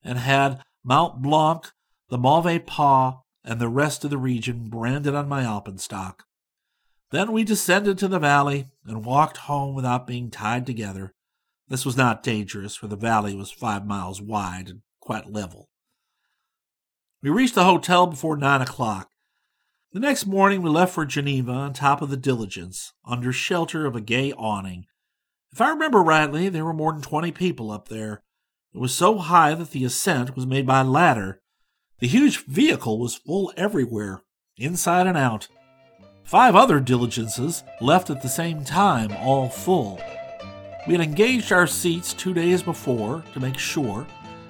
and 0.02 0.16
had 0.16 0.62
Mont 0.82 1.20
Blanc, 1.20 1.70
the 2.08 2.16
Mauvais 2.16 2.60
Pas, 2.60 3.16
and 3.46 3.58
the 3.58 3.68
rest 3.68 4.04
of 4.04 4.10
the 4.10 4.18
region 4.18 4.68
branded 4.68 5.14
on 5.14 5.28
my 5.28 5.44
alpenstock. 5.44 6.20
Then 7.10 7.32
we 7.32 7.44
descended 7.44 7.96
to 7.98 8.08
the 8.08 8.18
valley 8.18 8.66
and 8.84 9.04
walked 9.04 9.38
home 9.38 9.74
without 9.74 10.06
being 10.06 10.30
tied 10.30 10.66
together. 10.66 11.14
This 11.68 11.86
was 11.86 11.96
not 11.96 12.22
dangerous, 12.22 12.76
for 12.76 12.88
the 12.88 12.96
valley 12.96 13.34
was 13.34 13.50
five 13.50 13.86
miles 13.86 14.20
wide 14.20 14.68
and 14.68 14.80
quite 15.00 15.32
level. 15.32 15.68
We 17.22 17.30
reached 17.30 17.54
the 17.54 17.64
hotel 17.64 18.06
before 18.06 18.36
nine 18.36 18.60
o'clock, 18.60 19.08
the 19.92 20.00
next 20.00 20.26
morning 20.26 20.60
we 20.60 20.68
left 20.68 20.92
for 20.92 21.06
Geneva 21.06 21.52
on 21.52 21.72
top 21.72 22.02
of 22.02 22.10
the 22.10 22.18
diligence, 22.18 22.92
under 23.06 23.32
shelter 23.32 23.86
of 23.86 23.96
a 23.96 24.00
gay 24.02 24.30
awning. 24.32 24.84
If 25.52 25.60
I 25.62 25.70
remember 25.70 26.02
rightly, 26.02 26.50
there 26.50 26.66
were 26.66 26.74
more 26.74 26.92
than 26.92 27.00
twenty 27.00 27.32
people 27.32 27.70
up 27.70 27.88
there. 27.88 28.22
It 28.74 28.78
was 28.78 28.92
so 28.92 29.16
high 29.16 29.54
that 29.54 29.70
the 29.70 29.84
ascent 29.84 30.36
was 30.36 30.46
made 30.46 30.66
by 30.66 30.82
ladder. 30.82 31.40
The 31.98 32.06
huge 32.06 32.44
vehicle 32.44 32.98
was 32.98 33.14
full 33.14 33.52
everywhere, 33.56 34.22
inside 34.58 35.06
and 35.06 35.16
out. 35.16 35.48
Five 36.24 36.54
other 36.54 36.78
diligences 36.78 37.64
left 37.80 38.10
at 38.10 38.20
the 38.20 38.28
same 38.28 38.64
time, 38.64 39.12
all 39.18 39.48
full. 39.48 40.00
We 40.86 40.92
had 40.92 41.00
engaged 41.00 41.52
our 41.52 41.66
seats 41.66 42.12
two 42.12 42.34
days 42.34 42.62
before 42.62 43.24
to 43.32 43.40
make 43.40 43.58
sure 43.58 44.06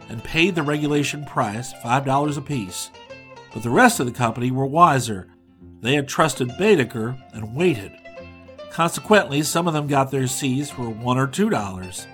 and 0.08 0.24
paid 0.24 0.54
the 0.54 0.62
regulation 0.62 1.24
price, 1.24 1.72
$5 1.74 2.36
apiece. 2.36 2.90
But 3.52 3.62
the 3.62 3.70
rest 3.70 4.00
of 4.00 4.06
the 4.06 4.12
company 4.12 4.50
were 4.50 4.66
wiser 4.66 5.28
they 5.82 5.94
had 5.94 6.08
trusted 6.08 6.48
Baedeker 6.58 7.16
and 7.32 7.54
waited. 7.54 7.92
Consequently, 8.70 9.42
some 9.42 9.68
of 9.68 9.74
them 9.74 9.86
got 9.86 10.10
their 10.10 10.26
seats 10.26 10.70
for 10.70 10.90
one 10.90 11.16
or 11.16 11.28
two 11.28 11.48
dollars. 11.48 12.08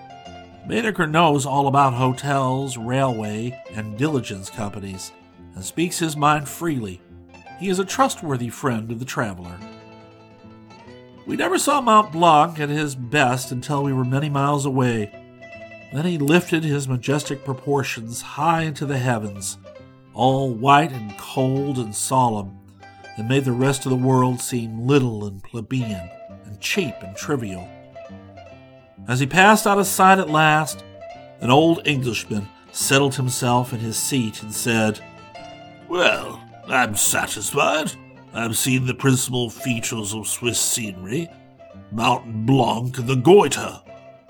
Baedeker 0.69 1.11
knows 1.11 1.47
all 1.47 1.69
about 1.69 1.95
hotels, 1.95 2.77
railway, 2.77 3.59
and 3.75 3.97
diligence 3.97 4.51
companies, 4.51 5.11
and 5.55 5.65
speaks 5.65 5.99
his 5.99 6.17
mind 6.17 6.49
freely. 6.49 7.01
He 7.59 7.69
is 7.69 7.79
a 7.79 7.85
trustworthy 7.85 8.49
friend 8.49 8.91
of 8.91 8.99
the 8.99 9.05
traveler. 9.05 9.59
We 11.27 11.37
never 11.37 11.59
saw 11.59 11.81
Mont 11.81 12.13
Blanc 12.13 12.59
at 12.59 12.69
his 12.69 12.95
best 12.95 13.53
until 13.53 13.85
we 13.85 13.93
were 13.93 14.05
many 14.05 14.29
miles 14.29 14.67
away. 14.67 15.13
Then 15.93 16.05
he 16.05 16.19
lifted 16.19 16.65
his 16.65 16.89
majestic 16.89 17.45
proportions 17.45 18.23
high 18.23 18.63
into 18.63 18.87
the 18.87 18.99
heavens, 18.99 19.59
all 20.15 20.53
white 20.53 20.91
and 20.91 21.17
cold 21.19 21.79
and 21.79 21.95
solemn, 21.95 22.59
and 23.17 23.29
made 23.29 23.45
the 23.45 23.53
rest 23.53 23.85
of 23.87 23.91
the 23.91 23.97
world 23.97 24.41
seem 24.41 24.87
little 24.87 25.27
and 25.27 25.43
plebeian 25.43 26.11
and 26.45 26.61
cheap 26.61 26.95
and 27.03 27.15
trivial. 27.15 27.69
As 29.07 29.21
he 29.21 29.27
passed 29.27 29.67
out 29.67 29.79
of 29.79 29.87
sight 29.87 30.19
at 30.19 30.31
last, 30.31 30.83
an 31.41 31.51
old 31.51 31.87
Englishman 31.87 32.49
settled 32.73 33.15
himself 33.15 33.73
in 33.73 33.81
his 33.81 33.97
seat 33.97 34.43
and 34.43 34.53
said, 34.53 35.01
Well, 35.93 36.43
I'm 36.69 36.97
satisfied. 36.97 37.93
I've 38.33 38.57
seen 38.57 38.87
the 38.87 38.95
principal 38.95 39.51
features 39.51 40.15
of 40.15 40.27
Swiss 40.27 40.59
scenery 40.59 41.29
Mountain 41.91 42.47
Blanc 42.47 42.97
and 42.97 43.07
the 43.07 43.17
Goiter. 43.17 43.79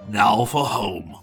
Now 0.09 0.45
for 0.45 0.67
home. 0.67 1.21